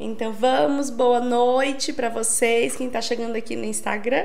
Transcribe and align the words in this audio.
Então 0.00 0.32
vamos, 0.32 0.88
boa 0.88 1.20
noite 1.20 1.92
para 1.92 2.08
vocês, 2.08 2.74
quem 2.74 2.86
está 2.86 3.00
chegando 3.00 3.36
aqui 3.36 3.54
no 3.54 3.64
Instagram 3.64 4.24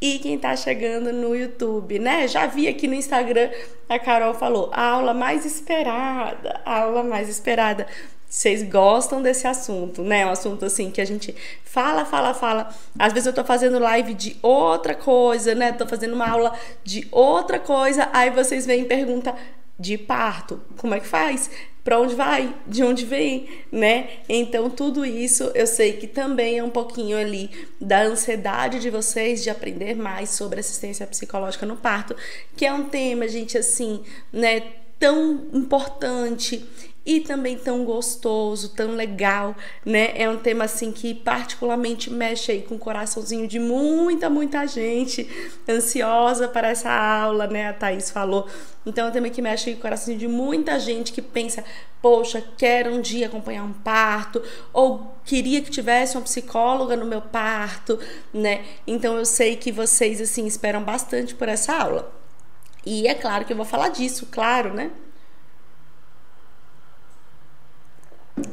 e 0.00 0.18
quem 0.18 0.34
está 0.34 0.56
chegando 0.56 1.12
no 1.12 1.36
YouTube, 1.36 1.98
né? 1.98 2.26
Já 2.26 2.46
vi 2.46 2.66
aqui 2.66 2.88
no 2.88 2.94
Instagram, 2.94 3.50
a 3.88 3.98
Carol 3.98 4.32
falou, 4.34 4.70
a 4.72 4.82
aula 4.82 5.12
mais 5.12 5.44
esperada, 5.44 6.60
aula 6.64 7.04
mais 7.04 7.28
esperada. 7.28 7.86
Vocês 8.26 8.62
gostam 8.62 9.20
desse 9.20 9.46
assunto, 9.46 10.02
né? 10.02 10.24
Um 10.24 10.30
assunto 10.30 10.64
assim 10.64 10.90
que 10.90 11.00
a 11.00 11.04
gente 11.04 11.36
fala, 11.62 12.06
fala, 12.06 12.32
fala. 12.32 12.74
Às 12.98 13.12
vezes 13.12 13.26
eu 13.26 13.34
tô 13.34 13.44
fazendo 13.44 13.78
live 13.78 14.14
de 14.14 14.36
outra 14.40 14.94
coisa, 14.94 15.54
né? 15.54 15.72
Tô 15.72 15.86
fazendo 15.86 16.14
uma 16.14 16.28
aula 16.28 16.58
de 16.82 17.06
outra 17.12 17.60
coisa, 17.60 18.08
aí 18.14 18.30
vocês 18.30 18.64
vêm 18.64 18.82
e 18.82 18.86
perguntam 18.86 19.36
de 19.78 19.98
parto. 19.98 20.62
Como 20.78 20.94
é 20.94 21.00
que 21.00 21.06
faz? 21.06 21.50
Para 21.84 22.00
onde 22.00 22.14
vai, 22.14 22.54
de 22.66 22.82
onde 22.82 23.04
vem, 23.04 23.48
né? 23.70 24.08
Então 24.28 24.70
tudo 24.70 25.04
isso 25.04 25.50
eu 25.54 25.66
sei 25.66 25.94
que 25.94 26.06
também 26.06 26.58
é 26.58 26.64
um 26.64 26.70
pouquinho 26.70 27.16
ali 27.16 27.50
da 27.80 28.02
ansiedade 28.02 28.78
de 28.78 28.90
vocês 28.90 29.42
de 29.42 29.50
aprender 29.50 29.94
mais 29.94 30.30
sobre 30.30 30.60
assistência 30.60 31.06
psicológica 31.06 31.66
no 31.66 31.76
parto, 31.76 32.14
que 32.56 32.64
é 32.64 32.72
um 32.72 32.84
tema, 32.84 33.26
gente, 33.26 33.58
assim, 33.58 34.02
né, 34.32 34.62
tão 34.98 35.48
importante 35.52 36.64
e 37.04 37.20
também 37.20 37.58
tão 37.58 37.84
gostoso, 37.84 38.68
tão 38.70 38.92
legal, 38.92 39.56
né? 39.84 40.12
É 40.14 40.28
um 40.28 40.36
tema 40.36 40.64
assim 40.64 40.92
que 40.92 41.14
particularmente 41.14 42.10
mexe 42.10 42.52
aí 42.52 42.62
com 42.62 42.76
o 42.76 42.78
coraçãozinho 42.78 43.48
de 43.48 43.58
muita, 43.58 44.30
muita 44.30 44.66
gente 44.66 45.28
ansiosa 45.68 46.46
para 46.46 46.68
essa 46.68 46.90
aula, 46.90 47.48
né? 47.48 47.68
A 47.68 47.72
Thaís 47.72 48.10
falou. 48.10 48.46
Então 48.86 49.06
é 49.06 49.08
um 49.08 49.12
tema 49.12 49.30
que 49.30 49.42
mexe 49.42 49.72
com 49.72 49.78
o 49.78 49.82
coraçãozinho 49.82 50.18
de 50.18 50.28
muita 50.28 50.78
gente 50.78 51.12
que 51.12 51.20
pensa, 51.20 51.64
poxa, 52.00 52.42
quero 52.56 52.92
um 52.92 53.00
dia 53.00 53.26
acompanhar 53.26 53.64
um 53.64 53.72
parto, 53.72 54.42
ou 54.72 55.16
queria 55.24 55.60
que 55.60 55.70
tivesse 55.70 56.16
uma 56.16 56.22
psicóloga 56.22 56.96
no 56.96 57.04
meu 57.04 57.20
parto, 57.20 57.98
né? 58.32 58.64
Então 58.86 59.16
eu 59.16 59.24
sei 59.24 59.56
que 59.56 59.72
vocês 59.72 60.20
assim 60.20 60.46
esperam 60.46 60.82
bastante 60.82 61.34
por 61.34 61.48
essa 61.48 61.74
aula. 61.74 62.12
E 62.84 63.06
é 63.06 63.14
claro 63.14 63.44
que 63.44 63.52
eu 63.52 63.56
vou 63.56 63.66
falar 63.66 63.88
disso, 63.88 64.26
claro, 64.30 64.72
né? 64.72 64.90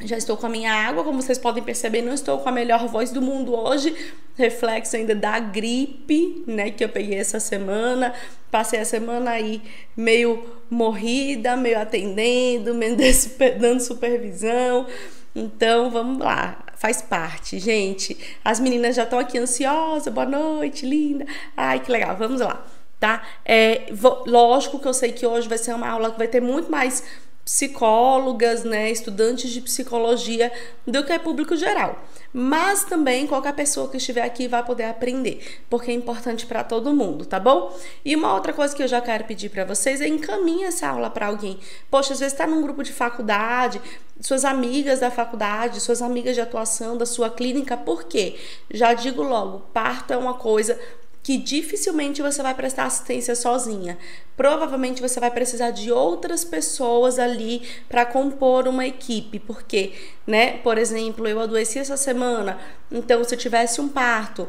Já 0.00 0.18
estou 0.18 0.36
com 0.36 0.46
a 0.46 0.50
minha 0.50 0.72
água, 0.72 1.02
como 1.02 1.22
vocês 1.22 1.38
podem 1.38 1.62
perceber, 1.62 2.02
não 2.02 2.12
estou 2.12 2.38
com 2.38 2.48
a 2.48 2.52
melhor 2.52 2.86
voz 2.86 3.10
do 3.10 3.22
mundo 3.22 3.54
hoje, 3.54 3.94
reflexo 4.36 4.94
ainda 4.96 5.14
da 5.14 5.38
gripe, 5.38 6.44
né, 6.46 6.70
que 6.70 6.84
eu 6.84 6.88
peguei 6.88 7.18
essa 7.18 7.40
semana. 7.40 8.12
Passei 8.50 8.80
a 8.80 8.84
semana 8.84 9.30
aí 9.30 9.62
meio 9.96 10.44
morrida, 10.68 11.56
meio 11.56 11.80
atendendo, 11.80 12.74
meio 12.74 12.96
dando 13.58 13.80
supervisão. 13.80 14.86
Então, 15.34 15.90
vamos 15.90 16.18
lá, 16.18 16.62
faz 16.76 17.00
parte, 17.00 17.58
gente. 17.58 18.18
As 18.44 18.60
meninas 18.60 18.96
já 18.96 19.04
estão 19.04 19.18
aqui 19.18 19.38
ansiosas, 19.38 20.12
boa 20.12 20.26
noite, 20.26 20.84
linda. 20.84 21.24
Ai, 21.56 21.80
que 21.80 21.90
legal, 21.90 22.16
vamos 22.16 22.40
lá, 22.40 22.66
tá? 22.98 23.22
É, 23.44 23.86
lógico 24.26 24.78
que 24.78 24.88
eu 24.88 24.94
sei 24.94 25.12
que 25.12 25.26
hoje 25.26 25.48
vai 25.48 25.56
ser 25.56 25.72
uma 25.72 25.88
aula 25.88 26.10
que 26.10 26.18
vai 26.18 26.28
ter 26.28 26.42
muito 26.42 26.70
mais 26.70 27.02
psicólogas, 27.44 28.64
né, 28.64 28.90
estudantes 28.90 29.50
de 29.50 29.60
psicologia 29.60 30.52
do 30.86 31.04
que 31.04 31.12
é 31.12 31.18
público 31.18 31.56
geral. 31.56 32.04
Mas 32.32 32.84
também 32.84 33.26
qualquer 33.26 33.52
pessoa 33.54 33.88
que 33.88 33.96
estiver 33.96 34.22
aqui 34.22 34.46
vai 34.46 34.64
poder 34.64 34.84
aprender, 34.84 35.62
porque 35.68 35.90
é 35.90 35.94
importante 35.94 36.46
para 36.46 36.62
todo 36.62 36.94
mundo, 36.94 37.26
tá 37.26 37.40
bom? 37.40 37.76
E 38.04 38.14
uma 38.14 38.32
outra 38.34 38.52
coisa 38.52 38.74
que 38.74 38.82
eu 38.82 38.86
já 38.86 39.00
quero 39.00 39.24
pedir 39.24 39.48
para 39.48 39.64
vocês 39.64 40.00
é 40.00 40.06
encaminhe 40.06 40.64
essa 40.64 40.86
aula 40.86 41.10
para 41.10 41.26
alguém. 41.26 41.58
Poxa, 41.90 42.12
às 42.12 42.20
vezes 42.20 42.32
está 42.32 42.46
num 42.46 42.62
grupo 42.62 42.84
de 42.84 42.92
faculdade, 42.92 43.80
suas 44.20 44.44
amigas 44.44 45.00
da 45.00 45.10
faculdade, 45.10 45.80
suas 45.80 46.00
amigas 46.00 46.36
de 46.36 46.40
atuação 46.40 46.96
da 46.96 47.06
sua 47.06 47.30
clínica, 47.30 47.76
por 47.76 48.04
quê? 48.04 48.36
Já 48.70 48.94
digo 48.94 49.22
logo, 49.22 49.60
parto 49.72 50.12
é 50.12 50.16
uma 50.16 50.34
coisa 50.34 50.78
que 51.22 51.36
dificilmente 51.36 52.22
você 52.22 52.42
vai 52.42 52.54
prestar 52.54 52.84
assistência 52.84 53.34
sozinha. 53.34 53.98
Provavelmente 54.36 55.02
você 55.02 55.20
vai 55.20 55.30
precisar 55.30 55.70
de 55.70 55.92
outras 55.92 56.44
pessoas 56.44 57.18
ali 57.18 57.62
para 57.88 58.06
compor 58.06 58.66
uma 58.66 58.86
equipe, 58.86 59.38
porque, 59.38 59.92
né, 60.26 60.58
por 60.58 60.78
exemplo, 60.78 61.28
eu 61.28 61.40
adoeci 61.40 61.78
essa 61.78 61.96
semana, 61.96 62.58
então 62.90 63.22
se 63.22 63.34
eu 63.34 63.38
tivesse 63.38 63.80
um 63.80 63.88
parto, 63.88 64.48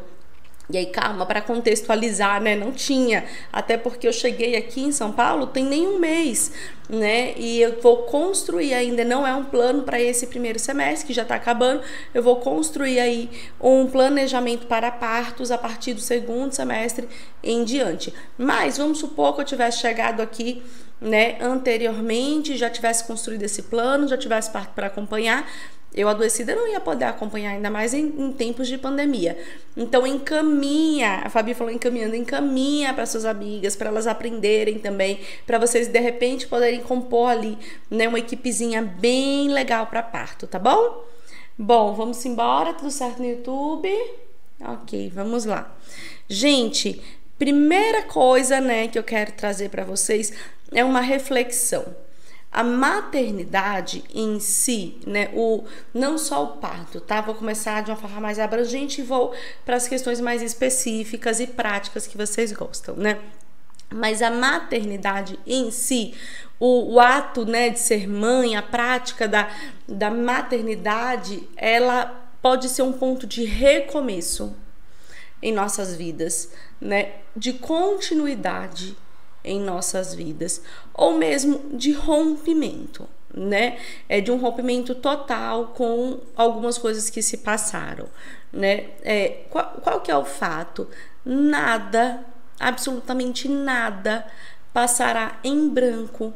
e 0.70 0.78
aí, 0.78 0.86
calma, 0.86 1.26
para 1.26 1.40
contextualizar, 1.40 2.40
né? 2.40 2.54
Não 2.54 2.72
tinha. 2.72 3.24
Até 3.52 3.76
porque 3.76 4.06
eu 4.06 4.12
cheguei 4.12 4.56
aqui 4.56 4.82
em 4.82 4.92
São 4.92 5.12
Paulo 5.12 5.46
tem 5.46 5.64
nem 5.64 5.86
um 5.86 5.98
mês, 5.98 6.52
né? 6.88 7.34
E 7.36 7.60
eu 7.60 7.80
vou 7.80 8.04
construir 8.04 8.72
ainda, 8.72 9.04
não 9.04 9.26
é 9.26 9.34
um 9.34 9.44
plano 9.44 9.82
para 9.82 10.00
esse 10.00 10.28
primeiro 10.28 10.58
semestre, 10.58 11.08
que 11.08 11.12
já 11.12 11.22
está 11.22 11.34
acabando. 11.34 11.82
Eu 12.14 12.22
vou 12.22 12.36
construir 12.36 13.00
aí 13.00 13.28
um 13.60 13.86
planejamento 13.86 14.66
para 14.66 14.90
partos 14.90 15.50
a 15.50 15.58
partir 15.58 15.94
do 15.94 16.00
segundo 16.00 16.52
semestre 16.52 17.08
em 17.42 17.64
diante. 17.64 18.14
Mas 18.38 18.78
vamos 18.78 18.98
supor 18.98 19.34
que 19.34 19.40
eu 19.40 19.44
tivesse 19.44 19.78
chegado 19.78 20.22
aqui 20.22 20.62
né, 21.02 21.36
anteriormente, 21.40 22.56
já 22.56 22.70
tivesse 22.70 23.04
construído 23.04 23.42
esse 23.42 23.62
plano, 23.64 24.06
já 24.06 24.16
tivesse 24.16 24.50
parto 24.50 24.72
para 24.72 24.86
acompanhar, 24.86 25.44
eu 25.94 26.08
adoecida 26.08 26.54
não 26.54 26.66
ia 26.66 26.80
poder 26.80 27.04
acompanhar, 27.04 27.50
ainda 27.50 27.70
mais 27.70 27.92
em, 27.92 28.06
em 28.06 28.32
tempos 28.32 28.66
de 28.66 28.78
pandemia. 28.78 29.38
Então, 29.76 30.06
encaminha, 30.06 31.22
a 31.24 31.28
Fabi 31.28 31.52
falou 31.52 31.72
encaminhando, 31.72 32.16
encaminha 32.16 32.94
para 32.94 33.04
suas 33.04 33.24
amigas, 33.24 33.76
para 33.76 33.88
elas 33.88 34.06
aprenderem 34.06 34.78
também, 34.78 35.20
para 35.46 35.58
vocês 35.58 35.88
de 35.88 36.00
repente 36.00 36.46
poderem 36.46 36.80
compor 36.80 37.30
ali 37.30 37.58
né, 37.90 38.08
uma 38.08 38.18
equipezinha 38.18 38.82
bem 38.82 39.48
legal 39.48 39.86
para 39.86 40.02
parto, 40.02 40.46
tá 40.46 40.58
bom? 40.58 41.04
Bom, 41.58 41.94
vamos 41.94 42.24
embora, 42.24 42.72
tudo 42.72 42.90
certo 42.90 43.18
no 43.18 43.28
YouTube? 43.28 43.88
Ok, 44.60 45.12
vamos 45.14 45.44
lá. 45.44 45.76
Gente, 46.26 47.02
primeira 47.38 48.04
coisa 48.04 48.60
né, 48.60 48.88
que 48.88 48.98
eu 48.98 49.04
quero 49.04 49.32
trazer 49.32 49.68
para 49.68 49.84
vocês 49.84 50.32
é 50.72 50.82
uma 50.82 51.00
reflexão 51.00 51.84
a 52.52 52.62
maternidade 52.62 54.04
em 54.14 54.38
si, 54.38 55.00
né, 55.06 55.30
o 55.32 55.64
não 55.94 56.18
só 56.18 56.44
o 56.44 56.56
parto, 56.58 57.00
tá? 57.00 57.22
Vou 57.22 57.34
começar 57.34 57.82
de 57.82 57.90
uma 57.90 57.96
forma 57.96 58.20
mais 58.20 58.38
abrangente 58.38 59.00
e 59.00 59.04
vou 59.04 59.34
para 59.64 59.76
as 59.76 59.88
questões 59.88 60.20
mais 60.20 60.42
específicas 60.42 61.40
e 61.40 61.46
práticas 61.46 62.06
que 62.06 62.16
vocês 62.16 62.52
gostam, 62.52 62.94
né? 62.94 63.18
Mas 63.88 64.20
a 64.20 64.30
maternidade 64.30 65.38
em 65.46 65.70
si, 65.70 66.14
o, 66.60 66.94
o, 66.94 67.00
ato 67.00 67.46
né, 67.46 67.70
de 67.70 67.78
ser 67.78 68.06
mãe, 68.06 68.54
a 68.54 68.62
prática 68.62 69.26
da, 69.26 69.50
da 69.88 70.10
maternidade, 70.10 71.48
ela 71.56 72.06
pode 72.42 72.68
ser 72.68 72.82
um 72.82 72.92
ponto 72.92 73.26
de 73.26 73.44
recomeço 73.44 74.54
em 75.42 75.52
nossas 75.52 75.96
vidas, 75.96 76.50
né? 76.78 77.12
De 77.34 77.54
continuidade 77.54 78.94
em 79.44 79.60
nossas 79.60 80.14
vidas, 80.14 80.62
ou 80.94 81.18
mesmo 81.18 81.76
de 81.76 81.92
rompimento, 81.92 83.08
né? 83.34 83.78
É 84.08 84.20
de 84.20 84.30
um 84.30 84.36
rompimento 84.36 84.94
total 84.94 85.68
com 85.68 86.20
algumas 86.36 86.78
coisas 86.78 87.10
que 87.10 87.22
se 87.22 87.38
passaram, 87.38 88.06
né? 88.52 88.90
É, 89.02 89.44
qual, 89.50 89.64
qual 89.82 90.00
que 90.00 90.10
é 90.10 90.16
o 90.16 90.24
fato? 90.24 90.88
Nada, 91.24 92.24
absolutamente 92.60 93.48
nada, 93.48 94.26
passará 94.72 95.38
em 95.42 95.68
branco 95.68 96.32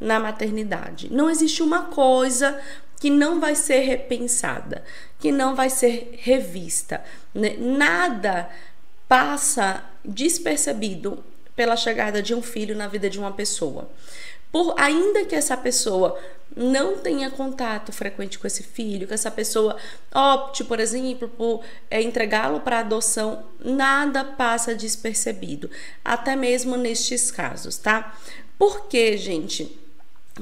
na 0.00 0.18
maternidade. 0.18 1.12
Não 1.12 1.28
existe 1.28 1.62
uma 1.62 1.84
coisa 1.84 2.58
que 2.98 3.10
não 3.10 3.40
vai 3.40 3.54
ser 3.54 3.80
repensada, 3.80 4.84
que 5.18 5.32
não 5.32 5.54
vai 5.54 5.70
ser 5.70 6.16
revista. 6.18 7.02
Né? 7.34 7.56
Nada 7.58 8.48
passa 9.08 9.82
despercebido 10.04 11.24
pela 11.60 11.76
chegada 11.76 12.22
de 12.22 12.34
um 12.34 12.40
filho 12.40 12.74
na 12.74 12.88
vida 12.88 13.10
de 13.10 13.18
uma 13.18 13.32
pessoa. 13.32 13.90
Por 14.50 14.74
ainda 14.78 15.26
que 15.26 15.34
essa 15.34 15.54
pessoa 15.58 16.18
não 16.56 16.96
tenha 16.96 17.30
contato 17.30 17.92
frequente 17.92 18.38
com 18.38 18.46
esse 18.46 18.62
filho, 18.62 19.06
que 19.06 19.12
essa 19.12 19.30
pessoa 19.30 19.76
opte, 20.10 20.64
por 20.64 20.80
exemplo, 20.80 21.28
por 21.28 21.62
é, 21.90 22.00
entregá-lo 22.00 22.60
para 22.60 22.78
adoção, 22.78 23.44
nada 23.62 24.24
passa 24.24 24.74
despercebido, 24.74 25.70
até 26.02 26.34
mesmo 26.34 26.78
nestes 26.78 27.30
casos, 27.30 27.76
tá? 27.76 28.18
Por 28.58 28.86
quê, 28.86 29.18
gente? 29.18 29.78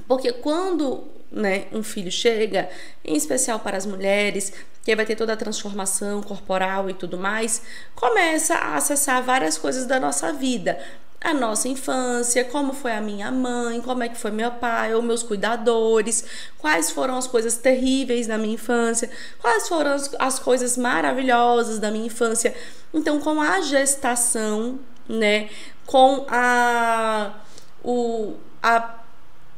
Porque 0.07 0.33
quando 0.33 1.03
né, 1.33 1.67
um 1.73 1.83
filho 1.83 2.13
chega, 2.13 2.71
em 3.05 3.17
especial 3.17 3.59
para 3.59 3.77
as 3.77 3.85
mulheres, 3.85 4.53
que 4.85 4.95
vai 4.95 5.05
ter 5.05 5.17
toda 5.17 5.33
a 5.33 5.37
transformação 5.37 6.23
corporal 6.23 6.89
e 6.89 6.95
tudo 6.95 7.19
mais, 7.19 7.61
começa 7.97 8.55
a 8.55 8.77
acessar 8.77 9.21
várias 9.23 9.59
coisas 9.59 9.85
da 9.85 9.99
nossa 9.99 10.33
vida 10.33 10.79
a 11.21 11.35
nossa 11.35 11.69
infância, 11.69 12.45
como 12.45 12.73
foi 12.73 12.93
a 12.93 13.01
minha 13.01 13.31
mãe, 13.31 13.81
como 13.81 14.03
é 14.03 14.09
que 14.09 14.17
foi 14.17 14.31
meu 14.31 14.53
pai 14.53 14.95
ou 14.95 15.03
meus 15.03 15.23
cuidadores, 15.23 16.25
quais 16.59 16.91
foram 16.91 17.17
as 17.17 17.27
coisas 17.27 17.57
terríveis 17.57 18.27
da 18.27 18.39
minha 18.39 18.55
infância, 18.55 19.11
quais 19.41 19.69
foram 19.69 19.93
as, 19.93 20.15
as 20.19 20.39
coisas 20.39 20.77
maravilhosas 20.77 21.79
da 21.79 21.91
minha 21.91 22.07
infância. 22.07 22.55
Então, 22.95 23.21
com 23.21 23.41
a 23.41 23.61
gestação, 23.61 24.79
né, 25.09 25.51
com 25.85 26.25
a, 26.29 27.35
o, 27.83 28.35
a, 28.63 29.01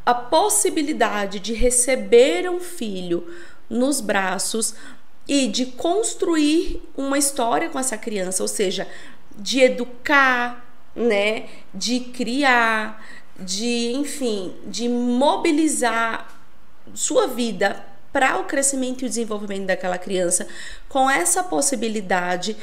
a 0.07 0.15
possibilidade 0.15 1.41
de 1.41 1.53
receber 1.53 2.49
um 2.49 2.61
filho 2.61 3.27
nos 3.69 4.01
braços, 4.01 4.75
e 5.31 5.47
de 5.47 5.67
construir 5.67 6.83
uma 6.97 7.17
história 7.17 7.69
com 7.71 7.79
essa 7.79 7.97
criança, 7.97 8.43
ou 8.43 8.49
seja, 8.49 8.89
de 9.39 9.61
educar, 9.61 10.69
né, 10.94 11.48
de 11.72 12.00
criar, 12.00 13.04
de, 13.38 13.92
enfim, 13.92 14.54
de 14.66 14.88
mobilizar 14.88 16.28
sua 16.94 17.26
vida 17.26 17.84
para 18.12 18.38
o 18.38 18.44
crescimento 18.44 19.02
e 19.02 19.06
o 19.06 19.08
desenvolvimento 19.08 19.66
daquela 19.66 19.98
criança. 19.98 20.46
Com 20.88 21.08
essa 21.08 21.42
possibilidade, 21.42 22.56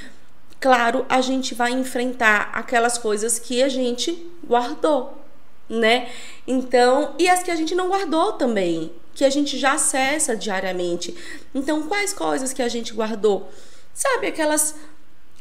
claro, 0.60 1.06
a 1.10 1.22
gente 1.22 1.56
vai 1.56 1.72
enfrentar 1.72 2.50
aquelas 2.54 2.98
coisas 2.98 3.40
que 3.40 3.64
a 3.64 3.70
gente 3.70 4.30
guardou, 4.46 5.22
né? 5.70 6.10
Então, 6.46 7.16
e 7.18 7.30
as 7.30 7.42
que 7.44 7.52
a 7.52 7.56
gente 7.56 7.74
não 7.76 7.88
guardou 7.88 8.34
também, 8.34 8.92
que 9.16 9.24
a 9.24 9.30
gente 9.30 9.58
já 9.58 9.74
acessa 9.74 10.36
diariamente. 10.36 11.16
Então, 11.56 11.88
quais 11.88 12.14
coisas 12.14 12.54
que 12.54 12.62
a 12.62 12.68
gente 12.68 12.94
guardou? 12.94 13.50
Sabe 13.94 14.28
aquelas 14.28 14.76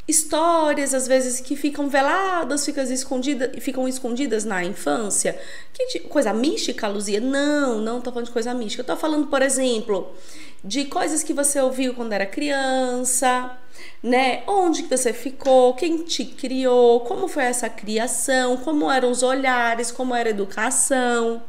histórias 0.08 0.94
às 0.94 1.08
vezes 1.08 1.41
que 1.41 1.56
ficam 1.56 1.88
veladas, 1.88 2.64
ficam 2.64 2.85
escondidas, 2.85 3.50
ficam 3.62 3.88
escondidas 3.88 4.44
na 4.44 4.64
infância. 4.64 5.38
Que 5.73 6.00
coisa 6.00 6.32
mística, 6.32 6.87
Luzia? 6.87 7.20
Não, 7.20 7.81
não 7.81 8.00
tô 8.00 8.11
falando 8.11 8.26
de 8.26 8.32
coisa 8.32 8.55
mística. 8.55 8.82
Eu 8.82 8.87
tô 8.87 8.97
falando, 8.97 9.26
por 9.26 9.43
exemplo, 9.43 10.14
de 10.62 10.85
coisas 10.85 11.23
que 11.23 11.32
você 11.32 11.61
ouviu 11.61 11.94
quando 11.94 12.12
era 12.12 12.25
criança, 12.25 13.56
né? 14.03 14.43
Onde 14.47 14.85
que 14.85 14.97
você 14.97 15.12
ficou, 15.12 15.75
quem 15.75 16.05
te 16.05 16.25
criou, 16.25 17.00
como 17.00 17.26
foi 17.26 17.44
essa 17.44 17.69
criação, 17.69 18.56
como 18.58 18.91
eram 18.91 19.11
os 19.11 19.23
olhares, 19.23 19.91
como 19.91 20.14
era 20.14 20.29
a 20.29 20.31
educação, 20.31 21.43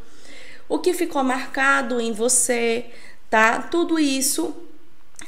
o 0.68 0.80
que 0.80 0.94
ficou 0.94 1.24
marcado 1.24 2.02
em 2.02 2.12
você, 2.12 2.86
tá? 3.30 3.62
Tudo 3.62 4.00
isso 4.00 4.56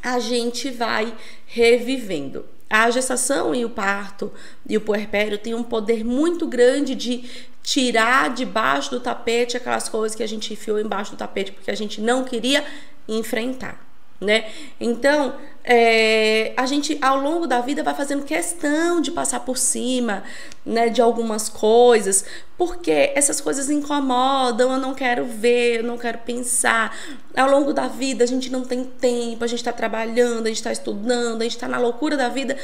a 0.02 0.20
gente 0.20 0.70
vai 0.72 1.14
revivendo. 1.46 2.46
A 2.70 2.90
gestação 2.92 3.56
e 3.56 3.66
o 3.66 3.70
parto 3.70 4.32
e 4.68 4.78
o 4.78 4.82
puerpério 4.82 5.38
têm 5.38 5.56
um 5.56 5.64
poder 5.64 6.04
muito 6.04 6.46
grande 6.46 6.94
de 6.94 7.30
tirar 7.64 8.34
debaixo 8.34 8.92
do 8.92 9.00
tapete 9.00 9.58
aquelas 9.58 9.90
coisas 9.90 10.16
que 10.16 10.24
a 10.24 10.28
gente 10.28 10.54
enfiou 10.54 10.80
embaixo 10.80 11.12
do 11.12 11.18
tapete 11.18 11.52
porque 11.52 11.72
a 11.72 11.76
gente 11.76 12.00
não 12.00 12.24
queria 12.24 12.64
enfrentar 13.08 13.90
né? 14.20 14.50
Então, 14.80 15.36
é, 15.64 16.54
a 16.56 16.66
gente 16.66 16.98
ao 17.02 17.20
longo 17.20 17.46
da 17.46 17.62
vida 17.62 17.84
vai 17.84 17.94
fazendo 17.94 18.24
questão 18.24 19.02
de 19.02 19.12
passar 19.12 19.42
por 19.42 19.58
cima, 19.58 20.24
né, 20.66 20.90
de 20.90 21.02
algumas 21.02 21.50
coisas, 21.50 22.26
porque 22.58 23.12
essas 23.16 23.40
coisas 23.42 23.70
incomodam, 23.70 24.72
eu 24.72 24.78
não 24.78 24.94
quero 24.94 25.26
ver, 25.26 25.80
eu 25.80 25.84
não 25.84 25.98
quero 25.98 26.20
pensar. 26.20 26.98
Ao 27.36 27.50
longo 27.50 27.74
da 27.74 27.88
vida 27.88 28.24
a 28.24 28.28
gente 28.28 28.52
não 28.52 28.64
tem 28.64 28.84
tempo, 28.84 29.44
a 29.44 29.48
gente 29.48 29.60
está 29.60 29.74
trabalhando, 29.74 30.46
a 30.46 30.50
gente 30.50 30.58
está 30.58 30.72
estudando, 30.72 31.42
a 31.42 31.44
gente 31.44 31.56
está 31.56 31.68
na 31.68 31.78
loucura 31.78 32.16
da 32.18 32.30
vida. 32.30 32.58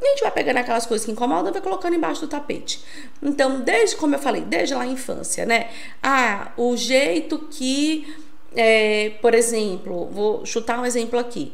E 0.00 0.04
a 0.04 0.10
gente 0.10 0.22
vai 0.22 0.32
pegando 0.32 0.56
aquelas 0.56 0.84
coisas 0.84 1.04
que 1.04 1.12
incomodam 1.12 1.50
e 1.50 1.52
vai 1.52 1.62
colocando 1.62 1.94
embaixo 1.94 2.22
do 2.22 2.26
tapete. 2.26 2.82
Então, 3.22 3.60
desde, 3.60 3.94
como 3.94 4.16
eu 4.16 4.18
falei, 4.18 4.42
desde 4.42 4.74
lá 4.74 4.82
a 4.82 4.86
infância, 4.86 5.46
né? 5.46 5.70
Ah, 6.02 6.50
o 6.56 6.76
jeito 6.76 7.38
que 7.50 8.12
é, 8.54 9.10
por 9.22 9.34
exemplo, 9.34 10.08
vou 10.10 10.44
chutar 10.44 10.78
um 10.78 10.84
exemplo 10.84 11.18
aqui. 11.18 11.52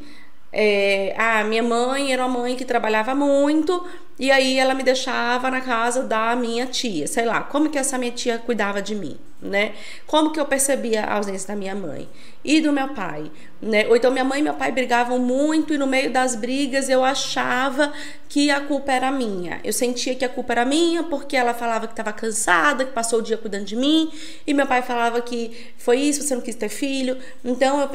É, 0.61 1.15
ah, 1.17 1.45
minha 1.45 1.63
mãe 1.63 2.13
era 2.13 2.27
uma 2.27 2.41
mãe 2.41 2.57
que 2.57 2.65
trabalhava 2.65 3.15
muito 3.15 3.87
e 4.19 4.31
aí 4.31 4.59
ela 4.59 4.75
me 4.75 4.83
deixava 4.83 5.51
na 5.51 5.61
casa 5.61 6.03
da 6.03 6.35
minha 6.35 6.67
tia, 6.67 7.07
sei 7.07 7.25
lá, 7.25 7.43
como 7.43 7.71
que 7.71 7.79
essa 7.79 7.97
minha 7.97 8.13
tia 8.13 8.39
cuidava 8.39 8.83
de 8.83 8.95
mim, 8.95 9.17
né? 9.41 9.75
Como 10.07 10.33
que 10.33 10.41
eu 10.41 10.47
percebia 10.47 11.05
a 11.05 11.15
ausência 11.15 11.49
da 11.49 11.57
minha 11.57 11.75
mãe 11.75 12.09
e 12.45 12.61
do 12.61 12.73
meu 12.73 12.89
pai, 12.89 13.31
né? 13.61 13.87
Ou 13.89 13.97
então 13.97 14.11
minha 14.11 14.25
mãe 14.25 14.41
e 14.41 14.43
meu 14.43 14.55
pai 14.55 14.73
brigavam 14.73 15.19
muito 15.19 15.75
e 15.75 15.79
no 15.79 15.87
meio 15.87 16.11
das 16.11 16.35
brigas 16.35 16.89
eu 16.89 17.05
achava 17.05 17.93
que 18.29 18.51
a 18.51 18.61
culpa 18.61 18.93
era 18.93 19.11
minha. 19.11 19.61
Eu 19.65 19.73
sentia 19.73 20.15
que 20.15 20.25
a 20.25 20.29
culpa 20.29 20.53
era 20.53 20.65
minha 20.65 21.03
porque 21.03 21.37
ela 21.37 21.55
falava 21.55 21.87
que 21.87 21.93
estava 21.93 22.13
cansada, 22.13 22.85
que 22.85 22.93
passou 22.93 23.21
o 23.21 23.23
dia 23.23 23.37
cuidando 23.37 23.65
de 23.65 23.75
mim, 23.75 24.11
e 24.47 24.53
meu 24.53 24.67
pai 24.67 24.83
falava 24.83 25.21
que 25.21 25.73
foi 25.79 25.99
isso, 25.99 26.23
você 26.23 26.35
não 26.35 26.43
quis 26.43 26.55
ter 26.55 26.69
filho. 26.69 27.17
Então 27.45 27.81
eu 27.81 27.89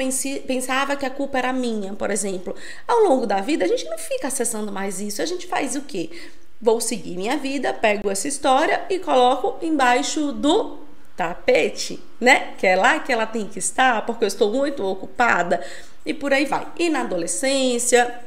pensava 0.46 0.96
que 0.96 1.06
a 1.06 1.10
culpa 1.10 1.38
era 1.38 1.52
minha, 1.52 1.92
por 1.94 2.10
exemplo. 2.10 2.54
Ao 2.86 3.00
longo 3.00 3.26
da 3.26 3.40
vida 3.40 3.64
a 3.64 3.68
gente 3.68 3.84
não 3.84 3.98
fica 3.98 4.28
acessando 4.28 4.72
mais 4.72 5.00
isso, 5.00 5.22
a 5.22 5.26
gente 5.26 5.46
faz 5.46 5.76
o 5.76 5.82
quê? 5.82 6.10
Vou 6.60 6.80
seguir 6.80 7.16
minha 7.16 7.36
vida, 7.36 7.72
pego 7.74 8.10
essa 8.10 8.26
história 8.26 8.84
e 8.88 8.98
coloco 8.98 9.64
embaixo 9.64 10.32
do 10.32 10.78
tapete, 11.16 12.00
né? 12.20 12.54
Que 12.58 12.66
é 12.66 12.76
lá 12.76 12.98
que 13.00 13.12
ela 13.12 13.26
tem 13.26 13.46
que 13.46 13.58
estar, 13.58 14.04
porque 14.06 14.24
eu 14.24 14.28
estou 14.28 14.52
muito 14.52 14.84
ocupada 14.84 15.64
e 16.04 16.14
por 16.14 16.32
aí 16.32 16.44
vai. 16.44 16.66
E 16.78 16.88
na 16.88 17.02
adolescência, 17.02 18.18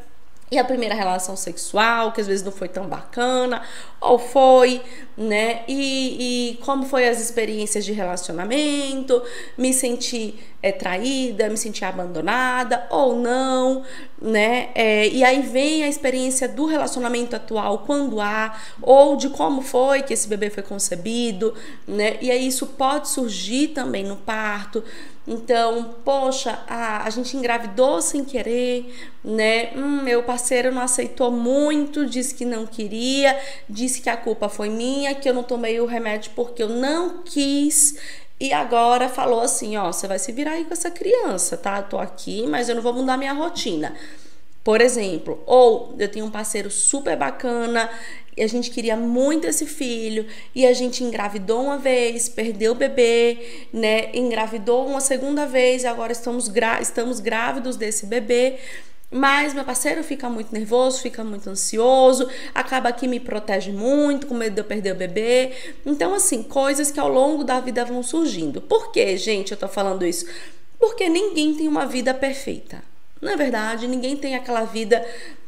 e 0.50 0.58
a 0.58 0.64
primeira 0.64 0.96
relação 0.96 1.36
sexual, 1.36 2.14
que 2.14 2.22
às 2.22 2.28
vezes 2.28 2.44
não 2.44 2.54
foi 2.54 2.70
tão 2.70 2.88
bacana, 2.88 3.62
ou 4.00 4.18
foi, 4.18 4.82
né? 5.18 5.64
E, 5.68 6.54
e 6.54 6.58
como 6.64 6.86
foi 6.86 7.08
as 7.08 7.20
experiências 7.20 7.84
de 7.84 7.92
relacionamento, 7.92 9.22
me 9.58 9.74
senti 9.74 10.40
é, 10.64 10.72
traída, 10.72 11.50
me 11.50 11.58
senti 11.58 11.84
abandonada 11.84 12.88
ou 12.90 13.18
não, 13.18 13.84
né? 14.22 14.70
É, 14.74 15.10
e 15.10 15.22
aí 15.22 15.42
vem 15.42 15.84
a 15.84 15.90
experiência 15.90 16.48
do 16.48 16.66
relacionamento 16.66 17.36
atual, 17.36 17.80
quando 17.80 18.22
há, 18.22 18.58
ou 18.82 19.18
de 19.18 19.30
como 19.30 19.62
foi 19.62 20.02
que 20.02 20.14
esse 20.14 20.30
bebê 20.30 20.50
foi 20.50 20.64
concebido, 20.64 21.54
né? 21.86 22.18
E 22.22 22.32
aí 22.32 22.48
isso 22.48 22.68
pode 22.68 23.10
surgir 23.10 23.70
também 23.70 24.06
no 24.06 24.16
parto. 24.16 24.82
Então, 25.28 25.96
poxa, 26.06 26.58
a, 26.68 27.06
a 27.06 27.10
gente 27.10 27.36
engravidou 27.36 28.02
sem 28.02 28.24
querer, 28.24 29.12
né? 29.22 29.72
Hum, 29.76 30.02
meu 30.02 30.24
parceiro 30.24 30.74
não 30.74 30.82
aceitou 30.82 31.30
muito, 31.30 32.06
disse 32.06 32.34
que 32.34 32.46
não 32.46 32.66
queria, 32.66 33.38
disse 33.70 34.02
que 34.02 34.10
a 34.10 34.16
culpa 34.16 34.48
foi 34.48 34.70
minha, 34.70 35.14
que 35.14 35.28
eu 35.28 35.34
não 35.34 35.44
tomei 35.44 35.82
o 35.82 35.86
remédio 35.86 36.32
porque 36.34 36.64
eu 36.64 36.70
não 36.70 37.24
quis. 37.24 37.98
E 38.40 38.54
agora 38.54 39.10
falou 39.10 39.42
assim: 39.42 39.76
ó, 39.76 39.92
você 39.92 40.08
vai 40.08 40.18
se 40.18 40.32
virar 40.32 40.52
aí 40.52 40.64
com 40.64 40.74
essa 40.74 40.90
criança, 40.90 41.58
tá? 41.58 41.80
Eu 41.80 41.84
tô 41.84 41.98
aqui, 41.98 42.48
mas 42.48 42.70
eu 42.70 42.76
não 42.76 42.82
vou 42.82 42.94
mudar 42.94 43.18
minha 43.18 43.34
rotina. 43.34 43.94
Por 44.68 44.82
exemplo, 44.82 45.42
ou 45.46 45.96
eu 45.98 46.10
tenho 46.10 46.26
um 46.26 46.30
parceiro 46.30 46.70
super 46.70 47.16
bacana 47.16 47.90
e 48.36 48.44
a 48.44 48.48
gente 48.48 48.70
queria 48.70 48.98
muito 48.98 49.48
esse 49.48 49.66
filho 49.66 50.26
e 50.54 50.66
a 50.68 50.74
gente 50.74 51.06
engravidou 51.06 51.64
uma 51.64 51.78
vez, 51.78 52.28
perdeu 52.28 52.74
o 52.74 52.76
bebê, 52.76 53.66
né? 53.72 54.14
Engravidou 54.14 54.86
uma 54.86 55.00
segunda 55.00 55.46
vez 55.46 55.84
e 55.84 55.88
agora 55.88 56.12
estamos, 56.12 56.52
estamos 56.82 57.22
grávidos 57.22 57.78
desse 57.78 58.06
bebê. 58.06 58.58
Mas 59.10 59.54
meu 59.54 59.64
parceiro 59.64 60.04
fica 60.04 60.30
muito 60.30 60.54
nervoso, 60.54 61.02
fica 61.02 61.24
muito 61.24 61.50
ansioso, 61.50 62.30
acaba 62.54 62.92
que 62.92 63.08
me 63.08 63.22
protege 63.22 63.72
muito, 63.72 64.28
com 64.28 64.34
medo 64.34 64.56
de 64.56 64.60
eu 64.60 64.66
perder 64.66 64.92
o 64.92 64.96
bebê. 64.96 65.54
Então, 65.86 66.14
assim, 66.14 66.44
coisas 66.44 66.92
que 66.92 67.00
ao 67.00 67.08
longo 67.08 67.46
da 67.46 67.62
vida 67.62 67.86
vão 67.86 68.04
surgindo. 68.04 68.60
Por 68.60 68.92
que, 68.92 69.16
gente, 69.16 69.54
eu 69.54 69.58
tô 69.58 69.70
falando 69.70 70.06
isso? 70.06 70.26
Porque 70.78 71.08
ninguém 71.08 71.56
tem 71.56 71.70
uma 71.70 71.86
vida 71.86 72.14
perfeita. 72.14 72.84
Na 73.22 73.36
verdade, 73.36 73.88
ninguém 73.88 74.16
tem 74.16 74.36
aquela 74.36 74.64
vida 74.64 75.06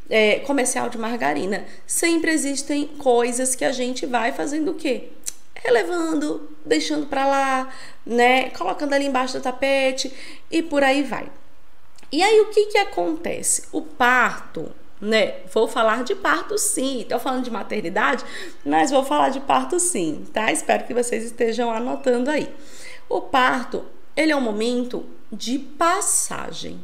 é, 0.09 0.39
comercial 0.39 0.89
de 0.89 0.97
margarina. 0.97 1.65
Sempre 1.85 2.31
existem 2.31 2.87
coisas 2.87 3.55
que 3.55 3.63
a 3.63 3.71
gente 3.71 4.05
vai 4.05 4.31
fazendo 4.31 4.71
o 4.71 4.75
quê? 4.75 5.09
Relevando, 5.53 6.49
deixando 6.65 7.05
para 7.05 7.27
lá, 7.27 7.73
né? 8.05 8.49
Colocando 8.51 8.93
ali 8.93 9.05
embaixo 9.05 9.37
do 9.37 9.43
tapete 9.43 10.11
e 10.49 10.61
por 10.61 10.83
aí 10.83 11.03
vai. 11.03 11.29
E 12.11 12.23
aí 12.23 12.39
o 12.41 12.47
que 12.47 12.67
que 12.67 12.77
acontece? 12.77 13.63
O 13.71 13.81
parto, 13.81 14.71
né? 14.99 15.35
Vou 15.53 15.67
falar 15.67 16.03
de 16.03 16.15
parto 16.15 16.57
sim. 16.57 17.01
Estou 17.01 17.19
falando 17.19 17.43
de 17.43 17.51
maternidade, 17.51 18.25
mas 18.65 18.89
vou 18.89 19.03
falar 19.03 19.29
de 19.29 19.39
parto 19.41 19.79
sim, 19.79 20.25
tá? 20.33 20.51
Espero 20.51 20.85
que 20.85 20.93
vocês 20.93 21.23
estejam 21.23 21.71
anotando 21.71 22.31
aí. 22.31 22.51
O 23.07 23.21
parto, 23.21 23.85
ele 24.15 24.31
é 24.31 24.35
um 24.35 24.41
momento 24.41 25.05
de 25.31 25.59
passagem, 25.59 26.79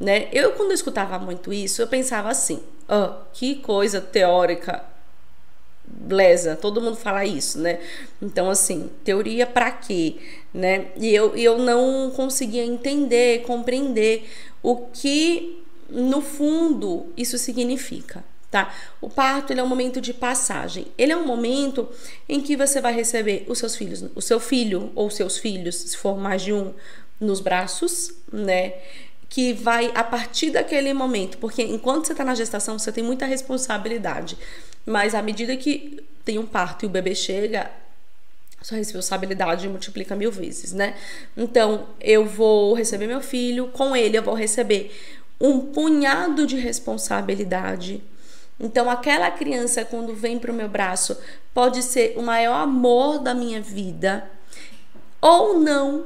né? 0.00 0.28
Eu 0.32 0.52
quando 0.52 0.70
eu 0.70 0.74
escutava 0.74 1.18
muito 1.18 1.52
isso, 1.52 1.82
eu 1.82 1.86
pensava 1.86 2.30
assim: 2.30 2.60
oh, 2.88 3.22
que 3.32 3.56
coisa 3.56 4.00
teórica 4.00 4.82
lesa, 6.08 6.56
todo 6.56 6.80
mundo 6.80 6.96
fala 6.96 7.24
isso, 7.24 7.58
né? 7.58 7.80
Então, 8.20 8.48
assim, 8.48 8.90
teoria 9.04 9.46
para 9.46 9.70
quê, 9.70 10.16
né? 10.52 10.88
E 10.96 11.14
eu, 11.14 11.36
eu 11.36 11.58
não 11.58 12.10
conseguia 12.10 12.64
entender, 12.64 13.42
compreender 13.42 14.28
o 14.62 14.76
que, 14.76 15.62
no 15.88 16.20
fundo, 16.20 17.06
isso 17.16 17.36
significa, 17.38 18.24
tá? 18.50 18.72
O 19.00 19.08
parto, 19.08 19.52
ele 19.52 19.60
é 19.60 19.62
um 19.62 19.68
momento 19.68 20.00
de 20.00 20.14
passagem. 20.14 20.86
Ele 20.96 21.12
é 21.12 21.16
um 21.16 21.26
momento 21.26 21.88
em 22.28 22.40
que 22.40 22.56
você 22.56 22.80
vai 22.80 22.94
receber 22.94 23.44
os 23.48 23.58
seus 23.58 23.76
filhos, 23.76 24.04
o 24.14 24.20
seu 24.20 24.40
filho 24.40 24.92
ou 24.94 25.10
seus 25.10 25.38
filhos, 25.38 25.76
se 25.76 25.96
for 25.96 26.16
mais 26.16 26.42
de 26.42 26.52
um, 26.52 26.72
nos 27.18 27.40
braços, 27.40 28.12
né? 28.32 28.74
Que 29.30 29.52
vai 29.52 29.92
a 29.94 30.02
partir 30.02 30.50
daquele 30.50 30.92
momento, 30.92 31.38
porque 31.38 31.62
enquanto 31.62 32.06
você 32.06 32.12
está 32.12 32.24
na 32.24 32.34
gestação, 32.34 32.78
você 32.78 32.90
tem 32.90 33.02
muita 33.02 33.24
responsabilidade, 33.24 34.36
mas 34.84 35.14
à 35.14 35.22
medida 35.22 35.56
que 35.56 36.04
tem 36.24 36.36
um 36.36 36.44
parto 36.44 36.84
e 36.84 36.86
o 36.86 36.90
bebê 36.90 37.14
chega, 37.14 37.70
sua 38.60 38.76
responsabilidade 38.76 39.68
multiplica 39.68 40.14
mil 40.16 40.32
vezes, 40.32 40.72
né? 40.72 40.94
Então, 41.36 41.86
eu 42.00 42.26
vou 42.26 42.74
receber 42.74 43.06
meu 43.06 43.20
filho, 43.20 43.68
com 43.68 43.96
ele 43.96 44.18
eu 44.18 44.22
vou 44.22 44.34
receber 44.34 44.94
um 45.40 45.60
punhado 45.60 46.46
de 46.46 46.56
responsabilidade. 46.56 48.02
Então, 48.58 48.90
aquela 48.90 49.30
criança, 49.30 49.84
quando 49.84 50.14
vem 50.14 50.38
para 50.38 50.50
o 50.50 50.54
meu 50.54 50.68
braço, 50.68 51.16
pode 51.54 51.82
ser 51.82 52.14
o 52.18 52.22
maior 52.22 52.56
amor 52.56 53.20
da 53.20 53.32
minha 53.32 53.60
vida 53.60 54.28
ou 55.20 55.58
não, 55.58 56.04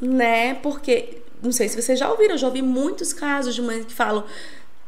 né? 0.00 0.54
Porque, 0.54 1.22
não 1.46 1.52
sei 1.52 1.68
se 1.68 1.80
vocês 1.80 1.98
já 1.98 2.10
ouviram, 2.10 2.34
eu 2.34 2.38
já 2.38 2.46
ouvi 2.46 2.62
muitos 2.62 3.12
casos 3.12 3.54
de 3.54 3.62
mães 3.62 3.86
que 3.86 3.94
falam: 3.94 4.24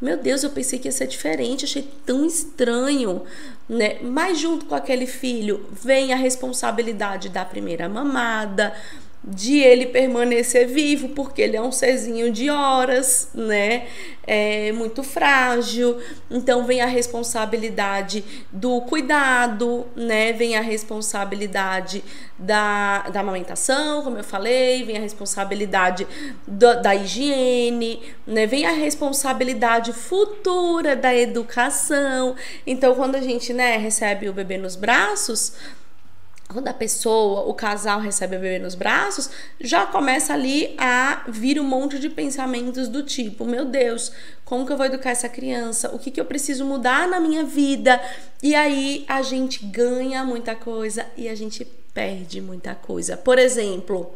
Meu 0.00 0.16
Deus, 0.16 0.42
eu 0.42 0.50
pensei 0.50 0.78
que 0.78 0.88
ia 0.88 0.92
ser 0.92 1.06
diferente, 1.06 1.64
achei 1.64 1.88
tão 2.04 2.26
estranho, 2.26 3.22
né? 3.68 3.98
Mas, 4.02 4.38
junto 4.38 4.66
com 4.66 4.74
aquele 4.74 5.06
filho, 5.06 5.66
vem 5.72 6.12
a 6.12 6.16
responsabilidade 6.16 7.28
da 7.28 7.44
primeira 7.44 7.88
mamada 7.88 8.74
de 9.22 9.58
ele 9.58 9.86
permanecer 9.86 10.66
vivo, 10.66 11.08
porque 11.10 11.42
ele 11.42 11.56
é 11.56 11.60
um 11.60 11.72
serzinho 11.72 12.30
de 12.32 12.48
horas, 12.48 13.28
né? 13.34 13.86
É 14.26 14.70
muito 14.72 15.02
frágil. 15.02 15.98
Então 16.30 16.64
vem 16.64 16.80
a 16.80 16.86
responsabilidade 16.86 18.24
do 18.52 18.80
cuidado, 18.82 19.86
né? 19.96 20.32
Vem 20.32 20.56
a 20.56 20.60
responsabilidade 20.60 22.04
da, 22.38 23.08
da 23.08 23.20
amamentação, 23.20 24.02
como 24.02 24.18
eu 24.18 24.24
falei, 24.24 24.84
vem 24.84 24.96
a 24.96 25.00
responsabilidade 25.00 26.06
do, 26.46 26.80
da 26.80 26.94
higiene, 26.94 28.00
né? 28.26 28.46
Vem 28.46 28.66
a 28.66 28.72
responsabilidade 28.72 29.92
futura 29.92 30.94
da 30.94 31.14
educação. 31.14 32.36
Então 32.66 32.94
quando 32.94 33.16
a 33.16 33.20
gente, 33.20 33.52
né, 33.52 33.76
recebe 33.76 34.28
o 34.28 34.32
bebê 34.32 34.56
nos 34.56 34.76
braços, 34.76 35.52
quando 36.48 36.66
a 36.66 36.72
pessoa, 36.72 37.42
o 37.42 37.52
casal 37.52 38.00
recebe 38.00 38.36
o 38.36 38.40
bebê 38.40 38.58
nos 38.58 38.74
braços, 38.74 39.28
já 39.60 39.84
começa 39.84 40.32
ali 40.32 40.74
a 40.78 41.24
vir 41.28 41.60
um 41.60 41.64
monte 41.64 41.98
de 41.98 42.08
pensamentos 42.08 42.88
do 42.88 43.02
tipo: 43.02 43.44
meu 43.44 43.66
Deus, 43.66 44.10
como 44.46 44.64
que 44.66 44.72
eu 44.72 44.76
vou 44.76 44.86
educar 44.86 45.10
essa 45.10 45.28
criança? 45.28 45.94
O 45.94 45.98
que, 45.98 46.10
que 46.10 46.18
eu 46.18 46.24
preciso 46.24 46.64
mudar 46.64 47.06
na 47.06 47.20
minha 47.20 47.44
vida? 47.44 48.00
E 48.42 48.54
aí 48.54 49.04
a 49.06 49.20
gente 49.20 49.66
ganha 49.66 50.24
muita 50.24 50.54
coisa 50.54 51.06
e 51.18 51.28
a 51.28 51.34
gente 51.34 51.66
perde 51.92 52.40
muita 52.40 52.74
coisa. 52.74 53.14
Por 53.14 53.38
exemplo, 53.38 54.14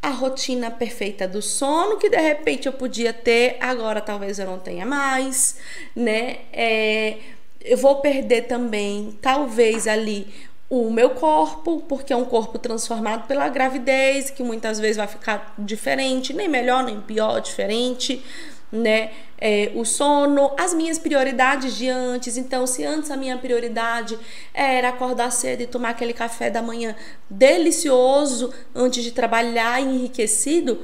a 0.00 0.08
rotina 0.08 0.70
perfeita 0.70 1.28
do 1.28 1.42
sono 1.42 1.98
que 1.98 2.08
de 2.08 2.20
repente 2.20 2.66
eu 2.66 2.72
podia 2.72 3.12
ter, 3.12 3.58
agora 3.60 4.00
talvez 4.00 4.38
eu 4.38 4.46
não 4.46 4.58
tenha 4.58 4.86
mais, 4.86 5.58
né? 5.94 6.38
É, 6.50 7.18
eu 7.60 7.76
vou 7.76 8.00
perder 8.00 8.46
também, 8.46 9.18
talvez 9.20 9.86
ali 9.86 10.32
o 10.68 10.90
meu 10.90 11.10
corpo, 11.10 11.82
porque 11.88 12.12
é 12.12 12.16
um 12.16 12.24
corpo 12.24 12.58
transformado 12.58 13.26
pela 13.26 13.48
gravidez, 13.48 14.30
que 14.30 14.42
muitas 14.42 14.80
vezes 14.80 14.96
vai 14.96 15.06
ficar 15.06 15.54
diferente, 15.58 16.32
nem 16.32 16.48
melhor, 16.48 16.82
nem 16.82 17.00
pior, 17.00 17.40
diferente, 17.40 18.24
né? 18.72 19.10
É, 19.38 19.70
o 19.74 19.84
sono, 19.84 20.52
as 20.58 20.72
minhas 20.72 20.98
prioridades 20.98 21.76
de 21.76 21.88
antes. 21.88 22.36
Então, 22.36 22.66
se 22.66 22.84
antes 22.84 23.10
a 23.10 23.16
minha 23.16 23.36
prioridade 23.36 24.18
era 24.52 24.88
acordar 24.88 25.30
cedo 25.30 25.62
e 25.62 25.66
tomar 25.66 25.90
aquele 25.90 26.12
café 26.12 26.50
da 26.50 26.62
manhã 26.62 26.96
delicioso 27.28 28.52
antes 28.74 29.04
de 29.04 29.12
trabalhar 29.12 29.80
enriquecido, 29.80 30.80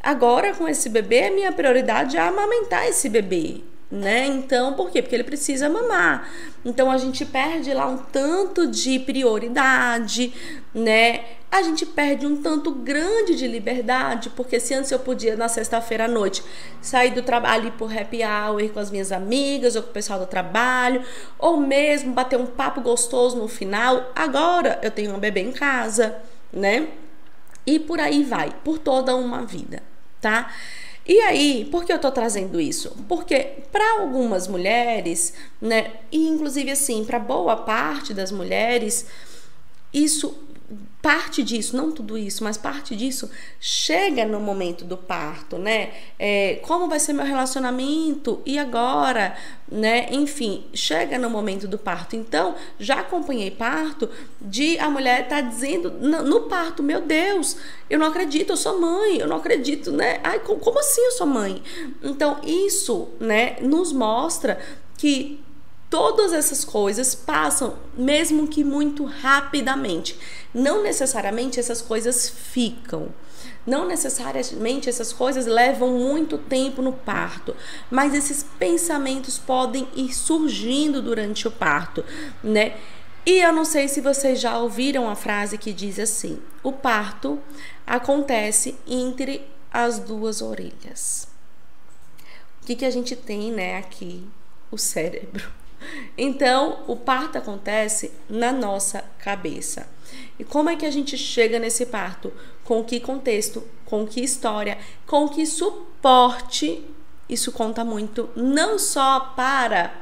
agora 0.00 0.54
com 0.54 0.68
esse 0.68 0.88
bebê, 0.88 1.24
a 1.24 1.32
minha 1.32 1.52
prioridade 1.52 2.16
é 2.16 2.20
amamentar 2.20 2.86
esse 2.88 3.08
bebê 3.08 3.62
né? 3.94 4.26
Então, 4.26 4.74
por 4.74 4.90
quê? 4.90 5.00
Porque 5.00 5.14
ele 5.14 5.24
precisa 5.24 5.68
mamar. 5.68 6.28
Então 6.64 6.90
a 6.90 6.98
gente 6.98 7.24
perde 7.24 7.72
lá 7.72 7.86
um 7.86 7.96
tanto 7.96 8.66
de 8.66 8.98
prioridade, 8.98 10.34
né? 10.74 11.24
A 11.50 11.62
gente 11.62 11.86
perde 11.86 12.26
um 12.26 12.42
tanto 12.42 12.72
grande 12.72 13.36
de 13.36 13.46
liberdade, 13.46 14.30
porque 14.30 14.58
se 14.58 14.74
antes 14.74 14.90
eu 14.90 14.98
podia 14.98 15.36
na 15.36 15.48
sexta-feira 15.48 16.06
à 16.06 16.08
noite 16.08 16.42
sair 16.82 17.12
do 17.12 17.22
trabalho 17.22 17.70
por 17.72 17.96
happy 17.96 18.22
hour 18.24 18.68
com 18.70 18.80
as 18.80 18.90
minhas 18.90 19.12
amigas 19.12 19.76
ou 19.76 19.82
com 19.82 19.90
o 19.90 19.92
pessoal 19.92 20.18
do 20.18 20.26
trabalho, 20.26 21.04
ou 21.38 21.56
mesmo 21.58 22.12
bater 22.12 22.38
um 22.38 22.46
papo 22.46 22.80
gostoso 22.80 23.36
no 23.36 23.46
final, 23.46 24.10
agora 24.16 24.80
eu 24.82 24.90
tenho 24.90 25.14
um 25.14 25.20
bebê 25.20 25.40
em 25.42 25.52
casa, 25.52 26.16
né? 26.52 26.88
E 27.64 27.78
por 27.78 28.00
aí 28.00 28.24
vai, 28.24 28.52
por 28.64 28.78
toda 28.78 29.14
uma 29.14 29.44
vida, 29.44 29.80
tá? 30.20 30.50
E 31.06 31.20
aí, 31.20 31.68
por 31.70 31.84
que 31.84 31.92
eu 31.92 31.98
tô 31.98 32.10
trazendo 32.10 32.58
isso? 32.60 32.96
Porque 33.06 33.58
para 33.70 34.00
algumas 34.00 34.48
mulheres, 34.48 35.34
né, 35.60 35.92
e 36.10 36.26
inclusive 36.28 36.70
assim, 36.70 37.04
para 37.04 37.18
boa 37.18 37.56
parte 37.56 38.14
das 38.14 38.32
mulheres, 38.32 39.06
isso 39.92 40.34
parte 41.02 41.42
disso, 41.42 41.76
não 41.76 41.92
tudo 41.92 42.16
isso, 42.16 42.42
mas 42.42 42.56
parte 42.56 42.96
disso 42.96 43.30
chega 43.60 44.24
no 44.24 44.40
momento 44.40 44.84
do 44.84 44.96
parto, 44.96 45.58
né? 45.58 45.92
É, 46.18 46.60
como 46.62 46.88
vai 46.88 46.98
ser 46.98 47.12
meu 47.12 47.26
relacionamento 47.26 48.40
e 48.46 48.58
agora, 48.58 49.36
né? 49.70 50.08
Enfim, 50.10 50.64
chega 50.72 51.18
no 51.18 51.28
momento 51.28 51.68
do 51.68 51.76
parto. 51.76 52.16
Então, 52.16 52.54
já 52.78 53.00
acompanhei 53.00 53.50
parto 53.50 54.08
de 54.40 54.78
a 54.78 54.88
mulher 54.88 55.28
tá 55.28 55.42
dizendo 55.42 55.90
no, 55.90 56.40
parto, 56.42 56.82
meu 56.82 57.02
Deus, 57.02 57.58
eu 57.90 57.98
não 57.98 58.06
acredito, 58.06 58.50
eu 58.50 58.56
sou 58.56 58.80
mãe, 58.80 59.18
eu 59.18 59.28
não 59.28 59.36
acredito, 59.36 59.92
né? 59.92 60.20
Ai, 60.24 60.38
como, 60.40 60.58
como 60.58 60.78
assim 60.78 61.02
eu 61.02 61.12
sou 61.12 61.26
mãe? 61.26 61.62
Então, 62.02 62.40
isso, 62.42 63.08
né, 63.20 63.56
nos 63.60 63.92
mostra 63.92 64.58
que 64.96 65.44
todas 65.94 66.32
essas 66.32 66.64
coisas 66.64 67.14
passam, 67.14 67.76
mesmo 67.96 68.48
que 68.48 68.64
muito 68.64 69.04
rapidamente. 69.04 70.18
Não 70.54 70.82
necessariamente 70.82 71.58
essas 71.58 71.82
coisas 71.82 72.30
ficam. 72.30 73.12
Não 73.66 73.86
necessariamente 73.86 74.88
essas 74.88 75.12
coisas 75.12 75.46
levam 75.46 75.98
muito 75.98 76.38
tempo 76.38 76.80
no 76.80 76.92
parto, 76.92 77.56
mas 77.90 78.14
esses 78.14 78.44
pensamentos 78.58 79.38
podem 79.38 79.88
ir 79.94 80.14
surgindo 80.14 81.02
durante 81.02 81.48
o 81.48 81.50
parto, 81.50 82.04
né? 82.42 82.76
E 83.26 83.40
eu 83.40 83.52
não 83.52 83.64
sei 83.64 83.88
se 83.88 84.02
vocês 84.02 84.38
já 84.38 84.58
ouviram 84.58 85.08
a 85.08 85.16
frase 85.16 85.56
que 85.56 85.72
diz 85.72 85.98
assim: 85.98 86.40
o 86.62 86.72
parto 86.72 87.40
acontece 87.86 88.76
entre 88.86 89.46
as 89.72 89.98
duas 89.98 90.42
orelhas. 90.42 91.26
O 92.62 92.66
que, 92.66 92.76
que 92.76 92.84
a 92.84 92.90
gente 92.90 93.16
tem, 93.16 93.50
né, 93.50 93.78
aqui? 93.78 94.26
O 94.70 94.78
cérebro. 94.78 95.50
Então, 96.16 96.82
o 96.86 96.96
parto 96.96 97.36
acontece 97.36 98.10
na 98.28 98.52
nossa 98.52 99.04
cabeça. 99.18 99.86
E 100.38 100.44
como 100.44 100.70
é 100.70 100.76
que 100.76 100.86
a 100.86 100.90
gente 100.90 101.16
chega 101.16 101.58
nesse 101.58 101.86
parto? 101.86 102.32
Com 102.64 102.82
que 102.84 103.00
contexto? 103.00 103.62
Com 103.84 104.06
que 104.06 104.20
história? 104.20 104.78
Com 105.06 105.28
que 105.28 105.46
suporte? 105.46 106.84
Isso 107.28 107.52
conta 107.52 107.84
muito, 107.84 108.28
não 108.36 108.78
só 108.78 109.20
para 109.34 109.94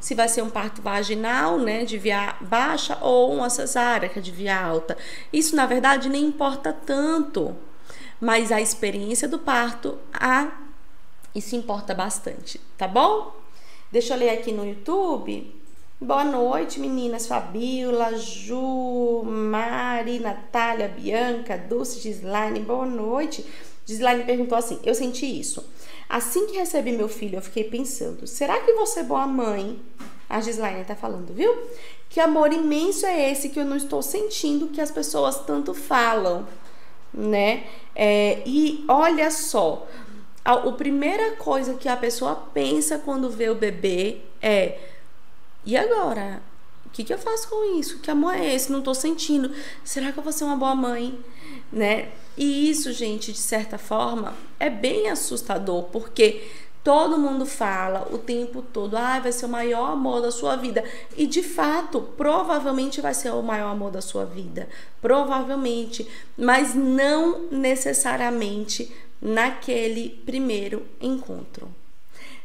se 0.00 0.14
vai 0.14 0.28
ser 0.28 0.42
um 0.42 0.50
parto 0.50 0.80
vaginal, 0.80 1.58
né, 1.58 1.84
de 1.84 1.98
via 1.98 2.36
baixa 2.40 2.96
ou 3.00 3.32
uma 3.32 3.50
cesárea, 3.50 4.08
que 4.08 4.18
é 4.18 4.22
de 4.22 4.30
via 4.30 4.58
alta. 4.60 4.96
Isso, 5.32 5.56
na 5.56 5.66
verdade, 5.66 6.08
nem 6.08 6.24
importa 6.24 6.72
tanto, 6.72 7.56
mas 8.20 8.52
a 8.52 8.60
experiência 8.60 9.28
do 9.28 9.38
parto, 9.38 9.98
a 10.12 10.52
isso 11.34 11.56
importa 11.56 11.94
bastante, 11.94 12.60
tá 12.76 12.86
bom? 12.86 13.36
Deixa 13.90 14.14
eu 14.14 14.18
ler 14.18 14.30
aqui 14.30 14.52
no 14.52 14.66
YouTube. 14.66 15.57
Boa 16.00 16.24
noite, 16.24 16.78
meninas. 16.78 17.26
Fabiola, 17.26 18.16
Ju, 18.16 19.24
Mari, 19.24 20.20
Natália, 20.20 20.86
Bianca, 20.86 21.58
Dulce, 21.58 21.98
Gislaine. 21.98 22.60
Boa 22.60 22.86
noite. 22.86 23.44
Gislaine 23.84 24.22
perguntou 24.22 24.56
assim: 24.56 24.78
Eu 24.84 24.94
senti 24.94 25.26
isso. 25.26 25.68
Assim 26.08 26.46
que 26.46 26.56
recebi 26.56 26.92
meu 26.92 27.08
filho, 27.08 27.38
eu 27.38 27.42
fiquei 27.42 27.64
pensando: 27.64 28.28
será 28.28 28.60
que 28.60 28.74
você 28.74 29.00
é 29.00 29.02
boa 29.02 29.26
mãe? 29.26 29.76
A 30.28 30.40
Gislaine 30.40 30.84
tá 30.84 30.94
falando, 30.94 31.34
viu? 31.34 31.52
Que 32.08 32.20
amor 32.20 32.52
imenso 32.52 33.04
é 33.04 33.32
esse 33.32 33.48
que 33.48 33.58
eu 33.58 33.64
não 33.64 33.76
estou 33.76 34.00
sentindo 34.00 34.68
que 34.68 34.80
as 34.80 34.92
pessoas 34.92 35.40
tanto 35.44 35.74
falam, 35.74 36.46
né? 37.12 37.64
É, 37.96 38.40
e 38.46 38.84
olha 38.86 39.32
só, 39.32 39.84
a, 40.44 40.52
a 40.52 40.72
primeira 40.72 41.32
coisa 41.32 41.74
que 41.74 41.88
a 41.88 41.96
pessoa 41.96 42.36
pensa 42.54 42.98
quando 42.98 43.28
vê 43.28 43.50
o 43.50 43.56
bebê 43.56 44.18
é: 44.40 44.78
e 45.68 45.76
agora? 45.76 46.40
O 46.86 46.88
que, 46.88 47.04
que 47.04 47.12
eu 47.12 47.18
faço 47.18 47.46
com 47.50 47.78
isso? 47.78 47.98
Que 47.98 48.10
amor 48.10 48.34
é 48.34 48.54
esse? 48.54 48.72
Não 48.72 48.80
tô 48.80 48.94
sentindo. 48.94 49.52
Será 49.84 50.10
que 50.10 50.18
eu 50.18 50.22
vou 50.22 50.32
ser 50.32 50.44
uma 50.44 50.56
boa 50.56 50.74
mãe? 50.74 51.22
Né? 51.70 52.08
E 52.38 52.70
isso, 52.70 52.90
gente, 52.90 53.32
de 53.32 53.38
certa 53.38 53.76
forma, 53.76 54.34
é 54.58 54.70
bem 54.70 55.10
assustador, 55.10 55.82
porque 55.92 56.48
todo 56.82 57.18
mundo 57.18 57.44
fala 57.44 58.08
o 58.10 58.16
tempo 58.16 58.62
todo, 58.62 58.96
ah, 58.96 59.20
vai 59.20 59.30
ser 59.30 59.44
o 59.44 59.48
maior 59.50 59.90
amor 59.90 60.22
da 60.22 60.30
sua 60.30 60.56
vida. 60.56 60.82
E 61.14 61.26
de 61.26 61.42
fato, 61.42 62.00
provavelmente 62.16 63.02
vai 63.02 63.12
ser 63.12 63.30
o 63.34 63.42
maior 63.42 63.70
amor 63.70 63.90
da 63.90 64.00
sua 64.00 64.24
vida. 64.24 64.70
Provavelmente. 65.02 66.08
Mas 66.34 66.74
não 66.74 67.42
necessariamente 67.50 68.90
naquele 69.20 70.08
primeiro 70.24 70.86
encontro. 70.98 71.68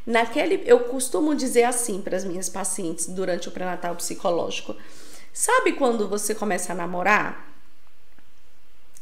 Naquele, 0.06 0.62
eu 0.66 0.80
costumo 0.80 1.34
dizer 1.34 1.64
assim 1.64 2.00
para 2.02 2.16
as 2.16 2.24
minhas 2.24 2.48
pacientes 2.48 3.06
durante 3.06 3.48
o 3.48 3.52
pré-natal 3.52 3.96
psicológico. 3.96 4.76
Sabe 5.32 5.72
quando 5.72 6.08
você 6.08 6.34
começa 6.34 6.72
a 6.72 6.76
namorar? 6.76 7.52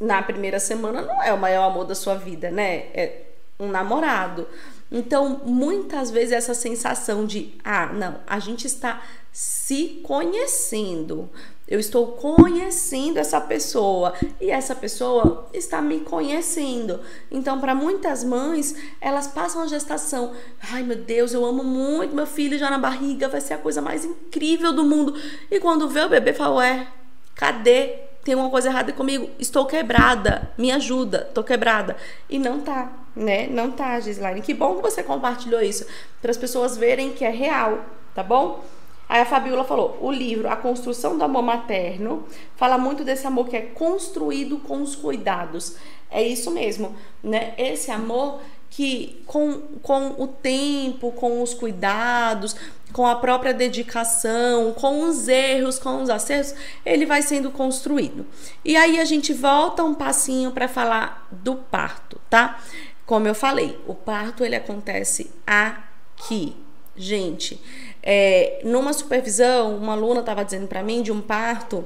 Na 0.01 0.23
primeira 0.23 0.59
semana 0.59 1.03
não 1.03 1.23
é 1.23 1.33
o 1.33 1.39
maior 1.39 1.65
amor 1.71 1.85
da 1.85 1.95
sua 1.95 2.15
vida, 2.15 2.51
né? 2.51 2.87
É 2.95 3.23
um 3.59 3.69
namorado. 3.69 4.47
Então, 4.91 5.41
muitas 5.45 6.11
vezes 6.11 6.33
essa 6.33 6.55
sensação 6.55 7.25
de, 7.25 7.55
ah, 7.65 7.87
não, 7.87 8.21
a 8.27 8.39
gente 8.39 8.67
está 8.67 9.03
se 9.33 10.01
conhecendo. 10.05 11.31
Eu 11.73 11.81
estou 11.81 12.09
conhecendo 12.09 13.17
essa 13.17 13.41
pessoa 13.41 14.13
e 14.39 14.51
essa 14.51 14.75
pessoa 14.75 15.49
está 15.55 15.81
me 15.81 16.01
conhecendo. 16.01 17.01
Então, 17.31 17.59
para 17.59 17.75
muitas 17.75 18.23
mães, 18.23 18.77
elas 19.01 19.27
passam 19.27 19.63
a 19.63 19.67
gestação. 19.67 20.35
Ai, 20.71 20.83
meu 20.83 20.99
Deus, 20.99 21.33
eu 21.33 21.43
amo 21.47 21.65
muito 21.65 22.15
meu 22.15 22.27
filho 22.27 22.59
já 22.59 22.69
na 22.69 22.77
barriga, 22.77 23.27
vai 23.27 23.41
ser 23.41 23.55
a 23.55 23.59
coisa 23.59 23.81
mais 23.81 24.05
incrível 24.05 24.71
do 24.75 24.85
mundo. 24.85 25.19
E 25.51 25.59
quando 25.61 25.89
vê 25.89 26.03
o 26.03 26.11
bebê, 26.11 26.35
fala: 26.35 26.57
Ué, 26.57 26.87
cadê? 27.35 28.01
Tem 28.23 28.35
uma 28.35 28.51
coisa 28.51 28.69
errada 28.69 28.93
comigo. 28.93 29.31
Estou 29.39 29.65
quebrada. 29.65 30.51
Me 30.59 30.71
ajuda. 30.71 31.25
Estou 31.27 31.43
quebrada. 31.43 31.97
E 32.29 32.39
não 32.39 32.61
tá, 32.61 32.93
né? 33.17 33.47
Não 33.47 33.71
tá, 33.71 33.99
Gislaine. 33.99 34.43
Que 34.43 34.53
bom 34.53 34.77
que 34.77 34.83
você 34.83 35.03
compartilhou 35.03 35.63
isso 35.63 35.87
para 36.21 36.31
as 36.31 36.37
pessoas 36.37 36.77
verem 36.77 37.15
que 37.15 37.25
é 37.25 37.31
real, 37.31 37.83
tá 38.15 38.23
bom? 38.23 38.63
Aí 39.13 39.21
a 39.21 39.27
Fabiola 39.27 39.63
falou: 39.63 39.99
o 40.01 40.11
livro 40.11 40.49
A 40.49 40.57
Construção 40.57 41.19
do 41.19 41.23
Amor 41.23 41.43
Materno 41.43 42.25
fala 42.57 42.79
muito 42.79 43.05
desse 43.05 43.27
amor 43.27 43.47
que 43.47 43.55
é 43.55 43.61
construído 43.61 44.57
com 44.57 44.81
os 44.81 44.97
cuidados. 44.97 45.77
É 46.11 46.23
isso 46.27 46.51
mesmo, 46.51 46.97
né? 47.23 47.53
Esse 47.59 47.91
amor 47.91 48.41
que 48.71 49.23
com, 49.27 49.61
com 49.83 50.15
o 50.19 50.27
tempo, 50.27 51.13
com 51.13 51.43
os 51.43 51.53
cuidados, 51.53 52.57
com 52.91 53.07
a 53.07 53.15
própria 53.17 53.53
dedicação, 53.53 54.73
com 54.73 55.07
os 55.07 55.29
erros, 55.29 55.79
com 55.79 56.03
os 56.03 56.09
acertos, 56.09 56.55
ele 56.83 57.05
vai 57.05 57.21
sendo 57.21 57.51
construído. 57.51 58.25
E 58.65 58.79
aí 58.79 58.99
a 58.99 59.05
gente 59.05 59.35
volta 59.35 59.85
um 59.85 59.93
passinho 59.93 60.53
para 60.53 60.67
falar 60.67 61.29
do 61.31 61.57
parto, 61.57 62.19
tá? 62.31 62.59
Como 63.05 63.29
eu 63.29 63.35
falei, 63.35 63.79
o 63.87 63.95
parto 63.95 64.43
ele 64.43 64.57
acontece 64.57 65.31
aqui, 65.47 66.57
gente. 66.97 67.61
É, 68.03 68.61
numa 68.65 68.93
supervisão, 68.93 69.77
uma 69.77 69.93
aluna 69.93 70.21
estava 70.21 70.45
dizendo 70.45 70.67
para 70.67 70.83
mim 70.83 71.03
de 71.03 71.13
um 71.13 71.21
parto 71.21 71.85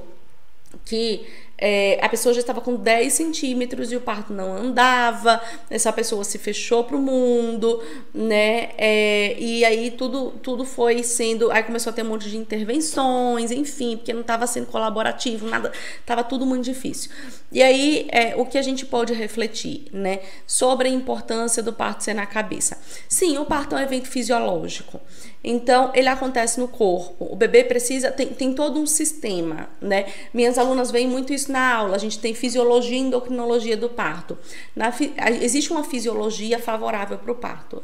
que 0.84 1.26
é, 1.58 1.98
a 2.02 2.08
pessoa 2.08 2.34
já 2.34 2.40
estava 2.40 2.60
com 2.60 2.76
10 2.76 3.12
centímetros 3.12 3.90
e 3.90 3.96
o 3.96 4.00
parto 4.00 4.32
não 4.32 4.54
andava, 4.54 5.40
essa 5.70 5.90
pessoa 5.92 6.22
se 6.22 6.38
fechou 6.38 6.84
para 6.84 6.96
o 6.96 7.00
mundo, 7.00 7.82
né? 8.12 8.70
É, 8.76 9.36
e 9.38 9.64
aí 9.64 9.90
tudo, 9.90 10.32
tudo 10.42 10.64
foi 10.64 11.02
sendo. 11.02 11.50
Aí 11.50 11.62
começou 11.62 11.90
a 11.90 11.94
ter 11.94 12.02
um 12.02 12.08
monte 12.08 12.28
de 12.28 12.36
intervenções, 12.36 13.50
enfim, 13.50 13.96
porque 13.96 14.12
não 14.12 14.20
estava 14.20 14.46
sendo 14.46 14.66
colaborativo, 14.66 15.48
nada, 15.48 15.72
estava 15.98 16.22
tudo 16.22 16.44
muito 16.44 16.64
difícil. 16.64 17.10
E 17.50 17.62
aí 17.62 18.06
é, 18.10 18.36
o 18.36 18.44
que 18.44 18.58
a 18.58 18.62
gente 18.62 18.84
pode 18.84 19.14
refletir, 19.14 19.86
né? 19.92 20.20
Sobre 20.46 20.88
a 20.88 20.92
importância 20.92 21.62
do 21.62 21.72
parto 21.72 22.04
ser 22.04 22.14
na 22.14 22.26
cabeça. 22.26 22.78
Sim, 23.08 23.38
o 23.38 23.46
parto 23.46 23.74
é 23.74 23.78
um 23.78 23.82
evento 23.82 24.08
fisiológico. 24.08 25.00
Então, 25.48 25.92
ele 25.94 26.08
acontece 26.08 26.58
no 26.58 26.66
corpo. 26.66 27.24
O 27.30 27.36
bebê 27.36 27.62
precisa, 27.62 28.10
tem, 28.10 28.26
tem 28.26 28.52
todo 28.52 28.80
um 28.80 28.86
sistema, 28.86 29.68
né? 29.80 30.06
Minhas 30.34 30.58
alunas 30.58 30.90
veem 30.90 31.06
muito 31.06 31.32
isso 31.32 31.52
na 31.52 31.72
aula. 31.72 31.94
A 31.94 31.98
gente 31.98 32.18
tem 32.18 32.34
fisiologia 32.34 32.96
e 32.96 33.00
endocrinologia 33.00 33.76
do 33.76 33.88
parto. 33.88 34.36
Na, 34.74 34.92
existe 35.40 35.70
uma 35.70 35.84
fisiologia 35.84 36.58
favorável 36.58 37.16
para 37.16 37.30
o 37.30 37.36
parto. 37.36 37.80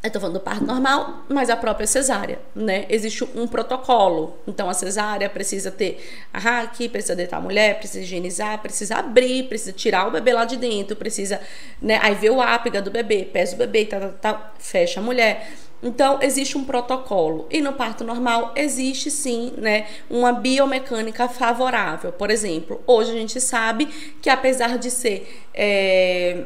Eu 0.00 0.12
tô 0.12 0.20
falando 0.20 0.34
do 0.34 0.40
parto 0.40 0.64
normal, 0.64 1.24
mas 1.28 1.50
a 1.50 1.56
própria 1.56 1.86
cesárea, 1.86 2.38
né? 2.54 2.86
Existe 2.88 3.24
um 3.34 3.48
protocolo. 3.48 4.38
Então, 4.46 4.70
a 4.70 4.74
cesárea 4.74 5.28
precisa 5.28 5.72
ter 5.72 5.98
a 6.32 6.60
aqui, 6.60 6.88
precisa 6.88 7.16
deitar 7.16 7.38
a 7.38 7.40
mulher, 7.40 7.78
precisa 7.78 8.04
higienizar, 8.04 8.60
precisa 8.60 8.94
abrir, 8.96 9.48
precisa 9.48 9.72
tirar 9.72 10.06
o 10.06 10.12
bebê 10.12 10.32
lá 10.32 10.44
de 10.44 10.56
dentro, 10.56 10.94
precisa, 10.94 11.40
né? 11.82 11.98
Aí 12.00 12.14
ver 12.14 12.30
o 12.30 12.40
ápiga 12.40 12.80
do 12.80 12.92
bebê, 12.92 13.24
pesa 13.24 13.56
o 13.56 13.58
bebê, 13.58 13.86
tá, 13.86 13.98
tá, 13.98 14.08
tá, 14.08 14.52
fecha 14.60 15.00
a 15.00 15.02
mulher. 15.02 15.50
Então, 15.82 16.22
existe 16.22 16.56
um 16.56 16.64
protocolo. 16.64 17.48
E 17.50 17.60
no 17.60 17.72
parto 17.72 18.04
normal, 18.04 18.52
existe 18.54 19.10
sim, 19.10 19.52
né, 19.56 19.86
uma 20.08 20.32
biomecânica 20.32 21.28
favorável. 21.28 22.12
Por 22.12 22.30
exemplo, 22.30 22.80
hoje 22.86 23.10
a 23.10 23.14
gente 23.14 23.40
sabe 23.40 23.86
que 24.22 24.30
apesar 24.30 24.78
de 24.78 24.92
ser. 24.92 25.48
É, 25.52 26.44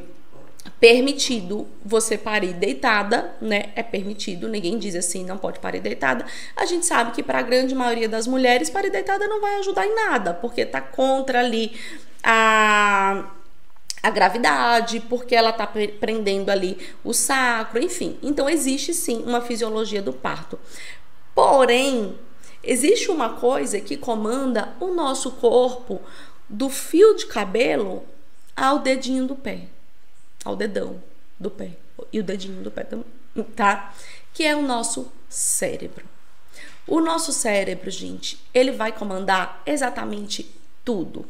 permitido 0.83 1.69
você 1.85 2.19
parir 2.19 2.55
deitada, 2.55 3.37
né? 3.41 3.71
É 3.77 3.85
permitido, 3.85 4.49
ninguém 4.49 4.81
diz 4.81 4.97
assim, 4.97 5.25
não 5.25 5.39
pode 5.39 5.61
parir 5.61 5.79
deitada. 5.79 6.27
A 6.57 6.67
gente 6.67 6.85
sabe 6.85 7.13
que 7.13 7.23
para 7.23 7.39
a 7.39 7.43
grande 7.43 7.73
maioria 7.73 8.09
das 8.09 8.27
mulheres, 8.27 8.69
parir 8.69 8.91
deitada 8.91 9.29
não 9.29 9.41
vai 9.41 9.61
ajudar 9.61 9.87
em 9.87 9.95
nada, 9.95 10.35
porque 10.35 10.67
tá 10.67 10.81
contra 10.81 11.39
ali 11.39 11.79
a 12.21 13.31
a 14.03 14.11
gravidade, 14.11 14.99
porque 15.09 15.33
ela 15.33 15.53
tá 15.53 15.65
prendendo 15.65 16.51
ali 16.51 16.77
o 17.05 17.13
sacro, 17.13 17.81
enfim. 17.81 18.19
Então 18.21 18.51
existe 18.51 18.93
sim 18.93 19.23
uma 19.25 19.41
fisiologia 19.41 20.03
do 20.03 20.13
parto. 20.13 20.59
Porém, 21.33 22.19
existe 22.65 23.09
uma 23.09 23.35
coisa 23.35 23.81
que 23.81 23.97
comanda 23.97 24.75
o 24.81 24.89
nosso 24.89 25.31
corpo 25.31 26.01
do 26.49 26.69
fio 26.69 27.15
de 27.15 27.27
cabelo 27.27 28.03
ao 28.57 28.81
dedinho 28.81 29.29
do 29.29 29.37
pé 29.37 29.69
ao 30.45 30.57
dedão 30.57 31.03
do 31.39 31.51
pé 31.51 31.73
e 32.13 32.21
o 32.21 32.25
dedinho 32.25 32.63
do 32.63 32.71
pé 32.71 32.85
também, 32.85 33.07
tá? 33.55 33.93
Que 34.33 34.45
é 34.45 34.57
o 34.57 34.63
nosso 34.63 35.11
cérebro. 35.29 36.05
O 36.87 37.01
nosso 37.01 37.33
cérebro, 37.33 37.91
gente, 37.91 38.43
ele 38.53 38.73
vai 38.73 38.93
comandar 38.93 39.63
exatamente 39.65 40.51
tudo. 40.85 41.25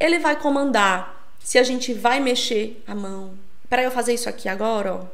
Ele 0.00 0.18
vai 0.18 0.36
comandar 0.36 1.30
se 1.38 1.58
a 1.58 1.62
gente 1.62 1.92
vai 1.92 2.18
mexer 2.18 2.82
a 2.86 2.94
mão. 2.94 3.34
Para 3.68 3.82
eu 3.82 3.90
fazer 3.90 4.14
isso 4.14 4.28
aqui 4.28 4.48
agora, 4.48 4.94
ó, 4.94 5.04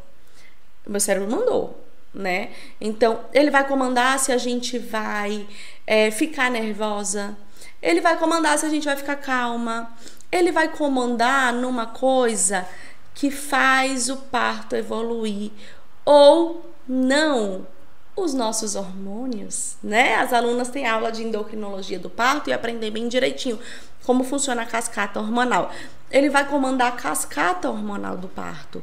meu 0.87 1.01
cérebro 1.01 1.31
mandou, 1.31 1.85
né? 2.15 2.51
Então, 2.81 3.25
ele 3.33 3.51
vai 3.51 3.67
comandar 3.67 4.19
se 4.19 4.31
a 4.31 4.39
gente 4.39 4.79
vai 4.79 5.47
é, 5.87 6.11
ficar 6.11 6.51
nervosa. 6.51 7.37
Ele 7.81 8.01
vai 8.01 8.17
comandar 8.19 8.59
se 8.59 8.67
a 8.67 8.69
gente 8.69 8.85
vai 8.85 8.97
ficar 8.97 9.17
calma. 9.17 9.93
Ele 10.31 10.53
vai 10.53 10.69
comandar 10.69 11.53
numa 11.53 11.87
coisa 11.87 12.67
que 13.15 13.31
faz 13.31 14.09
o 14.09 14.17
parto 14.17 14.75
evoluir 14.75 15.51
ou 16.05 16.73
não 16.89 17.67
os 18.15 18.35
nossos 18.35 18.75
hormônios, 18.75 19.77
né? 19.83 20.17
As 20.17 20.33
alunas 20.33 20.69
têm 20.69 20.87
aula 20.87 21.11
de 21.11 21.23
endocrinologia 21.23 21.99
do 21.99 22.11
parto 22.11 22.51
e 22.51 22.53
aprendem 22.53 22.91
bem 22.91 23.09
direitinho 23.09 23.59
como 24.05 24.25
funciona 24.25 24.63
a 24.63 24.67
cascata 24.67 25.21
hormonal. 25.21 25.71
Ele 26.11 26.29
vai 26.29 26.47
comandar 26.47 26.89
a 26.89 26.97
cascata 26.97 27.71
hormonal 27.71 28.19
do 28.19 28.29
parto. 28.29 28.83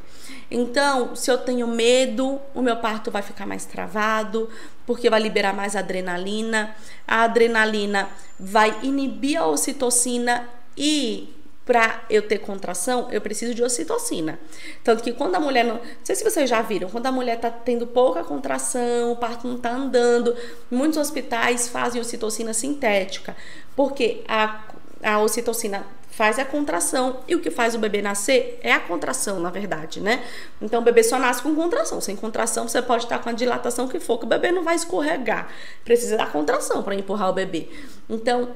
Então, 0.49 1.15
se 1.15 1.29
eu 1.29 1.37
tenho 1.37 1.67
medo, 1.67 2.39
o 2.55 2.61
meu 2.61 2.77
parto 2.77 3.11
vai 3.11 3.21
ficar 3.21 3.45
mais 3.45 3.65
travado, 3.65 4.49
porque 4.85 5.09
vai 5.09 5.19
liberar 5.19 5.53
mais 5.53 5.75
adrenalina. 5.75 6.75
A 7.07 7.21
adrenalina 7.23 8.09
vai 8.39 8.75
inibir 8.81 9.39
a 9.39 9.45
ocitocina 9.45 10.49
e 10.75 11.35
para 11.69 12.03
eu 12.09 12.23
ter 12.23 12.39
contração, 12.39 13.09
eu 13.11 13.21
preciso 13.21 13.53
de 13.53 13.61
ocitocina. 13.61 14.39
Tanto 14.83 15.03
que 15.03 15.13
quando 15.13 15.35
a 15.35 15.39
mulher 15.39 15.63
não. 15.63 15.75
Não 15.75 15.81
sei 16.03 16.15
se 16.15 16.23
vocês 16.23 16.49
já 16.49 16.63
viram, 16.63 16.89
quando 16.89 17.05
a 17.05 17.11
mulher 17.11 17.35
está 17.35 17.51
tendo 17.51 17.85
pouca 17.85 18.23
contração, 18.23 19.11
o 19.11 19.15
parto 19.15 19.47
não 19.47 19.55
está 19.55 19.69
andando, 19.69 20.35
muitos 20.71 20.97
hospitais 20.97 21.67
fazem 21.67 22.01
ocitocina 22.01 22.55
sintética. 22.55 23.37
Porque 23.75 24.23
a, 24.27 24.63
a 25.03 25.19
ocitocina 25.19 25.85
faz 26.09 26.39
a 26.39 26.43
contração 26.43 27.19
e 27.27 27.35
o 27.35 27.39
que 27.39 27.51
faz 27.51 27.75
o 27.75 27.77
bebê 27.77 28.01
nascer 28.01 28.59
é 28.63 28.73
a 28.73 28.79
contração, 28.79 29.39
na 29.39 29.51
verdade, 29.51 30.01
né? 30.01 30.23
Então 30.59 30.81
o 30.81 30.83
bebê 30.83 31.03
só 31.03 31.19
nasce 31.19 31.43
com 31.43 31.53
contração. 31.53 32.01
Sem 32.01 32.15
contração, 32.15 32.67
você 32.67 32.81
pode 32.81 33.03
estar 33.03 33.19
com 33.19 33.29
a 33.29 33.31
dilatação 33.31 33.87
que 33.87 33.99
for, 33.99 34.17
que 34.17 34.25
o 34.25 34.27
bebê 34.27 34.51
não 34.51 34.63
vai 34.63 34.73
escorregar. 34.73 35.49
Precisa 35.85 36.17
da 36.17 36.25
contração 36.25 36.81
para 36.81 36.95
empurrar 36.95 37.29
o 37.29 37.33
bebê. 37.33 37.69
Então, 38.09 38.49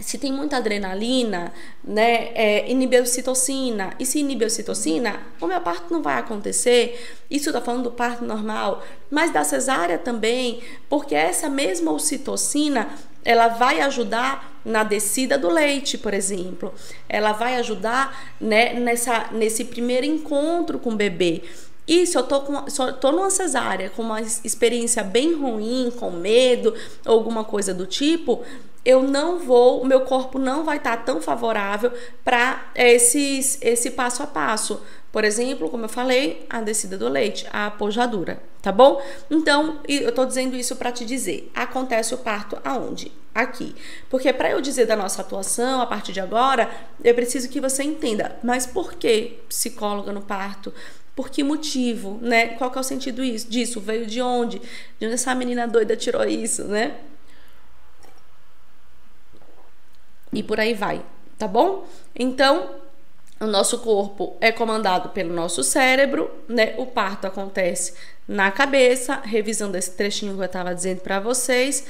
se 0.00 0.18
tem 0.18 0.32
muita 0.32 0.56
adrenalina, 0.56 1.52
né, 1.82 2.30
é, 2.34 2.70
inibe 2.70 2.96
a 2.96 3.02
ocitocina. 3.02 3.94
E 3.98 4.04
se 4.04 4.18
inibe 4.18 4.44
a 4.44 4.48
ocitocina, 4.48 5.20
o 5.40 5.46
meu 5.46 5.60
parto 5.60 5.92
não 5.92 6.02
vai 6.02 6.18
acontecer. 6.18 7.16
Isso 7.30 7.48
eu 7.48 7.52
tô 7.52 7.60
falando 7.60 7.84
do 7.84 7.90
parto 7.92 8.24
normal, 8.24 8.82
mas 9.10 9.32
da 9.32 9.44
cesárea 9.44 9.96
também, 9.96 10.60
porque 10.88 11.14
essa 11.14 11.48
mesma 11.48 11.92
ocitocina, 11.92 12.88
ela 13.24 13.48
vai 13.48 13.80
ajudar 13.80 14.60
na 14.64 14.82
descida 14.82 15.38
do 15.38 15.48
leite, 15.48 15.96
por 15.96 16.12
exemplo. 16.12 16.74
Ela 17.08 17.32
vai 17.32 17.56
ajudar, 17.56 18.34
né, 18.40 18.74
nessa, 18.74 19.28
nesse 19.32 19.64
primeiro 19.64 20.04
encontro 20.04 20.78
com 20.78 20.90
o 20.90 20.96
bebê. 20.96 21.42
E 21.86 22.06
se 22.06 22.16
eu 22.16 22.22
tô, 22.22 22.40
com, 22.40 22.68
se 22.68 22.80
eu 22.80 22.94
tô 22.94 23.12
numa 23.12 23.30
cesárea 23.30 23.90
com 23.90 24.02
uma 24.02 24.20
experiência 24.20 25.04
bem 25.04 25.34
ruim, 25.34 25.92
com 25.98 26.10
medo, 26.10 26.74
alguma 27.04 27.44
coisa 27.44 27.74
do 27.74 27.86
tipo, 27.86 28.42
eu 28.84 29.02
não 29.02 29.38
vou, 29.38 29.80
o 29.80 29.86
meu 29.86 30.02
corpo 30.02 30.38
não 30.38 30.64
vai 30.64 30.76
estar 30.76 30.98
tá 30.98 31.02
tão 31.02 31.20
favorável 31.20 31.90
para 32.22 32.70
esse 32.74 33.90
passo 33.96 34.22
a 34.22 34.26
passo. 34.26 34.80
Por 35.10 35.24
exemplo, 35.24 35.70
como 35.70 35.84
eu 35.84 35.88
falei, 35.88 36.44
a 36.50 36.60
descida 36.60 36.98
do 36.98 37.08
leite, 37.08 37.46
a 37.52 37.66
apojadura, 37.66 38.42
tá 38.60 38.72
bom? 38.72 39.00
Então, 39.30 39.78
eu 39.88 40.10
tô 40.12 40.24
dizendo 40.24 40.56
isso 40.56 40.74
para 40.76 40.90
te 40.90 41.04
dizer, 41.04 41.50
acontece 41.54 42.14
o 42.14 42.18
parto 42.18 42.58
aonde? 42.64 43.12
Aqui. 43.32 43.74
Porque 44.10 44.32
para 44.32 44.50
eu 44.50 44.60
dizer 44.60 44.86
da 44.86 44.96
nossa 44.96 45.22
atuação 45.22 45.80
a 45.80 45.86
partir 45.86 46.12
de 46.12 46.20
agora, 46.20 46.70
eu 47.02 47.14
preciso 47.14 47.48
que 47.48 47.60
você 47.60 47.82
entenda, 47.82 48.36
mas 48.42 48.66
por 48.66 48.94
que 48.94 49.38
psicóloga 49.48 50.12
no 50.12 50.20
parto? 50.20 50.72
Por 51.16 51.30
que 51.30 51.44
motivo, 51.44 52.18
né? 52.20 52.48
Qual 52.48 52.70
que 52.70 52.78
é 52.78 52.80
o 52.80 52.84
sentido 52.84 53.22
disso? 53.24 53.80
Veio 53.80 54.06
de 54.06 54.20
onde? 54.20 54.60
De 54.98 55.06
onde 55.06 55.14
essa 55.14 55.34
menina 55.34 55.66
doida 55.66 55.96
tirou 55.96 56.24
isso, 56.24 56.64
né? 56.64 56.94
E 60.34 60.42
por 60.42 60.58
aí 60.60 60.74
vai, 60.74 61.02
tá 61.38 61.46
bom? 61.46 61.86
Então, 62.14 62.70
o 63.40 63.46
nosso 63.46 63.78
corpo 63.78 64.36
é 64.40 64.52
comandado 64.52 65.10
pelo 65.10 65.32
nosso 65.32 65.62
cérebro, 65.62 66.30
né? 66.48 66.74
O 66.78 66.86
parto 66.86 67.26
acontece 67.26 67.94
na 68.26 68.50
cabeça, 68.50 69.20
revisando 69.24 69.76
esse 69.76 69.90
trechinho 69.92 70.34
que 70.34 70.40
eu 70.40 70.44
estava 70.44 70.74
dizendo 70.74 71.00
para 71.00 71.20
vocês, 71.20 71.86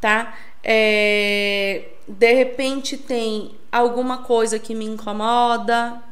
tá? 0.00 0.36
É, 0.62 1.84
de 2.06 2.32
repente 2.32 2.96
tem 2.96 3.52
alguma 3.70 4.18
coisa 4.18 4.58
que 4.58 4.74
me 4.74 4.84
incomoda 4.84 6.02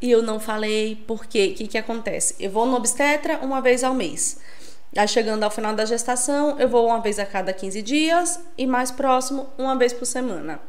e 0.00 0.10
eu 0.10 0.22
não 0.22 0.38
falei, 0.38 1.02
porque 1.06 1.48
o 1.48 1.54
que, 1.54 1.68
que 1.68 1.78
acontece? 1.78 2.36
Eu 2.38 2.50
vou 2.50 2.66
no 2.66 2.76
obstetra 2.76 3.38
uma 3.42 3.60
vez 3.60 3.82
ao 3.82 3.94
mês. 3.94 4.38
Aí 4.96 5.06
chegando 5.08 5.42
ao 5.42 5.50
final 5.50 5.74
da 5.74 5.84
gestação, 5.84 6.58
eu 6.58 6.68
vou 6.68 6.86
uma 6.86 7.00
vez 7.00 7.18
a 7.18 7.26
cada 7.26 7.52
15 7.52 7.82
dias 7.82 8.40
e 8.56 8.66
mais 8.66 8.90
próximo, 8.90 9.48
uma 9.58 9.76
vez 9.76 9.92
por 9.92 10.06
semana. 10.06 10.60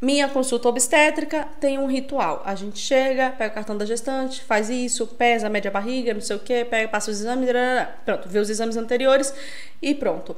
Minha 0.00 0.28
consulta 0.28 0.66
obstétrica 0.66 1.46
tem 1.60 1.78
um 1.78 1.86
ritual. 1.86 2.42
A 2.46 2.54
gente 2.54 2.78
chega, 2.78 3.30
pega 3.30 3.50
o 3.50 3.54
cartão 3.54 3.76
da 3.76 3.84
gestante, 3.84 4.42
faz 4.42 4.70
isso, 4.70 5.06
pesa, 5.06 5.50
mede 5.50 5.68
a 5.68 5.70
barriga, 5.70 6.14
não 6.14 6.22
sei 6.22 6.36
o 6.36 6.38
que, 6.38 6.64
pega, 6.64 6.88
passa 6.88 7.10
os 7.10 7.20
exames, 7.20 7.50
pronto, 8.04 8.26
vê 8.26 8.38
os 8.38 8.48
exames 8.48 8.78
anteriores 8.78 9.34
e 9.82 9.94
pronto. 9.94 10.34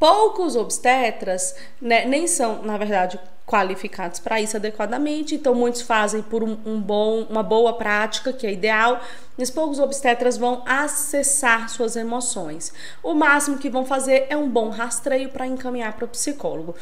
Poucos 0.00 0.56
obstetras 0.56 1.54
né, 1.80 2.04
nem 2.06 2.26
são, 2.26 2.62
na 2.62 2.76
verdade, 2.76 3.20
qualificados 3.46 4.18
para 4.18 4.40
isso 4.40 4.56
adequadamente, 4.56 5.34
então 5.36 5.54
muitos 5.54 5.82
fazem 5.82 6.22
por 6.22 6.42
um, 6.42 6.56
um, 6.64 6.80
bom, 6.80 7.24
uma 7.30 7.42
boa 7.42 7.74
prática, 7.74 8.32
que 8.32 8.46
é 8.46 8.52
ideal, 8.52 9.00
mas 9.38 9.50
poucos 9.50 9.78
obstetras 9.78 10.36
vão 10.36 10.62
acessar 10.66 11.68
suas 11.68 11.94
emoções. 11.94 12.72
O 13.02 13.14
máximo 13.14 13.58
que 13.58 13.70
vão 13.70 13.84
fazer 13.84 14.26
é 14.28 14.36
um 14.36 14.48
bom 14.48 14.70
rastreio 14.70 15.28
para 15.28 15.46
encaminhar 15.46 15.92
para 15.92 16.06
o 16.06 16.08
psicólogo. 16.08 16.74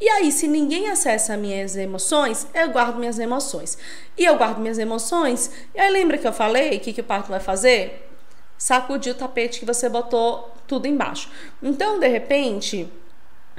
E 0.00 0.08
aí, 0.08 0.32
se 0.32 0.48
ninguém 0.48 0.88
acessa 0.88 1.36
minhas 1.36 1.76
emoções, 1.76 2.46
eu 2.54 2.70
guardo 2.70 2.98
minhas 2.98 3.18
emoções. 3.18 3.76
E 4.16 4.24
eu 4.24 4.36
guardo 4.36 4.58
minhas 4.58 4.78
emoções, 4.78 5.50
e 5.74 5.80
aí 5.80 5.90
lembra 5.90 6.16
que 6.16 6.26
eu 6.26 6.32
falei 6.32 6.76
o 6.76 6.80
que, 6.80 6.92
que 6.92 7.02
o 7.02 7.04
parto 7.04 7.28
vai 7.28 7.40
fazer? 7.40 8.08
Sacudir 8.56 9.12
o 9.12 9.16
tapete 9.16 9.60
que 9.60 9.66
você 9.66 9.88
botou 9.88 10.54
tudo 10.66 10.86
embaixo. 10.86 11.30
Então, 11.62 11.98
de 11.98 12.08
repente, 12.08 12.90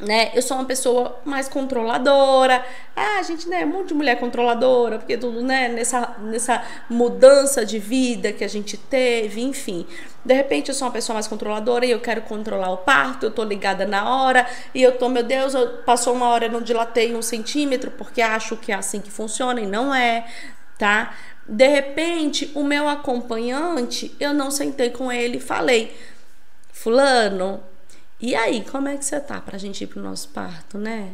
né? 0.01 0.31
Eu 0.33 0.41
sou 0.41 0.57
uma 0.57 0.65
pessoa 0.65 1.19
mais 1.23 1.47
controladora. 1.47 2.65
Ah, 2.95 3.19
a 3.19 3.23
gente, 3.23 3.47
né, 3.47 3.63
um 3.63 3.69
monte 3.69 3.89
de 3.89 3.93
mulher 3.93 4.19
controladora, 4.19 4.97
porque 4.97 5.17
tudo, 5.17 5.41
né, 5.41 5.67
nessa, 5.69 6.15
nessa 6.19 6.63
mudança 6.89 7.65
de 7.65 7.79
vida 7.79 8.33
que 8.33 8.43
a 8.43 8.47
gente 8.47 8.77
teve, 8.77 9.41
enfim. 9.41 9.85
De 10.25 10.33
repente 10.33 10.69
eu 10.69 10.75
sou 10.75 10.87
uma 10.87 10.93
pessoa 10.93 11.13
mais 11.15 11.27
controladora 11.27 11.85
e 11.85 11.91
eu 11.91 11.99
quero 11.99 12.21
controlar 12.23 12.71
o 12.71 12.77
parto, 12.77 13.25
eu 13.25 13.31
tô 13.31 13.43
ligada 13.43 13.85
na 13.85 14.07
hora 14.09 14.45
e 14.73 14.81
eu 14.81 14.97
tô, 14.97 15.09
meu 15.09 15.23
Deus, 15.23 15.53
eu, 15.53 15.79
passou 15.79 16.13
uma 16.13 16.27
hora, 16.29 16.45
eu 16.45 16.51
não 16.51 16.61
dilatei 16.61 17.15
um 17.15 17.21
centímetro 17.21 17.91
porque 17.91 18.21
acho 18.21 18.57
que 18.57 18.71
é 18.71 18.75
assim 18.75 18.99
que 18.99 19.11
funciona 19.11 19.61
e 19.61 19.65
não 19.65 19.93
é, 19.93 20.25
tá? 20.77 21.13
De 21.47 21.67
repente, 21.67 22.51
o 22.53 22.63
meu 22.63 22.87
acompanhante, 22.87 24.15
eu 24.19 24.33
não 24.33 24.51
sentei 24.51 24.89
com 24.91 25.11
ele 25.11 25.37
e 25.37 25.41
falei, 25.41 25.95
fulano, 26.71 27.61
e 28.21 28.35
aí, 28.35 28.63
como 28.63 28.87
é 28.87 28.97
que 28.97 29.03
você 29.03 29.19
tá 29.19 29.41
pra 29.41 29.57
gente 29.57 29.83
ir 29.83 29.87
pro 29.87 30.01
nosso 30.01 30.29
parto, 30.29 30.77
né? 30.77 31.13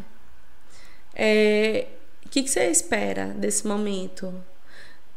É, 1.16 1.88
o 2.26 2.30
que, 2.30 2.44
que 2.44 2.50
você 2.50 2.70
espera 2.70 3.28
desse 3.28 3.66
momento? 3.66 4.34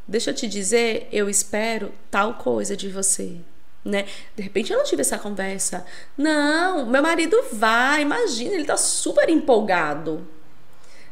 Deixa 0.06 0.30
eu 0.30 0.34
te 0.34 0.46
dizer, 0.46 1.08
eu 1.10 1.28
espero 1.28 1.92
tal 2.10 2.34
coisa 2.34 2.76
de 2.76 2.88
você, 2.88 3.36
né? 3.84 4.06
De 4.36 4.42
repente 4.42 4.72
eu 4.72 4.78
não 4.78 4.84
tive 4.84 5.02
essa 5.02 5.18
conversa. 5.18 5.84
Não, 6.16 6.86
meu 6.86 7.02
marido 7.02 7.36
vai, 7.52 8.02
imagina, 8.02 8.54
ele 8.54 8.64
tá 8.64 8.76
super 8.76 9.28
empolgado. 9.28 10.26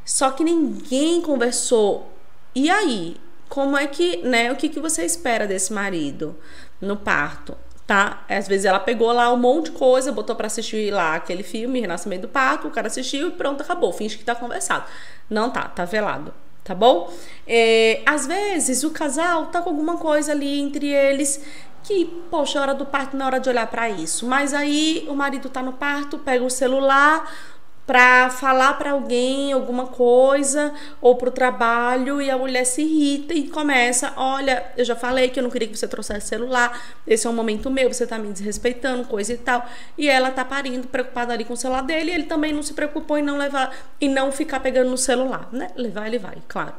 Só 0.04 0.30
que 0.30 0.44
ninguém 0.44 1.20
conversou. 1.20 2.12
E 2.54 2.70
aí, 2.70 3.16
como 3.48 3.76
é 3.76 3.86
que, 3.86 4.18
né? 4.18 4.52
O 4.52 4.56
que, 4.56 4.68
que 4.68 4.80
você 4.80 5.04
espera 5.04 5.46
desse 5.46 5.72
marido 5.72 6.36
no 6.80 6.96
parto? 6.96 7.56
Tá? 7.88 8.22
Às 8.28 8.46
vezes 8.46 8.66
ela 8.66 8.78
pegou 8.78 9.10
lá 9.12 9.32
um 9.32 9.38
monte 9.38 9.70
de 9.70 9.78
coisa, 9.78 10.12
botou 10.12 10.36
para 10.36 10.46
assistir 10.46 10.92
lá 10.92 11.14
aquele 11.14 11.42
filme, 11.42 11.80
Renascimento 11.80 12.22
do 12.22 12.28
Parto, 12.28 12.68
o 12.68 12.70
cara 12.70 12.88
assistiu 12.88 13.28
e 13.28 13.30
pronto, 13.30 13.62
acabou, 13.62 13.90
finge 13.94 14.18
que 14.18 14.24
tá 14.24 14.34
conversado. 14.34 14.84
Não 15.30 15.48
tá, 15.48 15.62
tá 15.62 15.86
velado, 15.86 16.34
tá 16.62 16.74
bom? 16.74 17.10
É, 17.46 18.02
às 18.04 18.26
vezes 18.26 18.84
o 18.84 18.90
casal 18.90 19.46
tá 19.46 19.62
com 19.62 19.70
alguma 19.70 19.96
coisa 19.96 20.32
ali 20.32 20.60
entre 20.60 20.86
eles 20.86 21.42
que, 21.82 22.04
poxa, 22.30 22.58
é 22.58 22.62
hora 22.62 22.74
do 22.74 22.84
parto 22.84 23.16
não 23.16 23.24
é 23.24 23.26
hora 23.28 23.40
de 23.40 23.48
olhar 23.48 23.66
para 23.66 23.88
isso. 23.88 24.26
Mas 24.26 24.52
aí 24.52 25.06
o 25.08 25.14
marido 25.14 25.48
tá 25.48 25.62
no 25.62 25.72
parto, 25.72 26.18
pega 26.18 26.44
o 26.44 26.50
celular, 26.50 27.32
para 27.88 28.28
falar 28.28 28.74
para 28.74 28.90
alguém 28.90 29.50
alguma 29.50 29.86
coisa 29.86 30.74
ou 31.00 31.16
para 31.16 31.30
o 31.30 31.32
trabalho 31.32 32.20
e 32.20 32.30
a 32.30 32.36
mulher 32.36 32.66
se 32.66 32.82
irrita 32.82 33.32
e 33.32 33.48
começa: 33.48 34.12
Olha, 34.14 34.62
eu 34.76 34.84
já 34.84 34.94
falei 34.94 35.30
que 35.30 35.40
eu 35.40 35.42
não 35.42 35.48
queria 35.48 35.66
que 35.66 35.74
você 35.74 35.88
trouxesse 35.88 36.28
celular, 36.28 36.78
esse 37.06 37.26
é 37.26 37.30
um 37.30 37.32
momento 37.32 37.70
meu, 37.70 37.90
você 37.90 38.06
tá 38.06 38.18
me 38.18 38.30
desrespeitando, 38.30 39.06
coisa 39.06 39.32
e 39.32 39.38
tal. 39.38 39.66
E 39.96 40.06
ela 40.06 40.30
tá 40.30 40.44
parindo, 40.44 40.86
preocupada 40.86 41.32
ali 41.32 41.46
com 41.46 41.54
o 41.54 41.56
celular 41.56 41.80
dele, 41.80 42.10
e 42.10 42.14
ele 42.14 42.24
também 42.24 42.52
não 42.52 42.62
se 42.62 42.74
preocupou 42.74 43.16
em 43.16 43.22
não 43.22 43.38
levar 43.38 43.74
e 43.98 44.06
não 44.06 44.30
ficar 44.30 44.60
pegando 44.60 44.90
no 44.90 44.98
celular, 44.98 45.48
né? 45.50 45.70
Levar 45.74 46.08
ele 46.08 46.18
vai, 46.18 46.36
claro. 46.46 46.74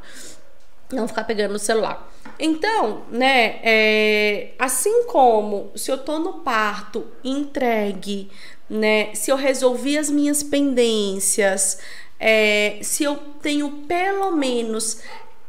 Não 0.91 1.07
ficar 1.07 1.23
pegando 1.23 1.53
no 1.53 1.59
celular. 1.59 2.07
Então, 2.37 3.03
né, 3.09 3.59
é, 3.63 4.51
assim 4.59 5.05
como 5.05 5.71
se 5.75 5.91
eu 5.91 5.97
tô 5.97 6.19
no 6.19 6.33
parto 6.33 7.07
entregue 7.23 8.29
né? 8.69 9.13
Se 9.13 9.31
eu 9.31 9.35
resolvi 9.35 9.97
as 9.97 10.09
minhas 10.09 10.43
pendências, 10.43 11.79
é, 12.19 12.79
se 12.81 13.03
eu 13.03 13.15
tenho 13.41 13.71
pelo 13.87 14.31
menos 14.31 14.99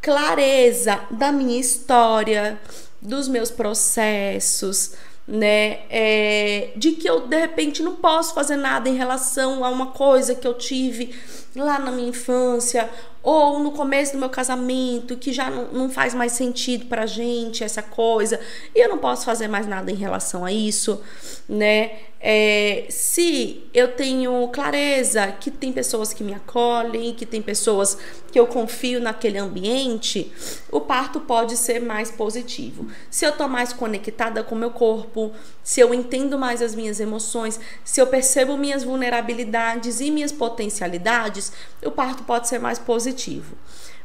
clareza 0.01 1.01
da 1.11 1.31
minha 1.31 1.61
história, 1.61 2.59
dos 3.01 3.29
meus 3.29 3.51
processos, 3.51 4.93
né? 5.27 5.81
É, 5.89 6.71
de 6.77 6.93
que 6.93 7.09
eu 7.09 7.27
de 7.27 7.39
repente 7.39 7.83
não 7.83 7.97
posso 7.97 8.35
fazer 8.35 8.57
nada 8.57 8.89
em 8.89 8.97
relação 8.97 9.65
a 9.65 9.69
uma 9.69 9.89
coisa 9.89 10.35
que 10.35 10.47
eu 10.47 10.55
tive 10.55 11.15
lá 11.55 11.79
na 11.79 11.91
minha 11.91 12.09
infância 12.09 12.89
ou 13.23 13.59
no 13.59 13.73
começo 13.73 14.13
do 14.13 14.19
meu 14.19 14.31
casamento 14.31 15.17
que 15.17 15.33
já 15.33 15.51
não, 15.51 15.67
não 15.73 15.91
faz 15.91 16.15
mais 16.15 16.33
sentido 16.33 16.87
pra 16.87 17.07
gente 17.07 17.63
essa 17.63 17.83
coisa 17.83 18.41
e 18.75 18.81
eu 18.81 18.89
não 18.89 18.99
posso 18.99 19.25
fazer 19.25 19.49
mais 19.49 19.67
nada 19.67 19.91
em 19.91 19.97
relação 19.97 20.45
a 20.45 20.53
isso, 20.53 21.03
né? 21.49 21.93
É, 22.23 22.85
se 22.91 23.65
eu 23.73 23.89
tenho 23.93 24.47
clareza 24.49 25.33
que 25.41 25.51
tem 25.51 25.73
pessoas 25.73 26.13
que 26.13 26.23
me 26.23 26.35
acolhem, 26.35 27.15
que 27.15 27.25
tem 27.25 27.41
pessoas 27.41 27.97
que 28.31 28.39
eu 28.39 28.47
confio 28.47 29.01
naquele 29.01 29.39
ambiente, 29.39 30.31
o 30.71 30.83
parto 30.83 31.19
pode 31.21 31.57
ser 31.57 31.81
mais 31.81 32.11
positivo. 32.11 32.87
Se 33.11 33.25
eu 33.25 33.33
tô 33.33 33.49
mais 33.49 33.73
conectada 33.73 34.43
com 34.43 34.55
o 34.55 34.59
meu 34.59 34.71
corpo, 34.71 35.33
se 35.65 35.81
eu 35.81 35.95
entendo 35.95 36.39
mais 36.39 36.61
as 36.61 36.75
minhas 36.75 37.01
emoções, 37.01 37.59
se 37.83 38.03
eu 38.03 38.07
percebo 38.07 38.59
minhas 38.59 38.85
vulnerabilidades 38.85 40.01
e 40.01 40.11
minhas 40.11 40.31
potencialidades, 40.31 41.40
o 41.85 41.91
parto 41.91 42.25
pode 42.25 42.49
ser 42.49 42.59
mais 42.59 42.79
positivo. 42.79 43.57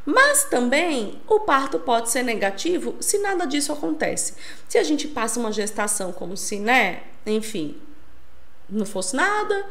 Mas 0.06 0.43
também 0.43 1.19
o 1.28 1.39
parto 1.39 1.80
pode 1.80 2.12
ser 2.12 2.24
negativo 2.24 2.95
se 3.00 3.17
nada 3.17 3.45
disso 3.45 3.74
acontece. 3.74 4.36
Se 4.67 4.78
a 4.78 4.84
gente 4.84 5.08
passa 5.08 5.39
uma 5.39 5.52
gestação 5.52 6.12
como 6.12 6.38
se, 6.38 6.60
né, 6.60 7.02
enfim, 7.26 7.76
não 8.69 8.86
fosse 8.86 9.15
nada, 9.15 9.65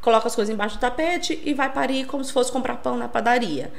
coloca 0.00 0.28
as 0.28 0.34
coisas 0.34 0.54
embaixo 0.54 0.76
do 0.76 0.80
tapete 0.80 1.40
e 1.44 1.52
vai 1.52 1.72
parir 1.72 2.06
como 2.06 2.24
se 2.24 2.32
fosse 2.32 2.52
comprar 2.52 2.76
pão 2.76 2.96
na 2.96 3.08
padaria. 3.08 3.72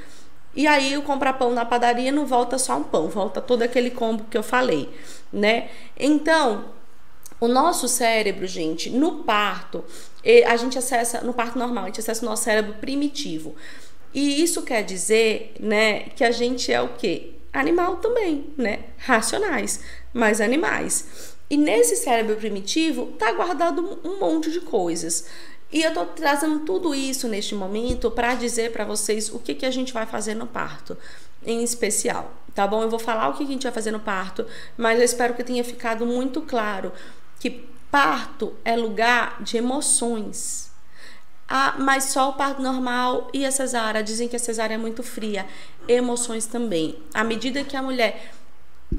E 0.56 0.67
aí 0.67 0.98
o 0.98 1.02
comprar 1.02 1.34
pão 1.34 1.52
na 1.52 1.65
padaria 1.65 2.12
não 2.12 2.26
volta 2.26 2.58
só 2.58 2.78
um 2.78 2.84
pão, 2.84 3.08
volta 3.08 3.41
todo 3.41 3.63
aquele 3.63 3.89
combo 3.89 4.26
que 4.30 4.38
eu 4.38 4.43
falei, 4.43 4.89
né? 5.32 5.69
Então, 5.98 6.65
o 7.39 7.48
nosso 7.48 7.88
cérebro, 7.88 8.46
gente, 8.46 8.89
no 8.89 9.24
parto, 9.24 9.84
a 10.46 10.56
gente 10.56 10.78
acessa, 10.78 11.22
no 11.22 11.34
parto 11.34 11.60
normal, 11.60 11.84
a 11.84 11.88
gente 11.88 12.00
acessa 12.00 12.26
o 12.26 12.30
nosso 12.30 12.44
cérebro 12.44 12.76
primitivo. 12.76 13.56
E 14.14 14.42
isso 14.44 14.62
quer 14.62 14.84
dizer, 14.84 15.54
né, 15.60 16.02
que 16.16 16.24
a 16.24 16.32
gente 16.32 16.72
é 16.72 16.82
o 16.82 16.90
quê? 16.90 17.32
Animal 17.52 17.98
também, 17.98 18.48
né? 18.58 18.86
Racionais, 18.98 19.82
mas 20.14 20.40
animais. 20.40 21.34
E 21.50 21.58
nesse 21.58 21.96
cérebro 21.96 22.36
primitivo 22.36 23.12
está 23.14 23.32
guardado 23.32 24.00
um 24.04 24.20
monte 24.20 24.52
de 24.52 24.62
coisas. 24.62 25.28
E 25.72 25.82
eu 25.82 25.90
estou 25.90 26.06
trazendo 26.06 26.60
tudo 26.60 26.94
isso 26.94 27.28
neste 27.28 27.56
momento 27.56 28.12
para 28.12 28.36
dizer 28.36 28.72
para 28.72 28.86
vocês 28.86 29.30
o 29.30 29.40
que, 29.40 29.56
que 29.56 29.66
a 29.66 29.72
gente 29.72 29.92
vai 29.92 30.06
fazer 30.06 30.36
no 30.36 30.46
parto, 30.46 30.96
em 31.44 31.64
especial, 31.64 32.32
tá 32.54 32.68
bom? 32.68 32.84
Eu 32.84 32.90
vou 32.90 33.00
falar 33.00 33.30
o 33.30 33.34
que 33.34 33.44
a 33.44 33.48
gente 33.48 33.64
vai 33.64 33.72
fazer 33.72 33.90
no 33.90 34.00
parto, 34.00 34.46
mas 34.78 35.00
eu 35.00 35.06
espero 35.06 35.34
que 35.34 35.44
tenha 35.44 35.64
ficado 35.64 36.06
muito 36.06 36.42
claro 36.42 36.92
que 37.40 37.66
parto 37.94 38.56
é 38.66 38.76
lugar 38.76 39.38
de 39.44 39.56
emoções. 39.56 40.72
Ah, 41.48 41.76
mas 41.78 42.06
só 42.06 42.30
o 42.30 42.34
parto 42.34 42.60
normal 42.60 43.30
e 43.32 43.46
a 43.46 43.52
cesárea. 43.52 44.02
Dizem 44.02 44.28
que 44.28 44.36
a 44.36 44.40
cesárea 44.40 44.74
é 44.74 44.78
muito 44.80 45.04
fria. 45.04 45.46
Emoções 45.88 46.48
também. 46.48 46.98
À 47.14 47.24
medida 47.24 47.64
que 47.64 47.78
a 47.78 47.84
mulher 47.84 48.32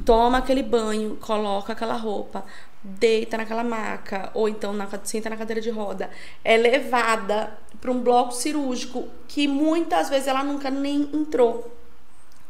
toma 0.05 0.39
aquele 0.39 0.63
banho, 0.63 1.17
coloca 1.17 1.73
aquela 1.73 1.97
roupa, 1.97 2.45
deita 2.85 3.37
naquela 3.37 3.65
maca, 3.65 4.31
ou 4.33 4.49
então 4.49 4.73
na, 4.73 4.89
senta 5.03 5.29
na 5.29 5.37
cadeira 5.37 5.61
de 5.61 5.71
roda, 5.71 6.09
é 6.45 6.57
levada 6.57 7.53
para 7.81 7.91
um 7.91 8.01
bloco 8.01 8.33
cirúrgico 8.33 9.09
que 9.27 9.49
muitas 9.49 10.09
vezes 10.09 10.29
ela 10.29 10.45
nunca 10.45 10.71
nem 10.71 11.11
entrou. 11.13 11.77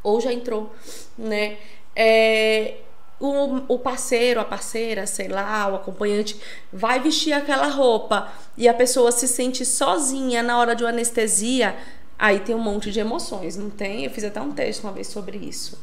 Ou 0.03 0.21
já 0.21 0.31
entrou, 0.31 0.75
né? 1.17 1.57
É, 1.97 2.81
o, 3.20 3.74
o 3.74 3.79
parceiro, 3.79 4.40
a 4.40 4.44
parceira, 4.44 5.07
sei 5.07 5.29
lá, 5.29 5.68
o 5.68 5.77
acompanhante 5.77 6.40
vai 6.72 7.00
vestir 7.00 7.33
aquela 7.33 7.68
roupa 7.68 8.33
e 8.57 8.68
a 8.68 8.74
pessoa 8.74 9.12
se 9.12 9.29
sente 9.29 9.64
sozinha 9.64 10.42
na 10.42 10.59
hora 10.59 10.74
de 10.74 10.83
uma 10.83 10.90
anestesia, 10.90 11.77
aí 12.18 12.40
tem 12.40 12.55
um 12.55 12.61
monte 12.61 12.90
de 12.90 13.00
emoções, 13.00 13.57
não 13.57 13.70
tem? 13.70 14.05
Eu 14.05 14.11
fiz 14.11 14.24
até 14.24 14.40
um 14.40 14.53
texto 14.53 14.85
uma 14.85 14.92
vez 14.92 15.07
sobre 15.07 15.38
isso. 15.38 15.79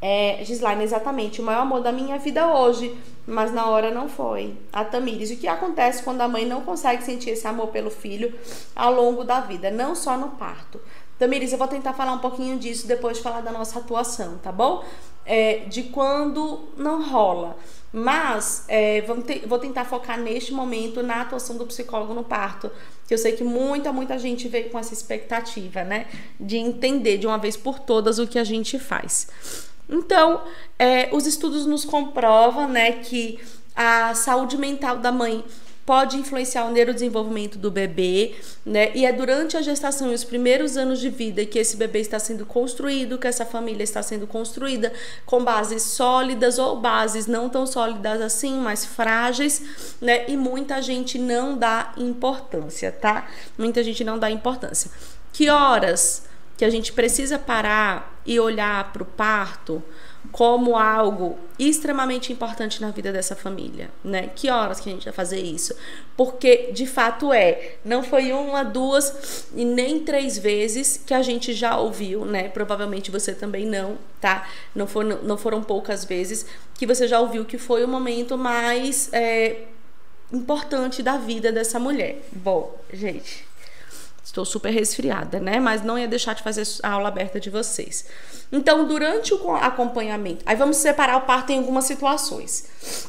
É, 0.00 0.40
Gislaine, 0.44 0.84
exatamente, 0.84 1.40
o 1.40 1.44
maior 1.44 1.62
amor 1.62 1.80
da 1.80 1.90
minha 1.90 2.18
vida 2.18 2.46
hoje, 2.46 2.96
mas 3.26 3.52
na 3.52 3.66
hora 3.66 3.90
não 3.90 4.08
foi. 4.08 4.54
A 4.72 4.84
Tamires, 4.84 5.30
o 5.30 5.36
que 5.36 5.48
acontece 5.48 6.02
quando 6.02 6.20
a 6.20 6.28
mãe 6.28 6.44
não 6.44 6.60
consegue 6.60 7.02
sentir 7.02 7.30
esse 7.30 7.46
amor 7.46 7.68
pelo 7.68 7.90
filho 7.90 8.32
ao 8.74 8.92
longo 8.92 9.24
da 9.24 9.40
vida, 9.40 9.70
não 9.70 9.94
só 9.94 10.16
no 10.16 10.30
parto? 10.30 10.80
Tamires, 11.18 11.50
eu 11.50 11.58
vou 11.58 11.66
tentar 11.66 11.94
falar 11.94 12.12
um 12.12 12.18
pouquinho 12.18 12.58
disso 12.58 12.86
depois 12.86 13.16
de 13.16 13.22
falar 13.22 13.40
da 13.40 13.50
nossa 13.50 13.78
atuação, 13.78 14.36
tá 14.38 14.52
bom? 14.52 14.84
É, 15.26 15.64
de 15.66 15.84
quando 15.84 16.68
não 16.76 17.02
rola. 17.08 17.58
Mas 17.92 18.64
é, 18.68 19.02
vou 19.46 19.58
tentar 19.58 19.84
focar 19.84 20.18
neste 20.20 20.52
momento 20.52 21.02
na 21.02 21.22
atuação 21.22 21.56
do 21.56 21.66
psicólogo 21.66 22.14
no 22.14 22.22
parto, 22.22 22.70
que 23.08 23.14
eu 23.14 23.18
sei 23.18 23.32
que 23.32 23.42
muita, 23.42 23.92
muita 23.92 24.18
gente 24.18 24.48
veio 24.48 24.70
com 24.70 24.78
essa 24.78 24.92
expectativa, 24.92 25.82
né? 25.82 26.06
De 26.38 26.58
entender 26.58 27.18
de 27.18 27.26
uma 27.26 27.38
vez 27.38 27.56
por 27.56 27.78
todas 27.78 28.18
o 28.18 28.26
que 28.26 28.38
a 28.38 28.44
gente 28.44 28.78
faz. 28.78 29.28
Então, 29.88 30.42
é, 30.78 31.08
os 31.12 31.26
estudos 31.26 31.64
nos 31.64 31.84
comprovam, 31.84 32.68
né, 32.68 32.92
que 32.92 33.38
a 33.74 34.14
saúde 34.14 34.56
mental 34.56 34.98
da 34.98 35.12
mãe 35.12 35.44
pode 35.86 36.16
influenciar 36.16 36.64
o 36.64 36.72
neurodesenvolvimento 36.72 37.56
do 37.56 37.70
bebê, 37.70 38.34
né? 38.64 38.90
E 38.92 39.06
é 39.06 39.12
durante 39.12 39.56
a 39.56 39.62
gestação 39.62 40.10
e 40.10 40.14
os 40.14 40.24
primeiros 40.24 40.76
anos 40.76 40.98
de 40.98 41.08
vida 41.08 41.46
que 41.46 41.60
esse 41.60 41.76
bebê 41.76 42.00
está 42.00 42.18
sendo 42.18 42.44
construído, 42.44 43.16
que 43.16 43.28
essa 43.28 43.46
família 43.46 43.84
está 43.84 44.02
sendo 44.02 44.26
construída 44.26 44.92
com 45.24 45.44
bases 45.44 45.84
sólidas 45.84 46.58
ou 46.58 46.80
bases 46.80 47.28
não 47.28 47.48
tão 47.48 47.64
sólidas 47.64 48.20
assim, 48.20 48.58
mas 48.58 48.84
frágeis, 48.84 49.62
né? 50.00 50.28
E 50.28 50.36
muita 50.36 50.82
gente 50.82 51.20
não 51.20 51.56
dá 51.56 51.92
importância, 51.96 52.90
tá? 52.90 53.28
Muita 53.56 53.80
gente 53.84 54.02
não 54.02 54.18
dá 54.18 54.28
importância. 54.28 54.90
Que 55.32 55.48
horas 55.48 56.24
que 56.56 56.64
a 56.64 56.70
gente 56.70 56.92
precisa 56.92 57.38
parar 57.38 58.20
e 58.26 58.40
olhar 58.40 58.92
para 58.92 59.04
o 59.04 59.06
parto? 59.06 59.80
Como 60.32 60.76
algo 60.76 61.38
extremamente 61.58 62.32
importante 62.32 62.80
na 62.80 62.90
vida 62.90 63.12
dessa 63.12 63.34
família, 63.34 63.90
né? 64.04 64.30
Que 64.34 64.50
horas 64.50 64.80
que 64.80 64.88
a 64.88 64.92
gente 64.92 65.04
vai 65.04 65.12
fazer 65.12 65.40
isso? 65.40 65.74
Porque 66.16 66.70
de 66.72 66.86
fato 66.86 67.32
é, 67.32 67.76
não 67.84 68.02
foi 68.02 68.32
uma, 68.32 68.62
duas 68.62 69.46
e 69.54 69.64
nem 69.64 70.00
três 70.00 70.38
vezes 70.38 71.00
que 71.04 71.14
a 71.14 71.22
gente 71.22 71.52
já 71.52 71.76
ouviu, 71.78 72.24
né? 72.24 72.48
Provavelmente 72.48 73.10
você 73.10 73.34
também 73.34 73.66
não, 73.66 73.98
tá? 74.20 74.48
Não 74.74 74.86
foram, 74.86 75.22
não 75.22 75.36
foram 75.36 75.62
poucas 75.62 76.04
vezes 76.04 76.46
que 76.74 76.86
você 76.86 77.08
já 77.08 77.20
ouviu 77.20 77.44
que 77.44 77.58
foi 77.58 77.84
o 77.84 77.88
momento 77.88 78.36
mais 78.36 79.12
é, 79.12 79.62
importante 80.32 81.02
da 81.02 81.16
vida 81.16 81.52
dessa 81.52 81.78
mulher. 81.78 82.22
Bom, 82.32 82.78
gente, 82.92 83.46
estou 84.26 84.44
super 84.44 84.70
resfriada, 84.70 85.38
né? 85.38 85.60
Mas 85.60 85.82
não 85.82 85.98
ia 85.98 86.08
deixar 86.08 86.34
de 86.34 86.42
fazer 86.42 86.66
a 86.82 86.90
aula 86.90 87.08
aberta 87.08 87.38
de 87.38 87.48
vocês. 87.48 88.06
Então, 88.50 88.86
durante 88.86 89.32
o 89.32 89.50
acompanhamento, 89.52 90.42
aí 90.44 90.56
vamos 90.56 90.76
separar 90.78 91.16
o 91.16 91.22
parto 91.22 91.50
em 91.52 91.58
algumas 91.58 91.84
situações. 91.84 93.08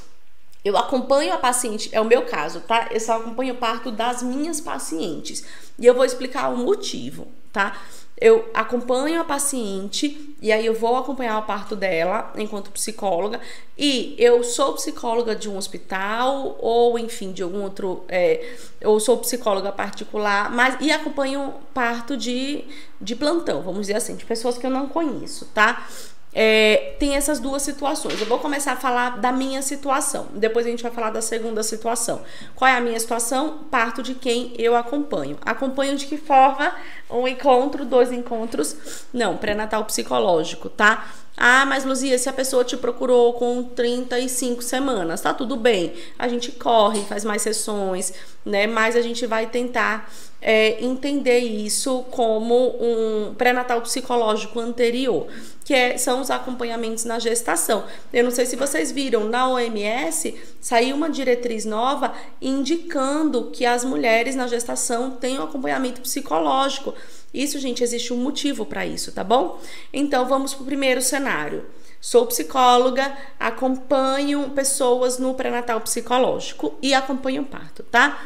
Eu 0.64 0.78
acompanho 0.78 1.34
a 1.34 1.38
paciente, 1.38 1.90
é 1.92 2.00
o 2.00 2.06
meu 2.06 2.24
caso, 2.24 2.62
tá? 2.62 2.90
Eu 2.92 3.00
só 3.00 3.18
acompanho 3.18 3.56
o 3.56 3.58
parto 3.58 3.92
das 3.92 4.22
minhas 4.22 4.62
pacientes. 4.62 5.44
E 5.80 5.86
eu 5.86 5.96
vou 5.96 6.06
explicar 6.06 6.50
o 6.50 6.58
motivo, 6.58 7.28
tá? 7.52 7.78
Eu 8.20 8.50
acompanho 8.54 9.22
a 9.22 9.24
paciente 9.24 10.36
e 10.42 10.52
aí 10.52 10.66
eu 10.66 10.74
vou 10.74 10.98
acompanhar 10.98 11.38
o 11.38 11.44
parto 11.44 11.76
dela 11.76 12.34
enquanto 12.36 12.72
psicóloga. 12.72 13.40
E 13.78 14.16
eu 14.18 14.44
sou 14.44 14.74
psicóloga 14.74 15.36
de 15.36 15.48
um 15.48 15.56
hospital 15.56 16.58
ou 16.60 16.98
enfim 16.98 17.32
de 17.32 17.44
algum 17.44 17.62
outro 17.62 18.04
é, 18.08 18.56
ou 18.84 19.00
sou 19.00 19.18
psicóloga 19.18 19.72
particular 19.72 20.50
mas 20.50 20.78
e 20.80 20.92
acompanho 20.92 21.54
parto 21.76 22.18
de, 22.18 22.64
de 23.00 23.16
plantão 23.16 23.62
vamos 23.62 23.82
dizer 23.82 23.98
assim 23.98 24.16
de 24.16 24.26
pessoas 24.26 24.58
que 24.58 24.66
eu 24.66 24.72
não 24.72 24.88
conheço 24.88 25.46
tá 25.54 25.88
é, 26.34 26.96
tem 27.00 27.16
essas 27.16 27.40
duas 27.40 27.62
situações. 27.62 28.20
Eu 28.20 28.28
vou 28.28 28.40
começar 28.40 28.74
a 28.74 28.76
falar 28.76 29.18
da 29.18 29.32
minha 29.32 29.62
situação, 29.62 30.28
depois 30.34 30.66
a 30.66 30.70
gente 30.70 30.84
vai 30.84 30.92
falar 30.92 31.10
da 31.10 31.22
segunda 31.22 31.64
situação. 31.64 32.22
Qual 32.56 32.70
é 32.70 32.76
a 32.76 32.82
minha 32.82 33.00
situação? 33.00 33.66
Parto 33.72 34.04
de 34.04 34.14
quem 34.14 34.54
eu 34.58 34.76
acompanho. 34.76 35.38
Acompanho 35.42 35.96
de 35.96 36.06
que 36.06 36.18
forma? 36.18 36.74
Um 37.10 37.28
encontro, 37.28 37.86
dois 37.86 38.12
encontros? 38.12 38.76
Não, 39.14 39.38
pré-natal 39.38 39.86
psicológico, 39.86 40.70
tá? 40.70 41.08
Ah, 41.40 41.68
mas 41.68 41.86
Luzia, 41.86 42.18
se 42.18 42.28
a 42.28 42.34
pessoa 42.34 42.64
te 42.64 42.76
procurou 42.76 43.34
com 43.34 43.64
35 43.64 44.64
semanas, 44.64 45.22
tá 45.22 45.32
tudo 45.36 45.56
bem. 45.56 45.94
A 46.18 46.28
gente 46.28 46.52
corre, 46.52 47.02
faz 47.02 47.24
mais 47.24 47.44
sessões, 47.44 48.12
né? 48.44 48.66
Mas 48.66 48.96
a 48.96 49.02
gente 49.02 49.24
vai 49.28 49.46
tentar 49.46 50.12
é, 50.42 50.84
entender 50.84 51.40
isso 51.40 52.04
como 52.10 52.76
um 52.80 53.36
pré-natal 53.36 53.82
psicológico 53.82 54.60
anterior, 54.60 55.28
que 55.68 55.74
é, 55.74 55.98
são 55.98 56.22
os 56.22 56.32
acompanhamentos 56.32 57.04
na 57.04 57.20
gestação. 57.20 57.84
Eu 58.14 58.24
não 58.24 58.32
sei 58.32 58.46
se 58.46 58.56
vocês 58.56 58.90
viram, 58.90 59.26
na 59.26 59.50
OMS 59.50 60.34
saiu 60.62 60.96
uma 60.96 61.10
diretriz 61.10 61.66
nova 61.66 62.14
indicando 62.42 63.52
que 63.52 63.66
as 63.66 63.84
mulheres 63.84 64.34
na 64.34 64.48
gestação 64.48 65.12
têm 65.12 65.38
um 65.38 65.44
acompanhamento 65.44 66.00
psicológico. 66.00 66.94
Isso, 67.34 67.60
gente, 67.60 67.84
existe 67.84 68.14
um 68.14 68.18
motivo 68.18 68.66
para 68.66 68.86
isso, 68.86 69.12
tá 69.12 69.26
bom? 69.26 69.60
Então 69.92 70.26
vamos 70.26 70.54
para 70.54 70.64
o 70.64 70.66
primeiro 70.66 71.02
cenário. 71.02 71.66
Sou 72.00 72.26
psicóloga, 72.26 73.18
acompanho 73.38 74.50
pessoas 74.52 75.20
no 75.20 75.34
pré-natal 75.34 75.82
psicológico 75.82 76.76
e 76.82 76.94
acompanho 76.94 77.42
o 77.42 77.46
parto, 77.46 77.84
tá? 77.84 78.26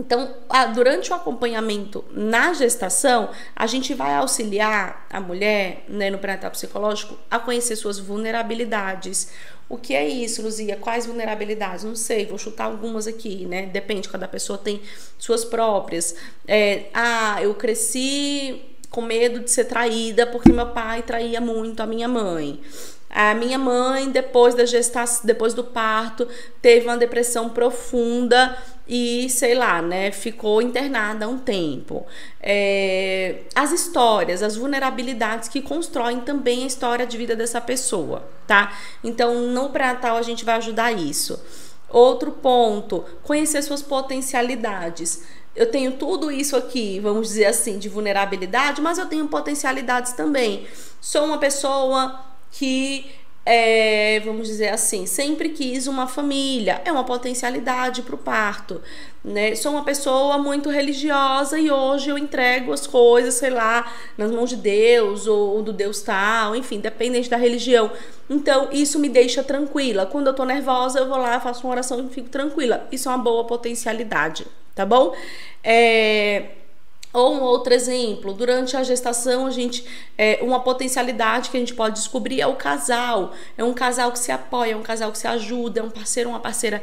Então, 0.00 0.34
durante 0.74 1.12
o 1.12 1.14
acompanhamento 1.14 2.02
na 2.10 2.54
gestação, 2.54 3.28
a 3.54 3.66
gente 3.66 3.92
vai 3.92 4.14
auxiliar 4.14 5.06
a 5.10 5.20
mulher, 5.20 5.84
né, 5.88 6.08
no 6.08 6.16
pré-natal 6.16 6.50
psicológico, 6.50 7.18
a 7.30 7.38
conhecer 7.38 7.76
suas 7.76 7.98
vulnerabilidades. 7.98 9.30
O 9.68 9.76
que 9.76 9.94
é 9.94 10.08
isso, 10.08 10.40
Luzia? 10.40 10.74
Quais 10.76 11.04
vulnerabilidades? 11.04 11.84
Não 11.84 11.94
sei, 11.94 12.24
vou 12.24 12.38
chutar 12.38 12.64
algumas 12.64 13.06
aqui, 13.06 13.44
né? 13.44 13.66
Depende, 13.66 14.08
cada 14.08 14.26
pessoa 14.26 14.58
tem 14.58 14.80
suas 15.18 15.44
próprias. 15.44 16.16
É, 16.48 16.86
ah, 16.94 17.36
eu 17.42 17.54
cresci 17.54 18.62
com 18.88 19.02
medo 19.02 19.40
de 19.40 19.50
ser 19.50 19.66
traída 19.66 20.26
porque 20.26 20.50
meu 20.50 20.68
pai 20.68 21.02
traía 21.02 21.42
muito 21.42 21.80
a 21.80 21.86
minha 21.86 22.08
mãe. 22.08 22.58
A 23.10 23.34
minha 23.34 23.58
mãe, 23.58 24.08
depois 24.08 24.54
da 24.54 24.64
gestação, 24.64 25.26
depois 25.26 25.52
do 25.52 25.64
parto, 25.64 26.28
teve 26.62 26.86
uma 26.86 26.96
depressão 26.96 27.50
profunda 27.50 28.56
e, 28.92 29.30
sei 29.30 29.54
lá, 29.54 29.80
né, 29.80 30.10
ficou 30.10 30.60
internada 30.60 31.28
um 31.28 31.38
tempo. 31.38 32.04
É, 32.40 33.42
as 33.54 33.70
histórias, 33.70 34.42
as 34.42 34.56
vulnerabilidades 34.56 35.48
que 35.48 35.62
constroem 35.62 36.22
também 36.22 36.64
a 36.64 36.66
história 36.66 37.06
de 37.06 37.16
vida 37.16 37.36
dessa 37.36 37.60
pessoa, 37.60 38.28
tá? 38.48 38.76
Então, 39.04 39.46
no 39.46 39.70
pré-natal 39.70 40.16
a 40.16 40.22
gente 40.22 40.44
vai 40.44 40.56
ajudar 40.56 40.90
isso. 40.90 41.40
Outro 41.88 42.32
ponto, 42.32 43.04
conhecer 43.22 43.62
suas 43.62 43.80
potencialidades. 43.80 45.22
Eu 45.54 45.70
tenho 45.70 45.92
tudo 45.92 46.28
isso 46.28 46.56
aqui, 46.56 46.98
vamos 46.98 47.28
dizer 47.28 47.46
assim, 47.46 47.78
de 47.78 47.88
vulnerabilidade, 47.88 48.80
mas 48.80 48.98
eu 48.98 49.06
tenho 49.06 49.28
potencialidades 49.28 50.14
também. 50.14 50.66
Sou 51.00 51.26
uma 51.26 51.38
pessoa 51.38 52.24
que 52.50 53.08
é, 53.44 54.20
vamos 54.20 54.46
dizer 54.46 54.68
assim, 54.68 55.06
sempre 55.06 55.48
quis 55.48 55.86
uma 55.86 56.06
família, 56.06 56.82
é 56.84 56.92
uma 56.92 57.04
potencialidade 57.04 58.02
para 58.02 58.14
o 58.14 58.18
parto. 58.18 58.82
Né? 59.24 59.54
Sou 59.54 59.72
uma 59.72 59.84
pessoa 59.84 60.38
muito 60.38 60.68
religiosa 60.70 61.58
e 61.58 61.70
hoje 61.70 62.10
eu 62.10 62.18
entrego 62.18 62.72
as 62.72 62.86
coisas, 62.86 63.34
sei 63.34 63.50
lá, 63.50 63.90
nas 64.16 64.30
mãos 64.30 64.50
de 64.50 64.56
Deus 64.56 65.26
ou 65.26 65.62
do 65.62 65.72
Deus 65.72 66.00
tal, 66.02 66.54
enfim, 66.54 66.80
dependente 66.80 67.28
da 67.28 67.36
religião. 67.36 67.90
Então, 68.28 68.68
isso 68.72 68.98
me 68.98 69.08
deixa 69.08 69.42
tranquila. 69.42 70.06
Quando 70.06 70.28
eu 70.28 70.34
tô 70.34 70.44
nervosa, 70.44 70.98
eu 71.00 71.08
vou 71.08 71.18
lá, 71.18 71.40
faço 71.40 71.66
uma 71.66 71.72
oração 71.72 72.06
e 72.06 72.14
fico 72.14 72.28
tranquila. 72.28 72.86
Isso 72.92 73.08
é 73.08 73.12
uma 73.12 73.18
boa 73.18 73.44
potencialidade, 73.44 74.46
tá 74.74 74.86
bom? 74.86 75.14
É, 75.64 76.59
Ou 77.12 77.34
um 77.34 77.42
outro 77.42 77.74
exemplo, 77.74 78.32
durante 78.32 78.76
a 78.76 78.84
gestação, 78.84 79.46
a 79.46 79.50
gente 79.50 79.84
é, 80.16 80.38
uma 80.42 80.60
potencialidade 80.60 81.50
que 81.50 81.56
a 81.56 81.60
gente 81.60 81.74
pode 81.74 81.96
descobrir 81.96 82.40
é 82.40 82.46
o 82.46 82.54
casal. 82.54 83.32
É 83.58 83.64
um 83.64 83.74
casal 83.74 84.12
que 84.12 84.18
se 84.18 84.30
apoia, 84.30 84.72
é 84.72 84.76
um 84.76 84.82
casal 84.82 85.10
que 85.10 85.18
se 85.18 85.26
ajuda, 85.26 85.80
é 85.80 85.82
um 85.82 85.90
parceiro, 85.90 86.30
uma 86.30 86.38
parceira 86.38 86.80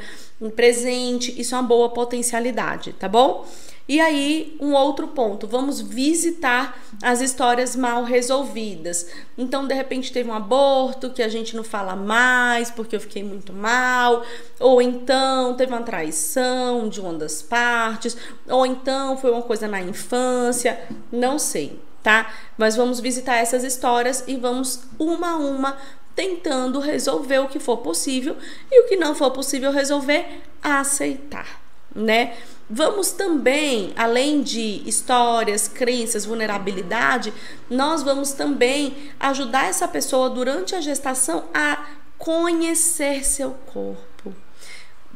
presente. 0.55 1.39
Isso 1.39 1.55
é 1.55 1.57
uma 1.57 1.63
boa 1.63 1.89
potencialidade, 1.89 2.91
tá 2.93 3.07
bom? 3.07 3.45
E 3.87 4.01
aí, 4.01 4.57
um 4.59 4.73
outro 4.73 5.07
ponto, 5.07 5.47
vamos 5.47 5.79
visitar 5.79 6.77
as 7.01 7.21
histórias 7.21 7.73
mal 7.73 8.03
resolvidas. 8.03 9.07
Então, 9.37 9.65
de 9.65 9.73
repente, 9.73 10.11
teve 10.11 10.29
um 10.29 10.33
aborto 10.33 11.11
que 11.11 11.23
a 11.23 11.29
gente 11.29 11.55
não 11.55 11.63
fala 11.63 11.95
mais 11.95 12.69
porque 12.69 12.97
eu 12.97 12.99
fiquei 12.99 13.23
muito 13.23 13.53
mal, 13.53 14.25
ou 14.59 14.81
então 14.81 15.53
teve 15.55 15.71
uma 15.71 15.83
traição 15.83 16.89
de 16.89 16.99
uma 16.99 17.13
das 17.13 17.41
partes, 17.41 18.17
ou 18.49 18.65
então 18.65 19.15
foi 19.17 19.31
uma 19.31 19.41
coisa 19.41 19.69
na 19.69 19.81
infância, 19.81 20.77
não 21.09 21.39
sei, 21.39 21.79
tá? 22.03 22.29
Mas 22.57 22.75
vamos 22.75 22.99
visitar 22.99 23.37
essas 23.37 23.63
histórias 23.63 24.21
e 24.27 24.35
vamos 24.35 24.81
uma 24.99 25.31
a 25.31 25.37
uma 25.37 25.77
tentando 26.13 26.79
resolver 26.79 27.39
o 27.39 27.47
que 27.47 27.59
for 27.59 27.77
possível 27.77 28.35
e 28.69 28.81
o 28.81 28.87
que 28.89 28.97
não 28.97 29.15
for 29.15 29.31
possível 29.31 29.71
resolver, 29.71 30.41
aceitar, 30.61 31.61
né? 31.95 32.35
Vamos 32.69 33.11
também, 33.11 33.93
além 33.95 34.41
de 34.41 34.81
histórias, 34.85 35.69
crenças, 35.69 36.25
vulnerabilidade, 36.25 37.33
nós 37.69 38.03
vamos 38.03 38.33
também 38.33 39.11
ajudar 39.19 39.69
essa 39.69 39.87
pessoa 39.87 40.29
durante 40.29 40.75
a 40.75 40.81
gestação 40.81 41.45
a 41.53 41.85
conhecer 42.17 43.23
seu 43.23 43.51
corpo. 43.51 44.35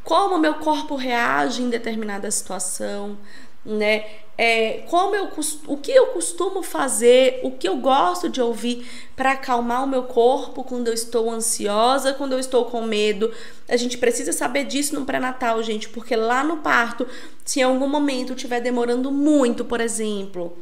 Como 0.02 0.38
meu 0.38 0.56
corpo 0.56 0.96
reage 0.96 1.62
em 1.62 1.70
determinada 1.70 2.32
situação, 2.32 3.18
né? 3.66 4.06
É, 4.43 4.84
como 4.89 5.15
eu, 5.15 5.30
o 5.67 5.77
que 5.77 5.91
eu 5.91 6.08
costumo 6.08 6.63
fazer, 6.63 7.41
o 7.43 7.51
que 7.51 7.69
eu 7.69 7.77
gosto 7.77 8.27
de 8.27 8.41
ouvir 8.41 8.89
para 9.15 9.34
acalmar 9.34 9.84
o 9.84 9.88
meu 9.88 10.01
corpo 10.01 10.63
quando 10.63 10.88
eu 10.88 10.95
estou 10.95 11.30
ansiosa, 11.30 12.12
quando 12.13 12.32
eu 12.32 12.39
estou 12.39 12.65
com 12.65 12.82
medo. 12.82 13.32
A 13.69 13.77
gente 13.77 13.99
precisa 13.99 14.34
saber 14.34 14.63
disso 14.63 14.95
no 14.95 15.06
pré-natal, 15.06 15.62
gente, 15.62 15.88
porque 15.89 16.15
lá 16.15 16.43
no 16.43 16.58
parto, 16.58 17.06
se 17.45 17.60
em 17.60 17.63
algum 17.63 17.88
momento 17.88 18.34
estiver 18.34 18.60
demorando 18.60 19.12
muito, 19.12 19.63
por 19.63 19.80
exemplo, 19.80 20.58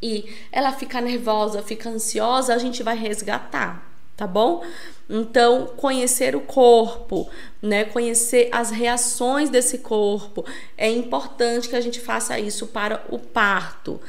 e 0.00 0.24
ela 0.50 0.72
ficar 0.72 1.02
nervosa, 1.02 1.60
fica 1.60 1.90
ansiosa, 1.90 2.54
a 2.54 2.58
gente 2.58 2.82
vai 2.82 2.96
resgatar, 2.96 3.86
tá 4.16 4.26
bom? 4.26 4.64
Então, 5.08 5.66
conhecer 5.76 6.34
o 6.34 6.40
corpo, 6.40 7.28
né? 7.60 7.84
Conhecer 7.84 8.48
as 8.52 8.70
reações 8.70 9.50
desse 9.50 9.78
corpo. 9.78 10.44
É 10.76 10.90
importante 10.90 11.68
que 11.68 11.76
a 11.76 11.80
gente 11.80 12.00
faça 12.00 12.38
isso 12.38 12.68
para 12.68 13.04
o 13.10 13.18
parto. 13.18 14.00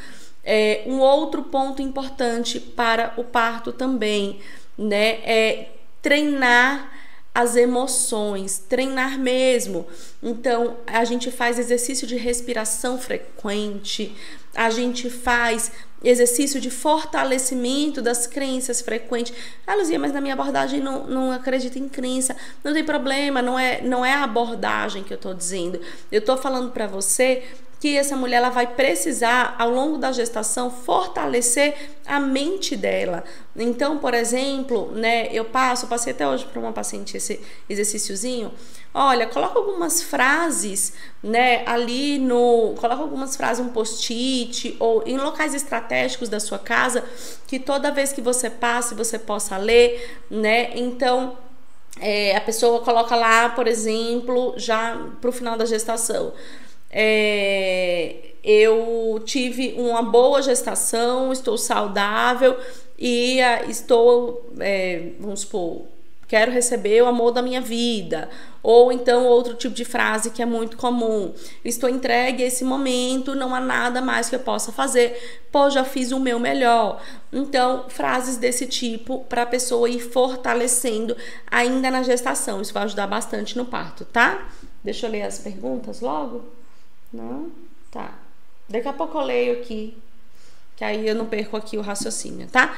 É, 0.43 0.83
um 0.85 0.99
outro 0.99 1.43
ponto 1.43 1.81
importante 1.81 2.59
para 2.59 3.13
o 3.17 3.23
parto 3.23 3.71
também, 3.71 4.39
né? 4.77 5.19
É 5.23 5.69
treinar 6.01 6.91
as 7.33 7.57
emoções, 7.57 8.59
treinar 8.59 9.19
mesmo. 9.19 9.85
Então, 10.23 10.77
a 10.87 11.03
gente 11.03 11.29
faz 11.29 11.59
exercício 11.59 12.07
de 12.07 12.15
respiração 12.15 12.97
frequente, 12.97 14.15
a 14.55 14.69
gente 14.69 15.09
faz 15.09 15.69
exercício 16.07 16.61
de 16.61 16.69
fortalecimento 16.69 18.01
das 18.01 18.27
crenças 18.27 18.81
frequentes. 18.81 19.33
Ah, 19.65 19.75
Luzia, 19.75 19.97
mas 19.97 20.13
na 20.13 20.21
minha 20.21 20.33
abordagem 20.33 20.79
não, 20.79 21.07
não 21.07 21.31
acredito 21.31 21.79
em 21.79 21.89
crença. 21.89 22.35
Não 22.63 22.73
tem 22.73 22.83
problema, 22.83 23.41
não 23.41 23.57
é, 23.57 23.81
não 23.81 24.05
é 24.05 24.13
a 24.13 24.23
abordagem 24.23 25.03
que 25.03 25.11
eu 25.11 25.15
estou 25.15 25.33
dizendo. 25.33 25.81
Eu 26.11 26.19
estou 26.19 26.37
falando 26.37 26.71
para 26.71 26.87
você 26.87 27.43
que 27.79 27.97
essa 27.97 28.15
mulher 28.15 28.37
ela 28.37 28.49
vai 28.49 28.67
precisar 28.67 29.55
ao 29.59 29.69
longo 29.69 29.97
da 29.97 30.11
gestação 30.11 30.71
fortalecer 30.71 31.75
a 32.05 32.19
mente 32.19 32.75
dela. 32.75 33.23
Então, 33.55 33.97
por 33.97 34.13
exemplo, 34.13 34.91
né, 34.91 35.27
eu 35.31 35.45
passo, 35.45 35.87
passei 35.87 36.13
até 36.13 36.27
hoje 36.27 36.45
para 36.45 36.59
uma 36.59 36.71
paciente 36.71 37.17
esse 37.17 37.39
exercíciozinho. 37.69 38.51
Olha, 38.97 39.27
coloca 39.27 39.59
algumas 39.59 40.01
frases, 40.01 40.93
né, 41.21 41.63
ali 41.65 42.17
no, 42.17 42.75
coloca 42.77 43.01
algumas 43.01 43.35
frases 43.35 43.65
um 43.65 43.69
post-it 43.69 44.77
ou 44.79 45.03
em 45.05 45.17
locais 45.17 45.53
estratégicos 45.53 46.29
da 46.29 46.39
sua 46.39 46.57
casa 46.57 47.03
que 47.45 47.59
toda 47.59 47.91
vez 47.91 48.13
que 48.13 48.21
você 48.21 48.49
passe 48.49 48.95
você 48.95 49.19
possa 49.19 49.57
ler, 49.57 50.17
né? 50.31 50.71
Então, 50.77 51.37
é, 51.99 52.37
a 52.37 52.41
pessoa 52.41 52.81
coloca 52.81 53.15
lá, 53.15 53.49
por 53.49 53.67
exemplo, 53.67 54.53
já 54.57 54.97
para 55.19 55.29
o 55.29 55.33
final 55.33 55.57
da 55.57 55.65
gestação 55.65 56.31
é, 56.97 58.15
eu 58.41 59.21
tive 59.25 59.73
uma 59.77 60.01
boa 60.01 60.41
gestação, 60.41 61.33
estou 61.33 61.57
saudável 61.57 62.57
e 62.97 63.39
uh, 63.41 63.69
estou, 63.69 64.49
é, 64.59 65.09
vamos 65.19 65.41
supor, 65.41 65.81
quero 66.27 66.51
receber 66.51 67.01
o 67.01 67.07
amor 67.07 67.31
da 67.31 67.41
minha 67.41 67.61
vida. 67.61 68.29
Ou 68.61 68.91
então 68.91 69.25
outro 69.25 69.53
tipo 69.53 69.75
de 69.75 69.85
frase 69.85 70.31
que 70.31 70.41
é 70.41 70.45
muito 70.45 70.77
comum: 70.77 71.33
estou 71.63 71.89
entregue 71.89 72.43
a 72.43 72.47
esse 72.47 72.63
momento, 72.63 73.35
não 73.35 73.53
há 73.53 73.59
nada 73.59 74.01
mais 74.01 74.29
que 74.29 74.35
eu 74.35 74.39
possa 74.39 74.71
fazer, 74.71 75.41
pois 75.51 75.73
já 75.73 75.83
fiz 75.83 76.11
o 76.11 76.19
meu 76.19 76.39
melhor. 76.39 77.01
Então, 77.31 77.85
frases 77.89 78.37
desse 78.37 78.65
tipo 78.65 79.23
para 79.25 79.43
a 79.43 79.45
pessoa 79.45 79.89
ir 79.89 79.99
fortalecendo 79.99 81.15
ainda 81.49 81.91
na 81.91 82.01
gestação. 82.01 82.61
Isso 82.61 82.73
vai 82.73 82.83
ajudar 82.83 83.07
bastante 83.07 83.57
no 83.57 83.65
parto, 83.65 84.05
tá? 84.05 84.47
Deixa 84.83 85.07
eu 85.07 85.11
ler 85.11 85.23
as 85.23 85.39
perguntas 85.39 86.01
logo. 86.01 86.45
Não? 87.11 87.51
Tá. 87.91 88.13
Daqui 88.67 88.87
a 88.87 88.93
pouco 88.93 89.17
eu 89.17 89.23
leio 89.23 89.53
aqui, 89.53 89.97
que 90.75 90.83
aí 90.83 91.07
eu 91.07 91.15
não 91.15 91.25
perco 91.27 91.55
aqui 91.55 91.77
o 91.77 91.81
raciocínio, 91.81 92.47
tá? 92.47 92.75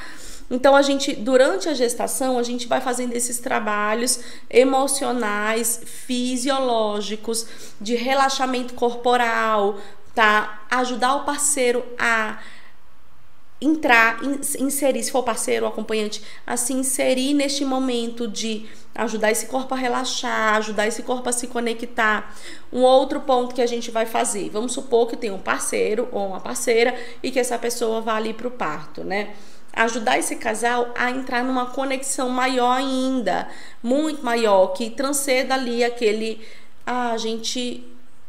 Então 0.50 0.76
a 0.76 0.82
gente, 0.82 1.14
durante 1.14 1.68
a 1.68 1.74
gestação, 1.74 2.40
a 2.40 2.44
gente 2.44 2.68
vai 2.68 2.80
fazendo 2.80 3.14
esses 3.14 3.40
trabalhos 3.40 4.20
emocionais, 4.50 5.82
fisiológicos, 5.86 7.46
de 7.82 7.96
relaxamento 7.96 8.74
corporal, 8.74 9.78
tá? 10.16 10.66
Ajudar 10.72 11.16
o 11.16 11.26
parceiro 11.26 11.84
a 12.00 12.40
entrar, 13.60 14.20
inserir, 14.60 15.04
se 15.04 15.12
for 15.12 15.24
parceiro 15.24 15.66
ou 15.66 15.72
acompanhante, 15.72 16.22
a 16.46 16.56
se 16.56 16.74
inserir 16.74 17.34
neste 17.34 17.66
momento 17.66 18.28
de 18.28 18.68
ajudar 18.94 19.32
esse 19.32 19.48
corpo 19.48 19.74
a 19.74 19.78
relaxar, 19.78 20.56
ajudar 20.56 20.88
esse 20.88 21.04
corpo 21.04 21.28
a 21.28 21.32
se 21.32 21.48
conectar. 21.48 22.36
Um 22.72 22.82
outro 22.82 23.22
ponto 23.22 23.54
que 23.54 23.62
a 23.62 23.68
gente 23.68 23.92
vai 23.92 24.06
fazer, 24.06 24.50
vamos 24.50 24.74
supor 24.74 25.08
que 25.08 25.18
tem 25.18 25.32
um 25.32 25.40
parceiro 25.40 26.08
ou 26.12 26.28
uma 26.28 26.40
parceira 26.40 26.96
e 27.22 27.32
que 27.32 27.40
essa 27.40 27.58
pessoa 27.58 28.00
vá 28.00 28.16
ali 28.16 28.34
para 28.34 28.48
o 28.48 28.52
parto, 28.52 29.04
né? 29.04 29.36
Ajudar 29.78 30.18
esse 30.18 30.36
casal 30.36 30.92
a 30.96 31.10
entrar 31.12 31.44
numa 31.44 31.68
conexão 31.68 32.30
maior 32.30 32.72
ainda, 32.72 33.48
muito 33.82 34.24
maior, 34.24 34.68
que 34.68 34.90
transcenda 34.90 35.54
ali 35.54 35.84
aquele. 35.84 36.42
Ah, 36.86 37.12
a 37.12 37.18
gente 37.18 37.84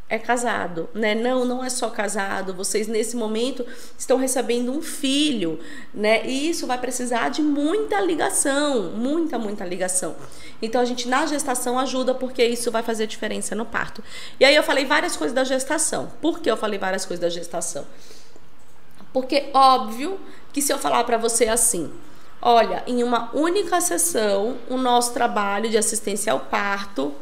é 0.08 0.18
casado, 0.18 0.88
né? 0.94 1.14
Não, 1.14 1.44
não 1.44 1.62
é 1.62 1.68
só 1.68 1.90
casado. 1.90 2.54
Vocês 2.54 2.88
nesse 2.88 3.14
momento 3.14 3.64
estão 3.96 4.16
recebendo 4.16 4.72
um 4.72 4.80
filho, 4.80 5.60
né? 5.92 6.26
E 6.26 6.48
isso 6.48 6.66
vai 6.66 6.78
precisar 6.78 7.28
de 7.28 7.42
muita 7.42 8.00
ligação, 8.00 8.92
muita, 8.92 9.38
muita 9.38 9.64
ligação. 9.64 10.16
Então 10.62 10.80
a 10.80 10.84
gente 10.84 11.06
na 11.08 11.26
gestação 11.26 11.78
ajuda 11.78 12.14
porque 12.14 12.42
isso 12.42 12.70
vai 12.70 12.82
fazer 12.82 13.06
diferença 13.06 13.54
no 13.54 13.66
parto. 13.66 14.02
E 14.40 14.44
aí 14.44 14.54
eu 14.54 14.62
falei 14.62 14.86
várias 14.86 15.14
coisas 15.14 15.34
da 15.34 15.44
gestação. 15.44 16.10
Por 16.22 16.40
que 16.40 16.50
eu 16.50 16.56
falei 16.56 16.78
várias 16.78 17.04
coisas 17.04 17.20
da 17.20 17.28
gestação? 17.28 17.86
Porque 19.12 19.50
óbvio 19.52 20.18
que 20.52 20.62
se 20.62 20.72
eu 20.72 20.78
falar 20.78 21.04
para 21.04 21.16
você 21.16 21.46
assim, 21.46 21.90
olha, 22.40 22.82
em 22.86 23.02
uma 23.02 23.30
única 23.34 23.80
sessão, 23.80 24.56
o 24.68 24.76
nosso 24.76 25.12
trabalho 25.12 25.68
de 25.70 25.78
assistência 25.78 26.32
ao 26.32 26.40
parto 26.40 27.14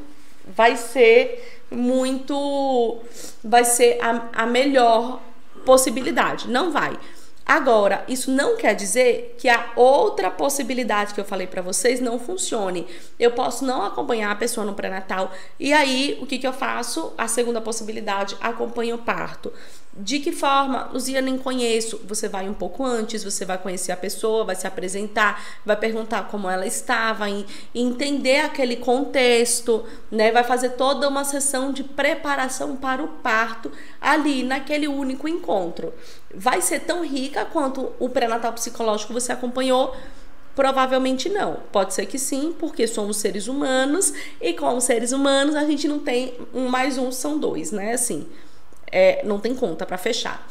vai 0.47 0.77
ser 0.77 1.61
muito. 1.71 3.01
vai 3.43 3.65
ser 3.65 3.99
a, 4.01 4.43
a 4.43 4.47
melhor 4.47 5.21
possibilidade. 5.65 6.49
Não 6.49 6.71
vai. 6.71 6.99
Agora, 7.45 8.05
isso 8.09 8.29
não 8.29 8.57
quer 8.57 8.75
dizer 8.75 9.37
que 9.39 9.49
a 9.49 9.71
outra 9.77 10.33
possibilidade 10.33 11.15
que 11.15 11.21
eu 11.21 11.25
falei 11.25 11.47
para 11.47 11.63
vocês 11.63 12.01
não 12.01 12.19
funcione. 12.19 12.89
Eu 13.21 13.31
posso 13.33 13.65
não 13.65 13.85
acompanhar 13.85 14.33
a 14.33 14.35
pessoa 14.35 14.67
no 14.67 14.75
pré-natal 14.75 15.31
e 15.59 15.73
aí 15.73 16.19
o 16.21 16.27
que, 16.27 16.39
que 16.39 16.47
eu 16.47 16.53
faço? 16.53 17.13
A 17.17 17.29
segunda 17.29 17.61
possibilidade, 17.61 18.37
acompanho 18.41 18.97
o 18.97 18.99
parto. 18.99 19.53
De 19.99 20.19
que 20.19 20.31
forma? 20.31 20.91
Luzia, 20.93 21.23
nem 21.23 21.39
conheço. 21.39 22.01
Você 22.07 22.29
vai 22.29 22.47
um 22.49 22.53
pouco 22.53 22.85
antes, 22.85 23.25
você 23.25 23.47
vai 23.47 23.57
conhecer 23.57 23.93
a 23.93 23.97
pessoa, 23.97 24.45
vai 24.45 24.55
se 24.55 24.67
apresentar, 24.67 25.43
vai 25.65 25.77
perguntar 25.77 26.29
como 26.29 26.51
ela 26.51 26.67
estava, 26.67 27.25
entender 27.75 28.41
aquele 28.41 28.77
contexto, 28.77 29.85
né? 30.11 30.31
Vai 30.31 30.45
fazer 30.45 30.71
toda 30.71 31.09
uma 31.09 31.25
sessão 31.25 31.73
de 31.73 31.83
preparação 31.83 32.77
para 32.77 33.03
o 33.03 33.09
parto 33.09 33.73
ali 33.99 34.43
naquele 34.43 34.87
único 34.87 35.27
encontro. 35.27 35.95
Vai 36.35 36.61
ser 36.61 36.81
tão 36.81 37.03
rica 37.03 37.47
quanto 37.47 37.91
o 37.99 38.11
pré-natal 38.11 38.53
psicológico 38.53 39.15
você 39.15 39.33
acompanhou? 39.33 39.97
Provavelmente 40.55 41.31
não. 41.31 41.59
Pode 41.73 41.95
ser 41.95 42.05
que 42.05 42.19
sim, 42.19 42.55
porque 42.59 42.87
somos 42.87 43.17
seres 43.17 43.49
humanos 43.49 44.13
e 44.41 44.53
como 44.53 44.79
seres 44.81 45.13
humanos 45.13 45.55
a 45.55 45.65
gente 45.65 45.89
não 45.89 46.01
tem 46.01 46.35
um 46.53 46.69
mais 46.69 46.99
um 46.99 47.11
são 47.11 47.39
dois, 47.39 47.73
né? 47.73 47.95
Assim, 47.95 48.27
é, 48.91 49.25
não 49.25 49.39
tem 49.39 49.55
conta 49.55 49.85
para 49.85 49.99
fechar. 49.99 50.47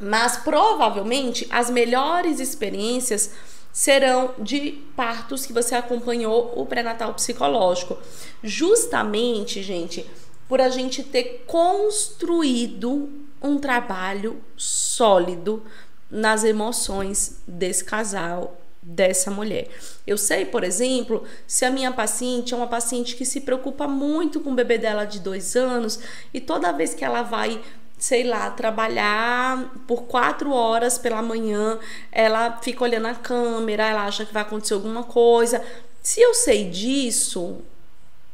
Mas 0.00 0.36
provavelmente 0.36 1.46
as 1.50 1.70
melhores 1.70 2.40
experiências 2.40 3.32
serão 3.72 4.34
de 4.38 4.72
partos 4.96 5.46
que 5.46 5.52
você 5.52 5.74
acompanhou 5.74 6.52
o 6.56 6.66
pré-natal 6.66 7.14
psicológico. 7.14 7.98
Justamente, 8.42 9.62
gente, 9.62 10.04
por 10.48 10.60
a 10.60 10.68
gente 10.68 11.02
ter 11.02 11.44
construído 11.46 13.08
um 13.42 13.58
trabalho 13.58 14.40
sólido 14.56 15.62
nas 16.10 16.42
emoções 16.42 17.40
desse 17.46 17.84
casal, 17.84 18.57
dessa 18.82 19.30
mulher. 19.30 19.68
Eu 20.06 20.16
sei, 20.16 20.44
por 20.44 20.64
exemplo, 20.64 21.24
se 21.46 21.64
a 21.64 21.70
minha 21.70 21.92
paciente 21.92 22.54
é 22.54 22.56
uma 22.56 22.66
paciente 22.66 23.16
que 23.16 23.24
se 23.24 23.40
preocupa 23.40 23.86
muito 23.86 24.40
com 24.40 24.50
o 24.50 24.54
bebê 24.54 24.78
dela 24.78 25.04
de 25.04 25.20
dois 25.20 25.56
anos 25.56 25.98
e 26.32 26.40
toda 26.40 26.72
vez 26.72 26.94
que 26.94 27.04
ela 27.04 27.22
vai 27.22 27.60
sei 27.98 28.22
lá, 28.22 28.48
trabalhar 28.50 29.74
por 29.86 30.04
quatro 30.04 30.52
horas 30.52 30.96
pela 30.96 31.20
manhã, 31.20 31.78
ela 32.12 32.58
fica 32.62 32.84
olhando 32.84 33.08
a 33.08 33.14
câmera, 33.14 33.88
ela 33.88 34.04
acha 34.04 34.24
que 34.24 34.32
vai 34.32 34.42
acontecer 34.42 34.74
alguma 34.74 35.02
coisa. 35.02 35.60
Se 36.00 36.20
eu 36.20 36.32
sei 36.32 36.70
disso, 36.70 37.58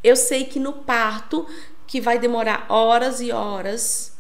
eu 0.03 0.17
sei 0.17 0.45
que 0.45 0.61
no 0.61 0.75
parto, 0.75 1.47
que 1.87 2.01
vai 2.01 2.19
demorar 2.19 2.67
horas 2.69 3.21
e 3.21 3.33
horas, 3.33 4.14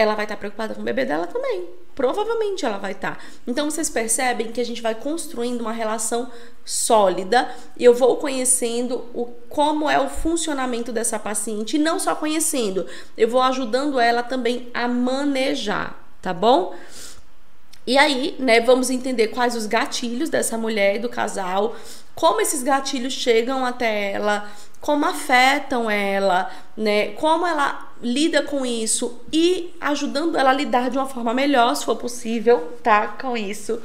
ela 0.00 0.14
vai 0.14 0.24
estar 0.24 0.36
preocupada 0.36 0.74
com 0.74 0.80
o 0.80 0.84
bebê 0.84 1.04
dela 1.04 1.26
também. 1.26 1.68
Provavelmente 1.94 2.64
ela 2.64 2.78
vai 2.78 2.92
estar. 2.92 3.22
Então 3.46 3.70
vocês 3.70 3.90
percebem 3.90 4.50
que 4.50 4.60
a 4.60 4.64
gente 4.64 4.80
vai 4.80 4.94
construindo 4.94 5.60
uma 5.60 5.72
relação 5.72 6.30
sólida 6.64 7.54
e 7.76 7.84
eu 7.84 7.92
vou 7.92 8.16
conhecendo 8.16 9.04
o 9.12 9.26
como 9.48 9.90
é 9.90 10.00
o 10.00 10.08
funcionamento 10.08 10.92
dessa 10.92 11.18
paciente 11.18 11.76
e 11.76 11.78
não 11.78 11.98
só 11.98 12.14
conhecendo, 12.14 12.86
eu 13.16 13.28
vou 13.28 13.42
ajudando 13.42 14.00
ela 14.00 14.22
também 14.22 14.70
a 14.72 14.88
manejar, 14.88 15.94
tá 16.22 16.32
bom? 16.32 16.74
E 17.86 17.96
aí, 17.96 18.36
né, 18.38 18.60
vamos 18.60 18.90
entender 18.90 19.28
quais 19.28 19.56
os 19.56 19.66
gatilhos 19.66 20.28
dessa 20.28 20.56
mulher 20.56 20.96
e 20.96 20.98
do 20.98 21.08
casal, 21.08 21.74
como 22.14 22.40
esses 22.40 22.62
gatilhos 22.62 23.14
chegam 23.14 23.64
até 23.64 24.12
ela, 24.12 24.48
como 24.80 25.06
afetam 25.06 25.90
ela, 25.90 26.50
né? 26.76 27.08
Como 27.12 27.46
ela 27.46 27.88
lida 28.02 28.42
com 28.42 28.64
isso 28.64 29.20
e 29.32 29.74
ajudando 29.80 30.36
ela 30.36 30.50
a 30.50 30.54
lidar 30.54 30.90
de 30.90 30.96
uma 30.96 31.06
forma 31.06 31.34
melhor, 31.34 31.74
se 31.74 31.84
for 31.84 31.96
possível, 31.96 32.78
tá? 32.82 33.08
Com 33.08 33.36
isso. 33.36 33.80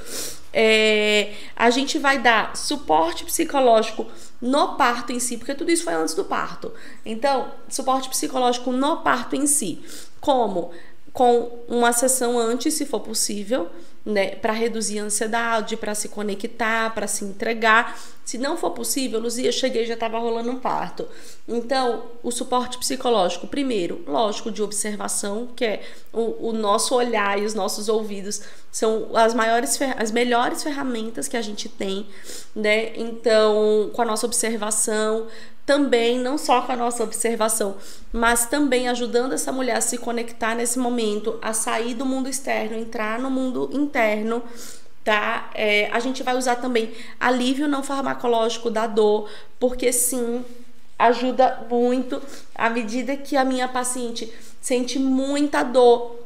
É, 0.54 1.34
a 1.56 1.70
gente 1.70 2.00
vai 2.00 2.18
dar 2.18 2.56
suporte 2.56 3.26
psicológico 3.26 4.08
no 4.42 4.76
parto 4.76 5.12
em 5.12 5.20
si, 5.20 5.38
porque 5.38 5.54
tudo 5.54 5.70
isso 5.70 5.84
foi 5.84 5.94
antes 5.94 6.14
do 6.14 6.24
parto. 6.24 6.72
Então, 7.06 7.52
suporte 7.68 8.08
psicológico 8.08 8.72
no 8.72 8.98
parto 8.98 9.36
em 9.36 9.48
si. 9.48 9.84
Como? 10.22 10.72
Com 11.16 11.64
uma 11.70 11.94
sessão 11.94 12.38
antes, 12.38 12.74
se 12.74 12.86
for 12.86 13.00
possível, 13.00 13.70
né, 14.06 14.36
para 14.36 14.54
reduzir 14.54 15.00
a 15.00 15.04
ansiedade, 15.04 15.76
para 15.76 15.96
se 15.96 16.10
conectar, 16.10 16.94
para 16.94 17.08
se 17.08 17.26
entregar. 17.26 18.00
Se 18.24 18.38
não 18.38 18.56
for 18.56 18.72
possível, 18.72 19.20
Luzia, 19.20 19.52
cheguei 19.52 19.86
já 19.86 19.96
estava 19.96 20.20
rolando 20.20 20.52
um 20.52 20.60
parto. 20.60 21.08
Então, 21.48 22.04
o 22.24 22.32
suporte 22.32 22.78
psicológico, 22.78 23.48
primeiro, 23.48 24.04
lógico, 24.08 24.52
de 24.52 24.62
observação, 24.62 25.50
que 25.56 25.66
é 25.66 25.84
o, 26.14 26.50
o 26.50 26.54
nosso 26.54 26.96
olhar 26.96 27.40
e 27.40 27.46
os 27.46 27.54
nossos 27.54 27.90
ouvidos 27.90 28.42
são 28.72 29.10
as 29.16 29.34
maiores, 29.34 29.80
as 29.98 30.12
melhores 30.12 30.62
ferramentas 30.62 31.28
que 31.28 31.38
a 31.38 31.42
gente 31.42 31.70
tem, 31.70 32.08
né? 32.56 32.96
Então, 32.96 33.90
com 33.94 34.02
a 34.02 34.06
nossa 34.06 34.26
observação, 34.26 35.28
também, 35.66 36.20
não 36.20 36.38
só 36.38 36.62
com 36.62 36.72
a 36.72 36.76
nossa 36.76 37.04
observação, 37.04 37.76
mas 38.14 38.46
também 38.46 38.88
ajudando 38.88 39.34
essa 39.34 39.52
mulher 39.52 39.78
a 39.78 39.82
se 39.82 39.98
conectar 39.98 40.54
nesse 40.54 40.78
momento, 40.78 41.40
a 41.42 41.54
sair 41.54 41.96
do 41.96 42.06
mundo 42.06 42.30
externo, 42.30 42.78
entrar 42.78 43.18
no 43.18 43.32
mundo 43.32 43.70
interno, 43.74 43.95
tá? 45.04 45.50
É, 45.54 45.90
a 45.92 46.00
gente 46.00 46.24
vai 46.24 46.36
usar 46.36 46.56
também 46.56 46.92
alívio 47.20 47.68
não 47.68 47.84
farmacológico 47.84 48.70
da 48.70 48.88
dor, 48.88 49.30
porque 49.60 49.94
sim, 49.94 50.44
ajuda 50.98 51.66
muito 51.70 52.22
à 52.54 52.70
medida 52.70 53.16
que 53.16 53.38
a 53.38 53.46
minha 53.46 53.68
paciente 53.68 54.32
sente 54.62 54.98
muita 54.98 55.62
dor 55.62 56.20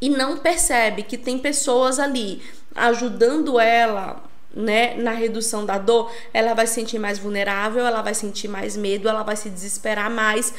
e 0.00 0.08
não 0.08 0.36
percebe 0.36 1.02
que 1.02 1.16
tem 1.16 1.38
pessoas 1.38 1.98
ali 1.98 2.42
ajudando 2.74 3.58
ela 3.58 4.22
né, 4.54 4.94
na 4.96 5.12
redução 5.12 5.64
da 5.64 5.78
dor, 5.78 6.10
ela 6.32 6.54
vai 6.54 6.66
se 6.66 6.74
sentir 6.74 6.98
mais 6.98 7.18
vulnerável, 7.18 7.86
ela 7.86 8.02
vai 8.02 8.14
sentir 8.14 8.48
mais 8.48 8.76
medo, 8.76 9.08
ela 9.08 9.22
vai 9.22 9.36
se 9.36 9.48
desesperar 9.48 10.10
mais. 10.10 10.52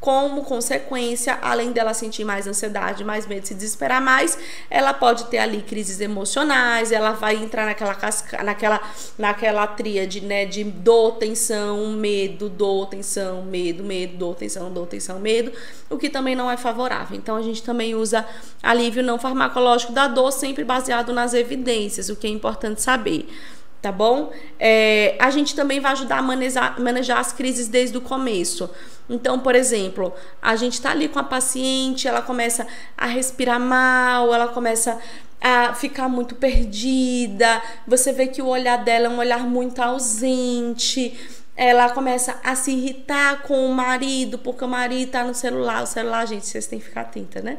Como 0.00 0.44
consequência, 0.44 1.38
além 1.42 1.72
dela 1.72 1.92
sentir 1.92 2.24
mais 2.24 2.46
ansiedade, 2.46 3.02
mais 3.02 3.26
medo, 3.26 3.46
se 3.46 3.54
desesperar 3.54 4.00
mais, 4.00 4.38
ela 4.70 4.94
pode 4.94 5.24
ter 5.24 5.38
ali 5.38 5.60
crises 5.60 6.00
emocionais, 6.00 6.92
ela 6.92 7.12
vai 7.12 7.34
entrar 7.34 7.66
naquela 7.66 7.94
casca, 7.96 8.42
naquela 8.44 8.80
naquela 9.18 9.66
tríade, 9.66 10.20
né, 10.20 10.46
de 10.46 10.62
dor, 10.62 11.16
tensão, 11.16 11.88
medo, 11.88 12.48
dor, 12.48 12.86
tensão, 12.86 13.42
medo, 13.42 13.82
medo, 13.82 14.16
dor, 14.16 14.36
tensão, 14.36 14.72
dor, 14.72 14.86
tensão, 14.86 15.18
medo, 15.18 15.52
o 15.90 15.98
que 15.98 16.08
também 16.08 16.36
não 16.36 16.48
é 16.48 16.56
favorável. 16.56 17.16
Então 17.16 17.34
a 17.34 17.42
gente 17.42 17.62
também 17.62 17.96
usa 17.96 18.24
alívio 18.62 19.02
não 19.02 19.18
farmacológico 19.18 19.92
da 19.92 20.06
dor 20.06 20.30
sempre 20.30 20.62
baseado 20.62 21.12
nas 21.12 21.34
evidências, 21.34 22.08
o 22.08 22.14
que 22.14 22.28
é 22.28 22.30
importante 22.30 22.80
saber 22.80 23.28
tá 23.80 23.92
bom? 23.92 24.32
É, 24.58 25.16
a 25.18 25.30
gente 25.30 25.54
também 25.54 25.80
vai 25.80 25.92
ajudar 25.92 26.18
a 26.18 26.22
manejar, 26.22 26.80
manejar 26.80 27.18
as 27.18 27.32
crises 27.32 27.68
desde 27.68 27.96
o 27.96 28.00
começo. 28.00 28.68
Então, 29.08 29.38
por 29.38 29.54
exemplo, 29.54 30.12
a 30.42 30.54
gente 30.56 30.74
está 30.74 30.90
ali 30.90 31.08
com 31.08 31.18
a 31.18 31.24
paciente, 31.24 32.06
ela 32.06 32.20
começa 32.20 32.66
a 32.96 33.06
respirar 33.06 33.58
mal, 33.58 34.34
ela 34.34 34.48
começa 34.48 34.98
a 35.40 35.72
ficar 35.72 36.08
muito 36.08 36.34
perdida, 36.34 37.62
você 37.86 38.12
vê 38.12 38.26
que 38.26 38.42
o 38.42 38.46
olhar 38.46 38.76
dela 38.78 39.06
é 39.06 39.08
um 39.08 39.18
olhar 39.18 39.40
muito 39.40 39.80
ausente. 39.80 41.18
Ela 41.56 41.90
começa 41.90 42.38
a 42.44 42.54
se 42.54 42.70
irritar 42.70 43.42
com 43.42 43.66
o 43.66 43.74
marido, 43.74 44.38
porque 44.38 44.64
o 44.64 44.68
marido 44.68 45.10
tá 45.10 45.24
no 45.24 45.34
celular. 45.34 45.82
O 45.82 45.86
celular, 45.86 46.24
gente, 46.24 46.46
vocês 46.46 46.68
têm 46.68 46.78
que 46.78 46.84
ficar 46.84 47.00
atenta, 47.00 47.40
né? 47.40 47.58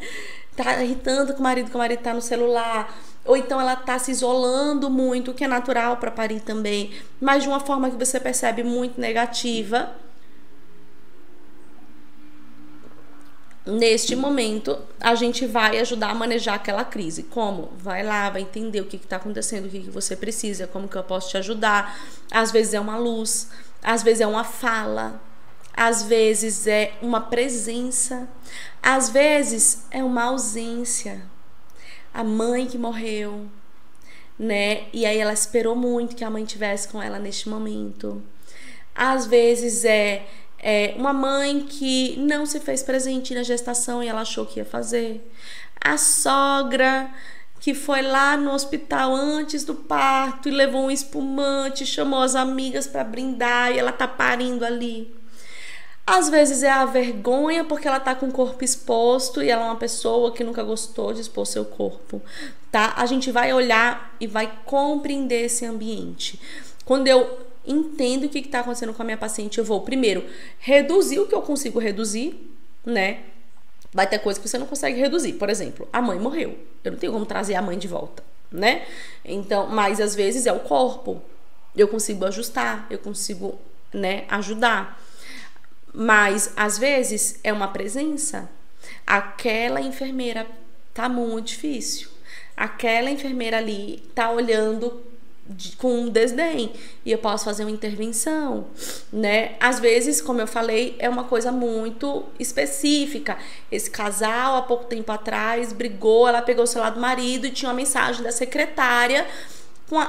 Tá 0.55 0.81
irritando 0.81 1.33
com 1.33 1.39
o 1.39 1.43
marido, 1.43 1.69
que 1.69 1.75
o 1.75 1.79
marido 1.79 2.01
tá 2.01 2.13
no 2.13 2.21
celular 2.21 2.93
ou 3.25 3.37
então 3.37 3.59
ela 3.59 3.73
está 3.73 3.99
se 3.99 4.11
isolando 4.11 4.89
muito, 4.89 5.31
o 5.31 5.33
que 5.33 5.43
é 5.43 5.47
natural 5.47 5.97
para 5.97 6.11
parir 6.11 6.39
também, 6.39 6.91
mas 7.19 7.43
de 7.43 7.49
uma 7.49 7.59
forma 7.59 7.89
que 7.89 7.97
você 7.97 8.19
percebe 8.19 8.63
muito 8.63 8.99
negativa. 8.99 9.91
Neste 13.65 14.15
momento, 14.15 14.79
a 14.99 15.13
gente 15.13 15.45
vai 15.45 15.77
ajudar 15.77 16.09
a 16.09 16.15
manejar 16.15 16.55
aquela 16.55 16.83
crise. 16.83 17.23
Como? 17.23 17.71
Vai 17.77 18.01
lá, 18.01 18.29
vai 18.29 18.41
entender 18.41 18.81
o 18.81 18.85
que 18.85 18.95
está 18.95 19.17
acontecendo, 19.17 19.65
o 19.65 19.69
que, 19.69 19.81
que 19.81 19.91
você 19.91 20.15
precisa, 20.15 20.65
como 20.65 20.87
que 20.87 20.95
eu 20.95 21.03
posso 21.03 21.29
te 21.29 21.37
ajudar. 21.37 21.99
Às 22.31 22.51
vezes 22.51 22.73
é 22.73 22.79
uma 22.79 22.97
luz, 22.97 23.49
às 23.83 24.01
vezes 24.01 24.21
é 24.21 24.27
uma 24.27 24.43
fala, 24.43 25.21
às 25.75 26.01
vezes 26.01 26.65
é 26.65 26.93
uma 26.99 27.21
presença, 27.21 28.27
às 28.81 29.09
vezes 29.09 29.85
é 29.91 30.03
uma 30.03 30.23
ausência 30.23 31.21
a 32.13 32.23
mãe 32.23 32.65
que 32.65 32.77
morreu, 32.77 33.45
né? 34.37 34.87
E 34.93 35.05
aí 35.05 35.17
ela 35.17 35.33
esperou 35.33 35.75
muito 35.75 36.15
que 36.15 36.23
a 36.23 36.29
mãe 36.29 36.45
tivesse 36.45 36.87
com 36.87 37.01
ela 37.01 37.19
neste 37.19 37.49
momento. 37.49 38.21
Às 38.95 39.25
vezes 39.25 39.85
é, 39.85 40.25
é 40.57 40.93
uma 40.97 41.13
mãe 41.13 41.65
que 41.67 42.17
não 42.17 42.45
se 42.45 42.59
fez 42.59 42.83
presente 42.83 43.33
na 43.33 43.43
gestação 43.43 44.03
e 44.03 44.07
ela 44.07 44.21
achou 44.21 44.45
que 44.45 44.59
ia 44.59 44.65
fazer. 44.65 45.29
A 45.79 45.97
sogra 45.97 47.09
que 47.59 47.73
foi 47.73 48.01
lá 48.01 48.37
no 48.37 48.51
hospital 48.51 49.13
antes 49.13 49.65
do 49.65 49.75
parto 49.75 50.47
e 50.47 50.51
levou 50.51 50.85
um 50.85 50.91
espumante, 50.91 51.85
chamou 51.85 52.21
as 52.21 52.35
amigas 52.35 52.87
para 52.87 53.03
brindar 53.03 53.71
e 53.71 53.77
ela 53.77 53.91
tá 53.91 54.07
parindo 54.07 54.63
ali. 54.63 55.13
Às 56.11 56.27
vezes 56.27 56.63
é 56.63 56.71
a 56.71 56.85
vergonha 56.85 57.63
porque 57.63 57.87
ela 57.87 57.99
tá 57.99 58.15
com 58.15 58.29
o 58.29 58.31
corpo 58.31 58.63
exposto 58.63 59.43
e 59.43 59.49
ela 59.51 59.61
é 59.61 59.65
uma 59.65 59.75
pessoa 59.75 60.31
que 60.31 60.43
nunca 60.43 60.63
gostou 60.63 61.13
de 61.13 61.21
expor 61.21 61.45
seu 61.45 61.63
corpo, 61.63 62.19
tá? 62.71 62.95
A 62.97 63.05
gente 63.05 63.29
vai 63.29 63.53
olhar 63.53 64.15
e 64.19 64.25
vai 64.25 64.51
compreender 64.65 65.45
esse 65.45 65.67
ambiente. 65.67 66.39
Quando 66.83 67.07
eu 67.07 67.37
entendo 67.63 68.23
o 68.23 68.29
que 68.29 68.39
está 68.39 68.61
acontecendo 68.61 68.91
com 68.91 69.03
a 69.03 69.05
minha 69.05 69.17
paciente, 69.19 69.59
eu 69.59 69.63
vou 69.63 69.81
primeiro 69.81 70.25
reduzir 70.57 71.19
o 71.19 71.27
que 71.27 71.35
eu 71.35 71.43
consigo 71.43 71.77
reduzir, 71.77 72.55
né? 72.83 73.19
Vai 73.93 74.07
ter 74.07 74.17
coisa 74.17 74.39
que 74.39 74.49
você 74.49 74.57
não 74.57 74.65
consegue 74.65 74.99
reduzir. 74.99 75.33
Por 75.33 75.47
exemplo, 75.47 75.87
a 75.93 76.01
mãe 76.01 76.19
morreu. 76.19 76.57
Eu 76.83 76.93
não 76.93 76.97
tenho 76.97 77.13
como 77.13 77.27
trazer 77.27 77.53
a 77.53 77.61
mãe 77.61 77.77
de 77.77 77.87
volta, 77.87 78.23
né? 78.51 78.83
Então, 79.23 79.67
mas 79.67 80.01
às 80.01 80.15
vezes 80.15 80.47
é 80.47 80.51
o 80.51 80.61
corpo. 80.61 81.21
Eu 81.75 81.87
consigo 81.87 82.25
ajustar, 82.25 82.87
eu 82.89 82.97
consigo, 82.97 83.59
né, 83.93 84.25
ajudar. 84.27 84.99
Mas 85.93 86.53
às 86.55 86.77
vezes 86.77 87.39
é 87.43 87.51
uma 87.51 87.67
presença. 87.67 88.49
Aquela 89.05 89.81
enfermeira 89.81 90.47
tá 90.93 91.09
muito 91.09 91.47
difícil. 91.47 92.09
Aquela 92.55 93.09
enfermeira 93.09 93.57
ali 93.57 94.03
tá 94.13 94.29
olhando 94.31 95.01
com 95.77 96.07
desdém 96.09 96.71
e 97.03 97.11
eu 97.11 97.17
posso 97.17 97.45
fazer 97.45 97.63
uma 97.63 97.71
intervenção, 97.71 98.67
né? 99.11 99.55
Às 99.59 99.79
vezes, 99.79 100.21
como 100.21 100.39
eu 100.39 100.45
falei, 100.45 100.95
é 100.99 101.09
uma 101.09 101.23
coisa 101.23 101.51
muito 101.51 102.23
específica. 102.39 103.37
Esse 103.71 103.89
casal 103.89 104.57
há 104.57 104.61
pouco 104.61 104.85
tempo 104.85 105.11
atrás 105.11 105.73
brigou, 105.73 106.27
ela 106.27 106.41
pegou 106.41 106.65
o 106.65 106.67
celular 106.67 106.91
do 106.91 106.99
marido 106.99 107.47
e 107.47 107.51
tinha 107.51 107.69
uma 107.69 107.75
mensagem 107.75 108.21
da 108.21 108.31
secretária 108.31 109.25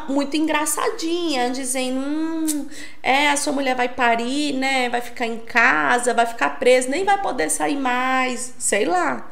muito 0.08 0.36
engraçadinha, 0.36 1.50
dizendo: 1.50 2.00
hum, 2.00 2.66
é, 3.02 3.28
a 3.28 3.36
sua 3.36 3.52
mulher 3.52 3.74
vai 3.74 3.88
parir, 3.88 4.54
né? 4.54 4.88
Vai 4.88 5.00
ficar 5.00 5.26
em 5.26 5.38
casa, 5.38 6.14
vai 6.14 6.26
ficar 6.26 6.58
presa, 6.58 6.88
nem 6.88 7.04
vai 7.04 7.20
poder 7.20 7.50
sair 7.50 7.76
mais, 7.76 8.54
sei 8.58 8.84
lá 8.84 9.30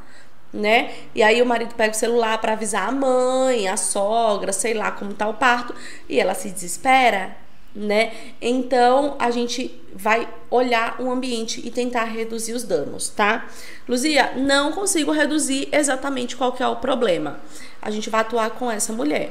né? 0.53 0.94
E 1.14 1.22
aí 1.22 1.40
o 1.42 1.46
marido 1.46 1.74
pega 1.74 1.92
o 1.92 1.96
celular 1.96 2.38
para 2.38 2.53
avisar 2.53 2.88
a 2.88 2.92
mãe, 2.92 3.68
a 3.68 3.76
sogra, 3.76 4.53
sei 4.53 4.74
lá 4.74 4.90
como 4.90 5.12
tá 5.12 5.28
o 5.28 5.34
parto, 5.34 5.74
e 6.09 6.18
ela 6.18 6.34
se 6.34 6.51
desespera, 6.51 7.36
né? 7.74 8.12
Então 8.40 9.16
a 9.18 9.30
gente 9.30 9.80
vai 9.92 10.28
olhar 10.51 11.01
o 11.01 11.11
ambiente 11.11 11.61
e 11.66 11.70
tentar 11.70 12.05
reduzir 12.05 12.55
os 12.55 12.64
danos, 12.64 13.09
tá? 13.11 13.46
Luzia, 13.88 14.32
não 14.36 14.72
consigo 14.72 15.12
reduzir 15.12 15.68
exatamente 15.72 16.36
qual 16.36 16.53
que 16.53 16.62
é 16.62 16.68
o 16.68 16.76
problema. 16.76 17.40
A 17.80 17.90
gente 17.90 18.11
vai 18.11 18.22
atuar 18.22 18.51
com 18.51 18.70
essa 18.70 18.92
mulher. 18.92 19.30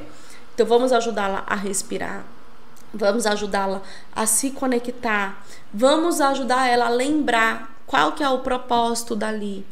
Então 0.57 0.65
vamos 0.65 0.91
ajudá-la 0.91 1.43
a 1.45 1.53
respirar. 1.53 2.25
Vamos 2.91 3.27
ajudá-la 3.27 3.83
a 4.15 4.25
se 4.25 4.49
conectar. 4.49 5.45
Vamos 5.71 6.19
ajudar 6.19 6.67
ela 6.67 6.87
a 6.87 6.89
lembrar 6.89 7.69
qual 7.85 8.13
que 8.13 8.23
é 8.23 8.29
o 8.29 8.39
propósito 8.39 9.15
dali 9.15 9.63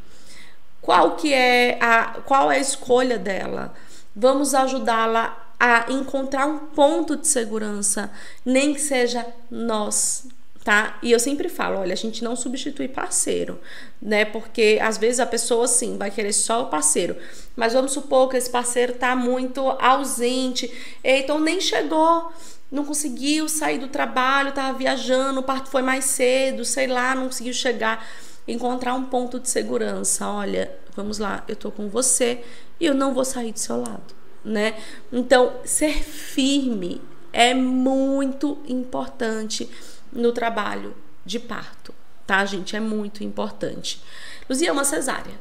qual 0.86 1.16
que 1.16 1.34
é 1.34 1.80
a 1.82 2.22
qual 2.26 2.52
é 2.52 2.58
a 2.58 2.60
escolha 2.60 3.18
dela. 3.18 3.74
Vamos 4.16 4.54
ajudá-la 4.54 5.36
a 5.60 5.92
encontrar 5.92 6.46
um 6.46 6.60
ponto 6.60 7.16
de 7.16 7.28
segurança, 7.28 8.12
nem 8.46 8.74
que 8.74 8.80
seja 8.80 9.26
nós, 9.50 10.28
tá? 10.66 10.98
E 11.04 11.12
eu 11.12 11.20
sempre 11.20 11.48
falo, 11.48 11.80
olha, 11.80 11.94
a 11.94 11.96
gente 11.96 12.24
não 12.24 12.36
substitui 12.36 12.88
parceiro, 12.88 13.60
né? 14.02 14.26
Porque 14.26 14.80
às 14.82 14.98
vezes 14.98 15.20
a 15.20 15.26
pessoa 15.26 15.68
sim 15.68 15.96
vai 15.96 16.10
querer 16.10 16.34
só 16.34 16.64
o 16.64 16.66
parceiro, 16.66 17.16
mas 17.56 17.74
vamos 17.74 17.92
supor 17.92 18.28
que 18.30 18.36
esse 18.36 18.50
parceiro 18.50 18.94
tá 18.94 19.16
muito 19.16 19.62
ausente, 19.80 20.70
então 21.04 21.40
nem 21.40 21.62
chegou, 21.62 22.34
não 22.72 22.84
conseguiu 22.84 23.48
sair 23.48 23.78
do 23.78 23.88
trabalho, 23.88 24.54
tava 24.54 24.76
viajando, 24.76 25.40
o 25.40 25.44
parto 25.44 25.70
foi 25.70 25.84
mais 25.84 26.06
cedo, 26.06 26.66
sei 26.66 26.88
lá, 26.88 27.14
não 27.14 27.26
conseguiu 27.28 27.54
chegar 27.54 28.04
encontrar 28.48 28.96
um 28.96 29.06
ponto 29.06 29.40
de 29.40 29.50
segurança. 29.50 30.28
Olha, 30.28 30.72
vamos 30.96 31.20
lá, 31.20 31.44
eu 31.48 31.56
tô 31.56 31.72
com 31.72 31.90
você 31.90 32.44
e 32.80 32.88
eu 32.88 32.96
não 32.96 33.14
vou 33.14 33.24
sair 33.24 33.52
do 33.52 33.60
seu 33.60 33.78
lado, 33.78 34.16
né? 34.44 34.76
Então, 35.14 35.54
ser 35.64 35.94
firme 36.04 37.00
é 37.32 37.54
muito 37.54 38.58
importante 38.68 39.70
no 40.16 40.32
trabalho 40.32 40.96
de 41.26 41.40
parto, 41.40 41.94
tá, 42.26 42.44
gente? 42.46 42.76
É 42.76 42.80
muito 42.80 43.24
importante. 43.24 44.02
Luzia, 44.50 44.70
é 44.70 44.72
uma 44.72 44.86
cesárea. 44.86 45.34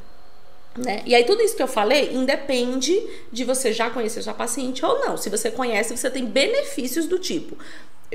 Né? 0.77 1.01
E 1.05 1.15
aí, 1.15 1.23
tudo 1.23 1.41
isso 1.41 1.55
que 1.55 1.63
eu 1.63 1.67
falei 1.67 2.13
independe 2.13 3.01
de 3.31 3.45
você 3.45 3.71
já 3.71 3.89
conhecer 3.89 4.21
sua 4.21 4.33
paciente 4.33 4.85
ou 4.85 4.99
não. 4.99 5.15
Se 5.15 5.29
você 5.29 5.49
conhece, 5.49 5.95
você 5.95 6.09
tem 6.09 6.25
benefícios 6.25 7.07
do 7.07 7.17
tipo: 7.17 7.57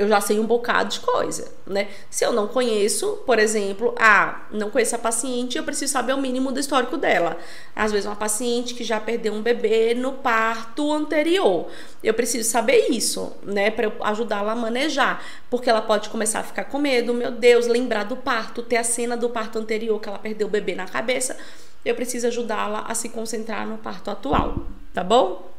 eu 0.01 0.09
já 0.09 0.18
sei 0.18 0.40
um 0.40 0.46
bocado 0.46 0.88
de 0.88 1.01
coisa, 1.01 1.53
né? 1.66 1.88
Se 2.09 2.24
eu 2.24 2.32
não 2.32 2.48
conheço, 2.48 3.18
por 3.26 3.38
exemplo, 3.38 3.94
ah, 3.98 4.46
não 4.51 4.70
conheço 4.70 4.96
a 4.96 4.98
paciente, 4.98 5.59
eu 5.59 5.62
preciso 5.62 5.92
saber 5.92 6.14
o 6.14 6.16
mínimo 6.16 6.51
do 6.51 6.59
histórico 6.59 6.96
dela. 6.96 7.36
Às 7.76 7.92
vezes 7.92 8.07
uma 8.07 8.16
paciente 8.16 8.72
que 8.72 8.82
já 8.82 8.98
perdeu 8.98 9.34
um 9.34 9.42
bebê 9.42 9.92
no 9.92 10.14
parto 10.14 10.90
anterior. 10.90 11.68
Eu 12.03 12.14
preciso 12.14 12.48
saber 12.48 12.86
isso, 12.88 13.30
né, 13.42 13.70
para 13.70 13.92
ajudá-la 14.01 14.53
a 14.53 14.57
manejar, 14.57 15.22
porque 15.51 15.68
ela 15.68 15.82
pode 15.82 16.09
começar 16.09 16.40
a 16.40 16.44
ficar 16.44 16.64
com 16.64 16.78
medo, 16.78 17.12
meu 17.12 17.30
Deus, 17.30 17.66
lembrar 17.66 18.05
do 18.05 18.16
parto, 18.16 18.62
ter 18.62 18.78
a 18.78 18.84
cena 18.84 19.18
do 19.18 19.28
parto 19.28 19.59
anterior 19.59 20.01
que 20.01 20.09
ela 20.09 20.18
perdeu 20.18 20.46
o 20.46 20.51
bebê 20.51 20.74
na 20.74 20.86
cabeça. 20.86 21.36
Eu 21.84 21.94
preciso 21.94 22.26
ajudá-la 22.26 22.86
a 22.88 22.94
se 22.94 23.11
concentrar 23.11 23.66
no 23.66 23.76
parto 23.76 24.11
atual, 24.11 24.66
tá 24.94 25.05
bom? 25.05 25.49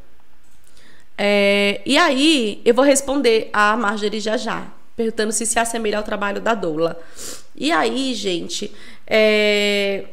É, 1.23 1.81
e 1.85 1.99
aí, 1.99 2.59
eu 2.65 2.73
vou 2.73 2.83
responder 2.83 3.51
a 3.53 3.77
Marjorie 3.77 4.19
já 4.19 4.37
já, 4.37 4.65
perguntando 4.95 5.31
se 5.31 5.45
se 5.45 5.59
assemelha 5.59 5.99
ao 5.99 6.03
trabalho 6.03 6.41
da 6.41 6.55
doula. 6.55 6.99
E 7.55 7.71
aí, 7.71 8.15
gente, 8.15 8.73
é, 9.05 10.05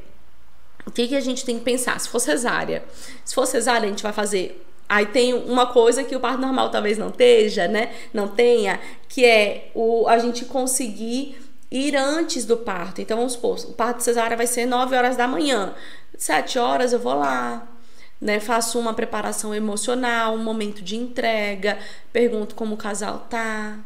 o 0.85 0.91
que, 0.91 1.09
que 1.09 1.17
a 1.17 1.21
gente 1.21 1.47
tem 1.47 1.59
que 1.59 1.65
pensar? 1.65 1.99
Se 1.99 2.11
for 2.11 2.19
cesárea, 2.19 2.85
se 3.25 3.35
for 3.35 3.47
cesárea, 3.47 3.87
a 3.87 3.89
gente 3.89 4.03
vai 4.03 4.13
fazer. 4.13 4.63
Aí 4.87 5.07
tem 5.07 5.33
uma 5.33 5.69
coisa 5.69 6.05
que 6.05 6.15
o 6.15 6.21
parto 6.21 6.43
normal 6.43 6.71
talvez 6.71 6.99
não 6.99 7.09
esteja, 7.09 7.67
né? 7.67 7.91
Não 8.13 8.29
tenha, 8.29 8.79
que 9.09 9.25
é 9.25 9.71
o, 9.75 10.07
a 10.09 10.19
gente 10.19 10.45
conseguir 10.45 11.41
ir 11.71 11.97
antes 11.97 12.45
do 12.45 12.59
parto. 12.59 13.01
Então, 13.01 13.17
vamos 13.17 13.33
supor, 13.33 13.59
o 13.61 13.73
parto 13.73 14.03
cesárea 14.03 14.37
vai 14.37 14.47
ser 14.47 14.67
9 14.67 14.95
horas 14.95 15.17
da 15.17 15.27
manhã. 15.27 15.75
7 16.19 16.59
horas 16.59 16.93
eu 16.93 16.99
vou 16.99 17.15
lá, 17.15 17.67
né? 18.21 18.41
Faço 18.41 18.79
uma 18.79 18.95
preparação 18.95 19.55
emocional, 19.55 20.35
um 20.35 20.43
momento 20.43 20.83
de 20.83 20.97
entrega, 20.97 21.79
pergunto 22.13 22.55
como 22.55 22.75
o 22.75 22.79
casal 22.79 23.27
tá. 23.31 23.79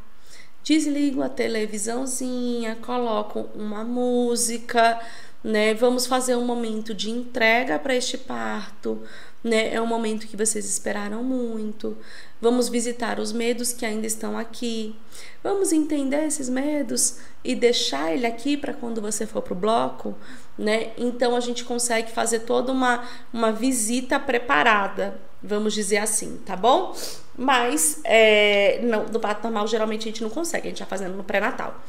Desligo 0.65 1.23
a 1.23 1.29
televisãozinha, 1.29 2.77
coloco 2.77 3.49
uma 3.55 3.83
música, 3.83 5.01
né? 5.43 5.75
Vamos 5.75 6.07
fazer 6.07 6.37
um 6.37 6.45
momento 6.45 6.95
de 6.95 7.11
entrega 7.11 7.79
para 7.79 7.97
este 7.97 8.17
parto, 8.17 9.03
né? 9.43 9.75
É 9.75 9.81
um 9.81 9.87
momento 9.87 10.27
que 10.27 10.37
vocês 10.37 10.65
esperaram 10.65 11.23
muito. 11.25 11.97
Vamos 12.41 12.69
visitar 12.69 13.19
os 13.19 13.33
medos 13.33 13.73
que 13.73 13.85
ainda 13.85 14.07
estão 14.07 14.39
aqui. 14.39 14.95
Vamos 15.43 15.73
entender 15.73 16.25
esses 16.27 16.49
medos 16.49 17.19
e 17.43 17.57
deixar 17.57 18.13
ele 18.13 18.27
aqui 18.27 18.57
para 18.57 18.73
quando 18.73 19.01
você 19.01 19.27
for 19.27 19.43
pro 19.43 19.55
bloco, 19.55 20.15
né? 20.57 20.93
Então 20.97 21.35
a 21.35 21.41
gente 21.41 21.65
consegue 21.65 22.11
fazer 22.11 22.41
toda 22.41 22.73
uma, 22.73 23.05
uma 23.33 23.53
visita 23.53 24.19
preparada, 24.19 25.19
vamos 25.43 25.73
dizer 25.75 25.99
assim, 25.99 26.39
tá 26.45 26.57
bom? 26.57 26.95
Mas 27.37 28.01
é, 28.05 28.81
não, 28.83 29.07
no 29.07 29.19
parto 29.19 29.43
normal 29.43 29.67
geralmente 29.67 30.03
a 30.03 30.11
gente 30.11 30.23
não 30.23 30.31
consegue, 30.31 30.69
a 30.69 30.71
gente 30.71 30.79
tá 30.79 30.87
fazendo 30.87 31.17
no 31.17 31.25
pré-natal. 31.25 31.83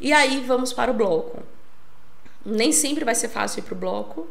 E 0.00 0.12
aí 0.12 0.40
vamos 0.46 0.72
para 0.72 0.90
o 0.90 0.94
bloco. 0.94 1.42
Nem 2.44 2.72
sempre 2.72 3.04
vai 3.04 3.14
ser 3.14 3.28
fácil 3.28 3.60
ir 3.60 3.62
pro 3.62 3.74
bloco, 3.74 4.26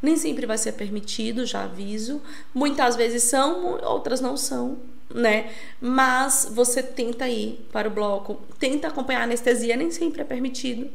nem 0.00 0.16
sempre 0.16 0.46
vai 0.46 0.58
ser 0.58 0.72
permitido, 0.72 1.46
já 1.46 1.64
aviso. 1.64 2.20
Muitas 2.52 2.96
vezes 2.96 3.22
são, 3.24 3.78
outras 3.82 4.20
não 4.20 4.36
são, 4.36 4.78
né? 5.12 5.50
Mas 5.80 6.48
você 6.52 6.82
tenta 6.82 7.28
ir 7.28 7.66
para 7.72 7.88
o 7.88 7.90
bloco, 7.90 8.40
tenta 8.58 8.88
acompanhar 8.88 9.20
a 9.20 9.24
anestesia, 9.24 9.76
nem 9.76 9.90
sempre 9.90 10.22
é 10.22 10.24
permitido 10.24 10.90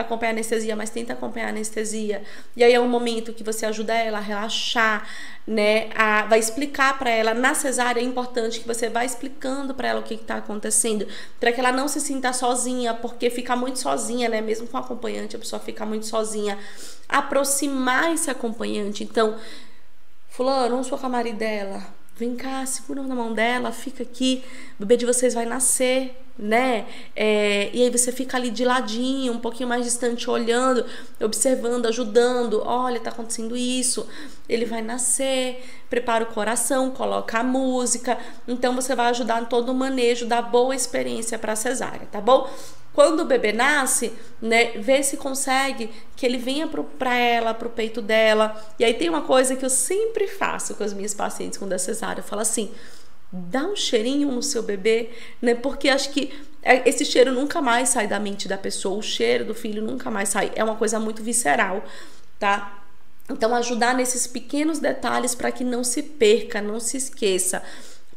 acompanhar 0.00 0.30
a 0.30 0.34
anestesia, 0.34 0.76
mas 0.76 0.90
tenta 0.90 1.12
acompanhar 1.12 1.46
a 1.46 1.48
anestesia. 1.50 2.22
E 2.56 2.64
aí 2.64 2.72
é 2.72 2.80
um 2.80 2.88
momento 2.88 3.32
que 3.32 3.42
você 3.42 3.66
ajuda 3.66 3.94
ela 3.94 4.18
a 4.18 4.20
relaxar, 4.20 5.08
né? 5.46 5.90
A, 5.94 6.24
vai 6.26 6.38
explicar 6.38 6.98
para 6.98 7.10
ela 7.10 7.34
na 7.34 7.54
cesárea 7.54 8.00
é 8.00 8.04
importante 8.04 8.60
que 8.60 8.66
você 8.66 8.88
vá 8.88 9.04
explicando 9.04 9.74
para 9.74 9.88
ela 9.88 10.00
o 10.00 10.02
que 10.02 10.14
está 10.14 10.36
acontecendo, 10.36 11.06
para 11.38 11.52
que 11.52 11.60
ela 11.60 11.72
não 11.72 11.88
se 11.88 12.00
sinta 12.00 12.32
sozinha, 12.32 12.94
porque 12.94 13.30
fica 13.30 13.56
muito 13.56 13.78
sozinha, 13.78 14.28
né? 14.28 14.40
Mesmo 14.40 14.66
com 14.66 14.76
acompanhante, 14.76 15.36
a 15.36 15.38
pessoa 15.38 15.60
fica 15.60 15.84
muito 15.84 16.06
sozinha. 16.06 16.58
Aproximar 17.08 18.12
esse 18.12 18.30
acompanhante, 18.30 19.04
então, 19.04 19.36
fulano, 20.28 20.70
vamos 20.70 20.88
com 20.88 21.06
a 21.06 21.08
marido 21.08 21.38
dela 21.38 21.98
Vem 22.18 22.34
cá, 22.34 22.66
segura 22.66 23.00
na 23.04 23.14
mão 23.14 23.32
dela, 23.32 23.70
fica 23.70 24.02
aqui, 24.02 24.42
o 24.74 24.80
bebê 24.80 24.96
de 24.96 25.06
vocês 25.06 25.34
vai 25.34 25.46
nascer, 25.46 26.20
né? 26.38 26.86
É, 27.16 27.68
e 27.72 27.82
aí 27.82 27.90
você 27.90 28.12
fica 28.12 28.36
ali 28.36 28.50
de 28.50 28.64
ladinho, 28.64 29.32
um 29.32 29.40
pouquinho 29.40 29.68
mais 29.68 29.84
distante, 29.84 30.30
olhando, 30.30 30.84
observando, 31.20 31.86
ajudando. 31.86 32.62
Olha, 32.64 33.00
tá 33.00 33.10
acontecendo 33.10 33.56
isso. 33.56 34.06
Ele 34.48 34.64
vai 34.64 34.80
nascer, 34.80 35.64
prepara 35.90 36.24
o 36.24 36.28
coração, 36.28 36.90
coloca 36.90 37.40
a 37.40 37.42
música. 37.42 38.16
Então 38.46 38.74
você 38.74 38.94
vai 38.94 39.08
ajudar 39.08 39.42
em 39.42 39.46
todo 39.46 39.70
o 39.70 39.74
manejo 39.74 40.26
da 40.26 40.40
boa 40.40 40.74
experiência 40.74 41.38
para 41.38 41.56
cesárea, 41.56 42.06
tá 42.10 42.20
bom? 42.20 42.48
Quando 42.94 43.20
o 43.20 43.24
bebê 43.24 43.52
nasce, 43.52 44.12
né, 44.42 44.72
vê 44.78 45.02
se 45.04 45.16
consegue 45.16 45.90
que 46.16 46.26
ele 46.26 46.36
venha 46.36 46.68
para 46.98 47.14
ela, 47.14 47.54
para 47.54 47.68
o 47.68 47.70
peito 47.70 48.02
dela. 48.02 48.60
E 48.76 48.84
aí 48.84 48.92
tem 48.94 49.08
uma 49.08 49.22
coisa 49.22 49.54
que 49.54 49.64
eu 49.64 49.70
sempre 49.70 50.26
faço 50.26 50.74
com 50.74 50.82
as 50.82 50.92
minhas 50.92 51.14
pacientes 51.14 51.58
quando 51.58 51.74
é 51.74 51.78
cesárea, 51.78 52.20
eu 52.20 52.24
falo 52.24 52.42
assim: 52.42 52.72
dá 53.32 53.64
um 53.64 53.76
cheirinho 53.76 54.30
no 54.30 54.42
seu 54.42 54.62
bebê, 54.62 55.10
né? 55.40 55.54
Porque 55.54 55.88
acho 55.88 56.10
que 56.10 56.32
é, 56.62 56.88
esse 56.88 57.04
cheiro 57.04 57.32
nunca 57.32 57.60
mais 57.60 57.90
sai 57.90 58.06
da 58.06 58.18
mente 58.18 58.48
da 58.48 58.58
pessoa, 58.58 58.98
o 58.98 59.02
cheiro 59.02 59.44
do 59.44 59.54
filho 59.54 59.82
nunca 59.82 60.10
mais 60.10 60.30
sai. 60.30 60.52
É 60.54 60.64
uma 60.64 60.76
coisa 60.76 60.98
muito 60.98 61.22
visceral, 61.22 61.84
tá? 62.38 62.84
Então 63.30 63.54
ajudar 63.54 63.94
nesses 63.94 64.26
pequenos 64.26 64.78
detalhes 64.78 65.34
para 65.34 65.52
que 65.52 65.62
não 65.62 65.84
se 65.84 66.02
perca, 66.02 66.62
não 66.62 66.80
se 66.80 66.96
esqueça 66.96 67.62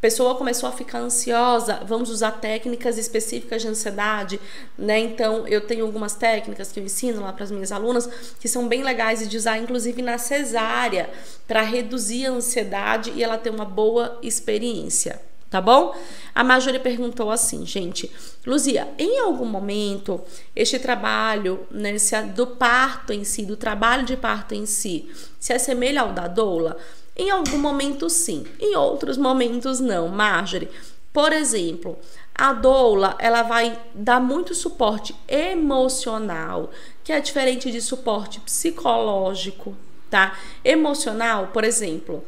pessoa 0.02 0.34
começou 0.34 0.68
a 0.68 0.72
ficar 0.72 0.97
ansiosa, 0.97 1.80
vamos 1.86 2.10
usar 2.10 2.32
técnicas 2.32 2.97
específicas 2.97 3.62
de 3.62 3.68
ansiedade, 3.68 4.41
né? 4.76 4.99
Então, 4.99 5.47
eu 5.47 5.62
tenho 5.62 5.86
algumas 5.86 6.16
técnicas 6.16 6.72
que 6.72 6.80
eu 6.80 6.84
ensino 6.84 7.22
lá 7.22 7.32
para 7.32 7.43
as 7.43 7.52
minhas 7.52 7.72
alunas 7.72 8.10
que 8.39 8.47
são 8.47 8.68
bem 8.68 8.82
legais 8.82 9.30
de 9.30 9.38
usar, 9.38 9.60
inclusive 9.60 10.02
na 10.02 10.18
cesárea, 10.18 11.08
para 11.47 11.62
reduzir 11.62 12.26
a 12.26 12.32
ansiedade 12.32 13.14
e 13.16 13.24
ela 13.24 13.38
ter 13.38 13.52
uma 13.52 13.64
boa 13.64 14.18
experiência, 14.24 15.22
tá 15.52 15.62
bom? 15.62 15.95
A 16.34 16.43
Marjorie 16.43 16.80
perguntou 16.80 17.30
assim, 17.30 17.64
gente, 17.64 18.12
Luzia, 18.43 18.88
em 18.97 19.20
algum 19.20 19.45
momento 19.45 20.20
este 20.56 20.80
trabalho 20.80 21.68
né, 21.70 21.95
do 22.34 22.47
parto 22.47 23.14
em 23.14 23.24
si, 23.24 23.45
do 23.45 23.56
trabalho 23.56 24.04
de 24.04 24.18
parto 24.18 24.56
em 24.56 24.66
si, 24.66 25.12
se 25.39 25.54
assemelha 25.54 26.02
ao 26.02 26.12
da 26.12 26.28
doula? 26.28 26.76
Em 27.16 27.30
algum 27.30 27.57
momento 27.57 28.09
sim, 28.09 28.45
em 28.59 28.76
outros 28.76 29.18
momentos 29.18 29.80
não, 29.80 30.07
Marjorie. 30.07 30.70
Por 31.14 31.34
exemplo, 31.34 31.99
a 32.34 32.53
doula, 32.53 33.16
ela 33.20 33.43
vai 33.43 33.78
dar 33.93 34.22
muito 34.22 34.55
suporte 34.55 35.14
emocional, 35.28 36.72
que 37.03 37.12
é 37.12 37.20
diferente 37.20 37.70
de 37.70 37.82
suporte 37.82 38.39
psicológico, 38.39 39.76
tá? 40.09 40.38
Emocional, 40.64 41.47
por 41.47 41.66
exemplo, 41.66 42.24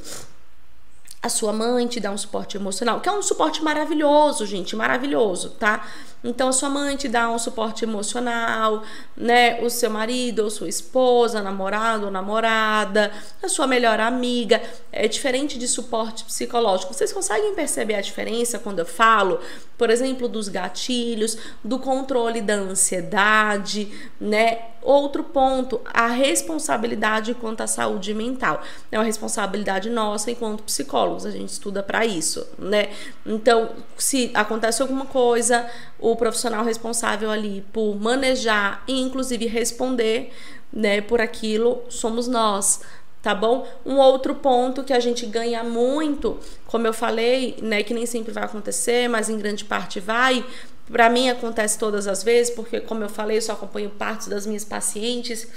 a 1.22 1.30
sua 1.30 1.54
mãe 1.54 1.88
te 1.88 2.02
dá 2.02 2.12
um 2.12 2.18
suporte 2.18 2.58
emocional, 2.58 3.00
que 3.00 3.08
é 3.08 3.12
um 3.12 3.22
suporte 3.22 3.64
maravilhoso, 3.64 4.46
gente, 4.46 4.76
maravilhoso, 4.76 5.52
tá? 5.52 5.88
Então 6.24 6.48
a 6.48 6.54
sua 6.54 6.70
mãe 6.70 6.96
te 6.96 7.10
dá 7.10 7.30
um 7.30 7.38
suporte 7.38 7.84
emocional, 7.84 8.84
né? 9.16 9.62
O 9.62 9.70
seu 9.70 9.90
marido 9.90 10.44
ou 10.44 10.50
sua 10.50 10.70
esposa, 10.70 11.42
namorado 11.42 12.06
ou 12.06 12.12
namorada, 12.12 13.12
a 13.42 13.50
sua 13.50 13.68
melhor 13.68 14.00
amiga, 14.00 14.62
é 14.92 15.08
diferente 15.08 15.60
de 15.60 15.68
suporte 15.68 16.24
psicológico. 16.24 16.94
Vocês 16.94 17.12
conseguem 17.12 17.54
perceber 17.54 17.96
a 17.96 18.02
diferença 18.02 18.58
quando 18.58 18.80
eu 18.80 18.86
falo, 18.86 19.40
por 19.84 19.90
exemplo, 19.90 20.30
dos 20.30 20.48
gatilhos, 20.48 21.38
do 21.62 21.78
controle 21.78 22.40
da 22.40 22.54
ansiedade, 22.54 23.92
né? 24.18 24.60
Outro 24.82 25.26
ponto, 25.26 25.82
a 25.84 26.08
responsabilidade 26.08 27.34
quanto 27.34 27.64
à 27.64 27.68
saúde 27.68 28.14
mental. 28.14 28.62
É 28.90 28.98
uma 28.98 29.04
responsabilidade 29.04 29.90
nossa 29.90 30.32
enquanto 30.32 30.64
psicólogos, 30.64 31.26
a 31.26 31.32
gente 31.32 31.50
estuda 31.50 31.84
para 31.84 32.06
isso, 32.06 32.48
né? 32.58 32.92
Então, 33.26 33.72
se 33.98 34.32
acontece 34.34 34.82
alguma 34.82 35.06
coisa, 35.06 35.70
o 36.00 36.16
profissional 36.16 36.64
responsável 36.64 37.30
ali 37.30 37.66
por 37.74 37.94
manejar 38.00 38.86
e 38.88 39.02
inclusive 39.02 39.48
responder, 39.48 40.32
né, 40.72 41.02
por 41.02 41.20
aquilo 41.20 41.84
somos 41.90 42.26
nós, 42.30 42.80
tá 43.24 43.34
bom? 43.34 43.66
Um 43.86 43.96
outro 43.96 44.36
ponto 44.36 44.84
que 44.84 44.92
a 44.92 45.00
gente 45.00 45.26
ganha 45.26 45.64
muito, 45.64 46.38
como 46.68 46.86
eu 46.86 46.94
falei, 46.94 47.58
né, 47.62 47.82
que 47.82 47.94
nem 47.94 48.06
sempre 48.06 48.34
vai 48.34 48.44
acontecer, 48.44 49.08
mas 49.08 49.30
em 49.30 49.38
grande 49.38 49.64
parte 49.64 50.02
vai, 50.02 50.46
para 50.92 51.10
mim 51.10 51.30
acontece 51.30 51.80
todas 51.80 52.06
as 52.06 52.22
vezes, 52.22 52.54
porque 52.54 52.82
como 52.82 53.02
eu 53.02 53.10
falei, 53.10 53.38
eu 53.38 53.42
só 53.42 53.54
acompanho 53.54 53.90
partes 53.90 54.28
das 54.28 54.46
minhas 54.46 54.66
pacientes 54.66 55.48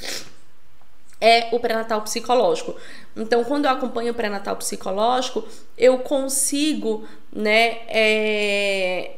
é 1.20 1.48
o 1.50 1.58
pré-natal 1.58 2.02
psicológico. 2.02 2.76
Então, 3.16 3.42
quando 3.42 3.64
eu 3.64 3.70
acompanho 3.70 4.12
o 4.12 4.14
pré-natal 4.14 4.54
psicológico, 4.56 5.44
eu 5.76 5.98
consigo, 5.98 7.04
né, 7.32 7.78
é, 7.88 9.16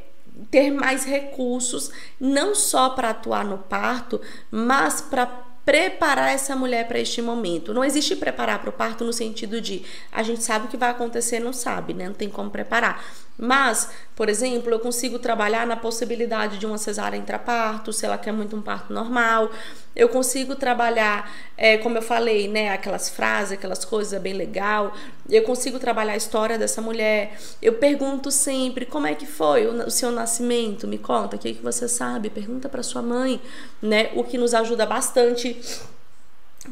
ter 0.50 0.70
mais 0.70 1.04
recursos, 1.04 1.90
não 2.18 2.54
só 2.54 2.90
para 2.90 3.10
atuar 3.10 3.44
no 3.44 3.58
parto, 3.58 4.20
mas 4.50 5.00
para 5.00 5.47
preparar 5.68 6.30
essa 6.30 6.56
mulher 6.56 6.88
para 6.88 6.98
este 6.98 7.20
momento. 7.20 7.74
Não 7.74 7.84
existe 7.84 8.16
preparar 8.16 8.58
para 8.58 8.70
o 8.70 8.72
parto 8.72 9.04
no 9.04 9.12
sentido 9.12 9.60
de 9.60 9.84
a 10.10 10.22
gente 10.22 10.42
sabe 10.42 10.64
o 10.64 10.68
que 10.68 10.78
vai 10.78 10.88
acontecer, 10.88 11.40
não 11.40 11.52
sabe, 11.52 11.92
né? 11.92 12.06
Não 12.06 12.14
tem 12.14 12.30
como 12.30 12.48
preparar. 12.48 13.04
Mas, 13.38 13.88
por 14.16 14.28
exemplo, 14.28 14.72
eu 14.72 14.80
consigo 14.80 15.16
trabalhar 15.16 15.64
na 15.64 15.76
possibilidade 15.76 16.58
de 16.58 16.66
uma 16.66 16.76
cesárea 16.76 17.16
intraparto, 17.16 17.92
se 17.92 18.04
ela 18.04 18.18
quer 18.18 18.32
muito 18.32 18.56
um 18.56 18.60
parto 18.60 18.92
normal. 18.92 19.48
Eu 19.94 20.08
consigo 20.08 20.56
trabalhar, 20.56 21.32
é, 21.56 21.78
como 21.78 21.96
eu 21.96 22.02
falei, 22.02 22.48
né, 22.48 22.70
aquelas 22.70 23.08
frases, 23.08 23.52
aquelas 23.52 23.84
coisas 23.84 24.12
é 24.12 24.18
bem 24.18 24.32
legal. 24.32 24.92
Eu 25.30 25.44
consigo 25.44 25.78
trabalhar 25.78 26.14
a 26.14 26.16
história 26.16 26.58
dessa 26.58 26.82
mulher. 26.82 27.38
Eu 27.62 27.74
pergunto 27.74 28.28
sempre 28.32 28.84
como 28.84 29.06
é 29.06 29.14
que 29.14 29.26
foi 29.26 29.66
o, 29.68 29.86
o 29.86 29.90
seu 29.90 30.10
nascimento. 30.10 30.88
Me 30.88 30.98
conta, 30.98 31.36
o 31.36 31.38
que, 31.38 31.48
é 31.48 31.52
que 31.52 31.62
você 31.62 31.86
sabe? 31.86 32.30
Pergunta 32.30 32.68
para 32.68 32.82
sua 32.82 33.02
mãe, 33.02 33.40
né? 33.80 34.10
O 34.16 34.24
que 34.24 34.36
nos 34.36 34.52
ajuda 34.52 34.84
bastante 34.84 35.60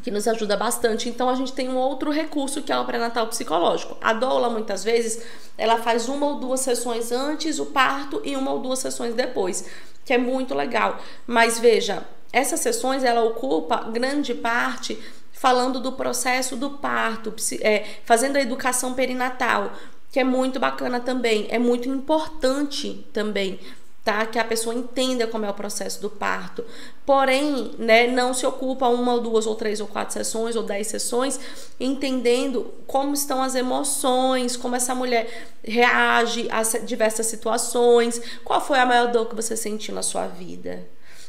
que 0.03 0.11
nos 0.11 0.27
ajuda 0.27 0.57
bastante. 0.57 1.09
Então 1.09 1.29
a 1.29 1.35
gente 1.35 1.53
tem 1.53 1.69
um 1.69 1.77
outro 1.77 2.11
recurso 2.11 2.63
que 2.63 2.73
é 2.73 2.79
o 2.79 2.85
pré-natal 2.85 3.27
psicológico. 3.27 3.97
A 4.01 4.13
doula 4.13 4.51
muitas 4.51 4.85
vezes 4.85 5.23
ela 5.57 5.79
faz 5.79 6.09
uma 6.09 6.27
ou 6.27 6.41
duas 6.41 6.61
sessões 6.61 7.13
antes 7.13 7.59
o 7.59 7.67
parto 7.67 8.21
e 8.25 8.37
uma 8.37 8.53
ou 8.53 8.61
duas 8.61 8.79
sessões 8.79 9.15
depois, 9.15 9.69
que 10.05 10.13
é 10.13 10.19
muito 10.19 10.55
legal. 10.55 10.99
Mas 11.27 11.59
veja, 11.59 12.07
essas 12.33 12.61
sessões 12.61 13.05
ela 13.05 13.23
ocupa 13.23 13.89
grande 13.91 14.35
parte 14.35 14.99
falando 15.33 15.81
do 15.81 15.93
processo 15.93 16.57
do 16.57 16.71
parto, 16.71 17.35
é, 17.61 17.85
fazendo 18.05 18.37
a 18.37 18.41
educação 18.41 18.95
perinatal, 18.95 19.73
que 20.11 20.19
é 20.19 20.25
muito 20.25 20.59
bacana 20.59 20.99
também, 20.99 21.47
é 21.51 21.59
muito 21.59 21.89
importante 21.89 23.07
também 23.13 23.61
tá? 24.07 24.25
Que 24.25 24.39
a 24.39 24.45
pessoa 24.45 24.73
entenda 24.73 25.27
como 25.27 25.45
é 25.45 25.51
o 25.51 25.55
processo 25.55 26.01
do 26.01 26.09
parto. 26.09 26.65
Porém, 27.05 27.73
né, 27.77 28.07
não 28.07 28.33
se 28.33 28.47
ocupa 28.47 28.87
uma 28.87 29.15
ou 29.15 29.21
duas 29.21 29.49
ou 29.49 29.57
três 29.57 29.81
ou 29.81 29.89
quatro 29.89 30.15
sessões 30.15 30.55
ou 30.55 30.63
dez 30.63 30.87
sessões 30.87 31.41
entendendo 31.81 32.73
como 32.87 33.15
estão 33.15 33.43
as 33.43 33.57
emoções, 33.57 34.57
como 34.57 34.77
essa 34.77 34.95
mulher 34.95 35.51
reage 35.61 36.49
a 36.53 36.63
diversas 36.85 37.27
situações, 37.27 38.23
qual 38.45 38.61
foi 38.61 38.79
a 38.79 38.87
maior 38.87 39.11
dor 39.11 39.27
que 39.27 39.35
você 39.35 39.57
sentiu 39.57 39.93
na 39.93 40.03
sua 40.03 40.29
vida, 40.29 40.87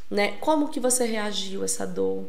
né? 0.07 0.35
Como 0.39 0.69
que 0.69 0.79
você 0.79 1.03
reagiu 1.03 1.63
a 1.63 1.65
essa 1.65 1.85
dor? 1.87 2.25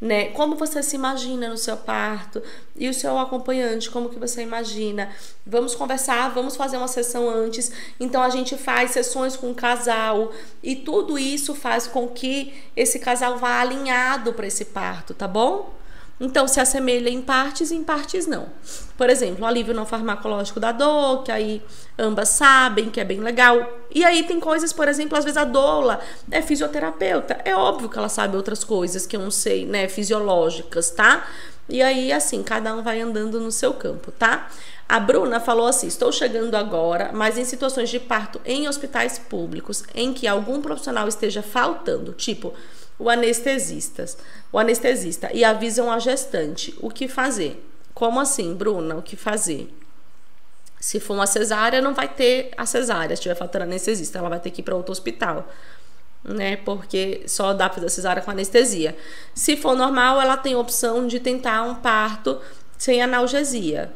Né? 0.00 0.26
Como 0.30 0.56
você 0.56 0.82
se 0.82 0.96
imagina 0.96 1.48
no 1.48 1.56
seu 1.56 1.76
parto 1.76 2.42
e 2.76 2.88
o 2.88 2.94
seu 2.94 3.18
acompanhante, 3.18 3.90
como 3.90 4.08
que 4.08 4.18
você 4.18 4.42
imagina? 4.42 5.10
Vamos 5.46 5.74
conversar, 5.74 6.28
vamos 6.34 6.56
fazer 6.56 6.76
uma 6.76 6.88
sessão 6.88 7.28
antes. 7.28 7.70
Então 7.98 8.22
a 8.22 8.30
gente 8.30 8.56
faz 8.56 8.90
sessões 8.90 9.36
com 9.36 9.50
o 9.50 9.54
casal 9.54 10.32
e 10.62 10.76
tudo 10.76 11.18
isso 11.18 11.54
faz 11.54 11.86
com 11.86 12.08
que 12.08 12.54
esse 12.76 12.98
casal 12.98 13.38
vá 13.38 13.60
alinhado 13.60 14.32
para 14.32 14.46
esse 14.46 14.66
parto, 14.66 15.14
tá 15.14 15.28
bom? 15.28 15.72
Então, 16.20 16.46
se 16.46 16.60
assemelha 16.60 17.08
em 17.08 17.20
partes 17.20 17.70
e 17.70 17.74
em 17.74 17.82
partes 17.82 18.26
não. 18.26 18.46
Por 18.96 19.10
exemplo, 19.10 19.44
o 19.44 19.46
alívio 19.46 19.74
não 19.74 19.84
farmacológico 19.84 20.60
da 20.60 20.70
dor, 20.70 21.24
que 21.24 21.32
aí 21.32 21.60
ambas 21.98 22.28
sabem 22.28 22.88
que 22.88 23.00
é 23.00 23.04
bem 23.04 23.20
legal. 23.20 23.80
E 23.92 24.04
aí 24.04 24.22
tem 24.22 24.38
coisas, 24.38 24.72
por 24.72 24.86
exemplo, 24.86 25.18
às 25.18 25.24
vezes 25.24 25.36
a 25.36 25.44
doula 25.44 26.00
é 26.30 26.40
fisioterapeuta. 26.40 27.38
É 27.44 27.54
óbvio 27.56 27.88
que 27.88 27.98
ela 27.98 28.08
sabe 28.08 28.36
outras 28.36 28.62
coisas 28.62 29.06
que 29.06 29.16
eu 29.16 29.20
não 29.20 29.30
sei, 29.30 29.66
né, 29.66 29.88
fisiológicas, 29.88 30.90
tá? 30.90 31.26
E 31.68 31.82
aí, 31.82 32.12
assim, 32.12 32.42
cada 32.42 32.74
um 32.74 32.82
vai 32.82 33.00
andando 33.00 33.40
no 33.40 33.50
seu 33.50 33.72
campo, 33.72 34.12
tá? 34.12 34.48
A 34.88 35.00
Bruna 35.00 35.40
falou 35.40 35.66
assim: 35.66 35.86
estou 35.86 36.12
chegando 36.12 36.54
agora, 36.54 37.10
mas 37.12 37.38
em 37.38 37.44
situações 37.44 37.88
de 37.88 37.98
parto 37.98 38.40
em 38.44 38.68
hospitais 38.68 39.18
públicos 39.18 39.82
em 39.94 40.12
que 40.12 40.26
algum 40.26 40.60
profissional 40.60 41.08
esteja 41.08 41.42
faltando, 41.42 42.12
tipo 42.12 42.52
o 42.98 43.10
anestesista, 43.10 44.04
o 44.52 44.58
anestesista 44.58 45.30
e 45.32 45.44
avisam 45.44 45.90
a 45.90 45.98
gestante 45.98 46.74
o 46.80 46.90
que 46.90 47.08
fazer. 47.08 47.64
Como 47.92 48.20
assim, 48.20 48.54
Bruna? 48.54 48.96
O 48.96 49.02
que 49.02 49.16
fazer? 49.16 49.72
Se 50.80 51.00
for 51.00 51.14
uma 51.14 51.26
cesárea, 51.26 51.80
não 51.80 51.94
vai 51.94 52.08
ter 52.08 52.50
a 52.56 52.66
cesárea. 52.66 53.16
Se 53.16 53.22
tiver 53.22 53.34
faltando 53.34 53.64
anestesista, 53.64 54.18
ela 54.18 54.28
vai 54.28 54.40
ter 54.40 54.50
que 54.50 54.60
ir 54.60 54.64
para 54.64 54.74
outro 54.74 54.92
hospital, 54.92 55.48
né? 56.22 56.56
Porque 56.56 57.22
só 57.26 57.52
dá 57.52 57.68
para 57.68 57.76
fazer 57.76 57.88
cesárea 57.88 58.22
com 58.22 58.30
anestesia. 58.30 58.96
Se 59.34 59.56
for 59.56 59.74
normal, 59.74 60.20
ela 60.20 60.36
tem 60.36 60.54
opção 60.54 61.06
de 61.06 61.20
tentar 61.20 61.62
um 61.62 61.76
parto 61.76 62.40
sem 62.76 63.00
analgesia. 63.02 63.92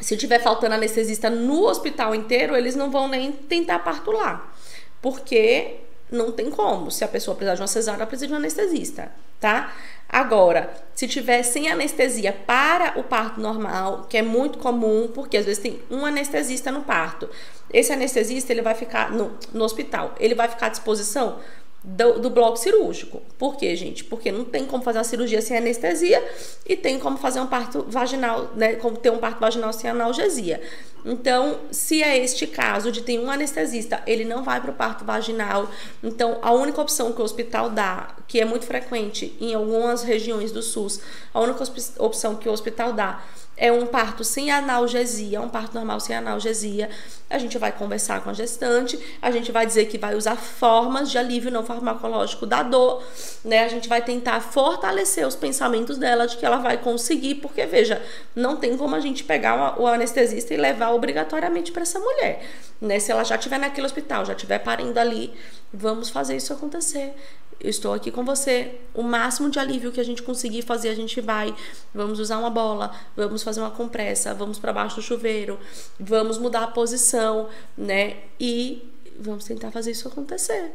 Se 0.00 0.16
tiver 0.16 0.40
faltando 0.40 0.74
anestesista 0.74 1.30
no 1.30 1.66
hospital 1.66 2.14
inteiro, 2.14 2.56
eles 2.56 2.74
não 2.76 2.90
vão 2.90 3.08
nem 3.08 3.32
tentar 3.32 3.78
parto 3.78 4.10
lá. 4.10 4.52
Porque 5.00 5.76
não 6.10 6.32
tem 6.32 6.50
como. 6.50 6.90
Se 6.90 7.04
a 7.04 7.08
pessoa 7.08 7.34
precisar 7.34 7.54
de 7.54 7.60
uma 7.62 7.66
cesárea, 7.66 7.98
ela 7.98 8.06
precisa 8.06 8.28
de 8.28 8.32
um 8.32 8.36
anestesista, 8.36 9.10
tá? 9.40 9.72
Agora, 10.08 10.72
se 10.94 11.08
tiver 11.08 11.42
sem 11.42 11.68
anestesia 11.70 12.32
para 12.32 12.98
o 12.98 13.02
parto 13.02 13.40
normal, 13.40 14.06
que 14.08 14.16
é 14.16 14.22
muito 14.22 14.58
comum, 14.58 15.10
porque 15.12 15.36
às 15.36 15.44
vezes 15.44 15.62
tem 15.62 15.82
um 15.90 16.06
anestesista 16.06 16.70
no 16.70 16.82
parto. 16.82 17.28
Esse 17.72 17.92
anestesista, 17.92 18.52
ele 18.52 18.62
vai 18.62 18.74
ficar 18.74 19.10
no, 19.10 19.36
no 19.52 19.64
hospital, 19.64 20.14
ele 20.20 20.34
vai 20.34 20.48
ficar 20.48 20.66
à 20.66 20.68
disposição 20.68 21.40
do, 21.84 22.18
do, 22.18 22.30
bloco 22.30 22.56
cirúrgico. 22.56 23.20
Por 23.38 23.56
quê, 23.56 23.76
gente? 23.76 24.02
Porque 24.04 24.32
não 24.32 24.42
tem 24.42 24.64
como 24.64 24.82
fazer 24.82 24.98
uma 24.98 25.04
cirurgia 25.04 25.42
sem 25.42 25.58
anestesia 25.58 26.26
e 26.66 26.74
tem 26.74 26.98
como 26.98 27.18
fazer 27.18 27.40
um 27.40 27.46
parto 27.46 27.84
vaginal, 27.86 28.50
né? 28.56 28.76
Como 28.76 28.96
ter 28.96 29.10
um 29.10 29.18
parto 29.18 29.38
vaginal 29.38 29.70
sem 29.70 29.90
analgesia. 29.90 30.62
Então, 31.04 31.60
se 31.70 32.02
é 32.02 32.16
este 32.16 32.46
caso 32.46 32.90
de 32.90 33.02
ter 33.02 33.18
um 33.18 33.30
anestesista, 33.30 34.02
ele 34.06 34.24
não 34.24 34.42
vai 34.42 34.58
para 34.62 34.70
o 34.70 34.74
parto 34.74 35.04
vaginal. 35.04 35.68
Então, 36.02 36.38
a 36.40 36.50
única 36.52 36.80
opção 36.80 37.12
que 37.12 37.20
o 37.20 37.24
hospital 37.24 37.68
dá, 37.68 38.16
que 38.26 38.40
é 38.40 38.46
muito 38.46 38.64
frequente 38.64 39.36
em 39.38 39.52
algumas 39.52 40.02
regiões 40.02 40.50
do 40.50 40.62
SUS, 40.62 41.00
a 41.34 41.40
única 41.40 41.62
opção 41.98 42.36
que 42.36 42.48
o 42.48 42.52
hospital 42.52 42.94
dá 42.94 43.22
é 43.56 43.70
um 43.70 43.86
parto 43.86 44.24
sem 44.24 44.50
analgesia, 44.50 45.40
um 45.40 45.48
parto 45.48 45.74
normal 45.74 46.00
sem 46.00 46.14
analgesia. 46.16 46.90
A 47.30 47.38
gente 47.38 47.56
vai 47.56 47.72
conversar 47.72 48.22
com 48.22 48.30
a 48.30 48.32
gestante, 48.32 48.98
a 49.22 49.30
gente 49.30 49.52
vai 49.52 49.64
dizer 49.64 49.86
que 49.86 49.96
vai 49.96 50.14
usar 50.14 50.36
formas 50.36 51.10
de 51.10 51.18
alívio 51.18 51.50
não 51.50 51.64
farmacológico 51.64 52.46
da 52.46 52.62
dor, 52.62 53.02
né? 53.44 53.64
A 53.64 53.68
gente 53.68 53.88
vai 53.88 54.02
tentar 54.02 54.40
fortalecer 54.40 55.26
os 55.26 55.36
pensamentos 55.36 55.98
dela 55.98 56.26
de 56.26 56.36
que 56.36 56.44
ela 56.44 56.58
vai 56.58 56.76
conseguir, 56.78 57.36
porque 57.36 57.64
veja, 57.66 58.02
não 58.34 58.56
tem 58.56 58.76
como 58.76 58.94
a 58.94 59.00
gente 59.00 59.24
pegar 59.24 59.80
o 59.80 59.86
anestesista 59.86 60.52
e 60.52 60.56
levar 60.56 60.90
obrigatoriamente 60.90 61.72
para 61.72 61.82
essa 61.82 61.98
mulher, 61.98 62.44
né? 62.80 62.98
Se 62.98 63.12
ela 63.12 63.24
já 63.24 63.36
estiver 63.36 63.58
naquele 63.58 63.86
hospital, 63.86 64.24
já 64.24 64.32
estiver 64.32 64.58
parindo 64.58 64.98
ali, 64.98 65.32
vamos 65.72 66.10
fazer 66.10 66.36
isso 66.36 66.52
acontecer. 66.52 67.14
Eu 67.60 67.70
estou 67.70 67.94
aqui 67.94 68.10
com 68.10 68.24
você. 68.24 68.74
O 68.92 69.02
máximo 69.02 69.50
de 69.50 69.58
alívio 69.58 69.90
que 69.90 70.00
a 70.00 70.04
gente 70.04 70.22
conseguir 70.22 70.62
fazer, 70.62 70.90
a 70.90 70.94
gente 70.94 71.20
vai. 71.20 71.54
Vamos 71.94 72.18
usar 72.18 72.38
uma 72.38 72.50
bola, 72.50 72.94
vamos 73.16 73.42
fazer 73.42 73.60
uma 73.60 73.70
compressa, 73.70 74.34
vamos 74.34 74.58
para 74.58 74.72
baixo 74.72 74.96
do 74.96 75.02
chuveiro, 75.02 75.58
vamos 75.98 76.38
mudar 76.38 76.64
a 76.64 76.68
posição, 76.68 77.48
né? 77.76 78.18
E 78.38 78.90
vamos 79.18 79.44
tentar 79.44 79.70
fazer 79.70 79.92
isso 79.92 80.08
acontecer. 80.08 80.72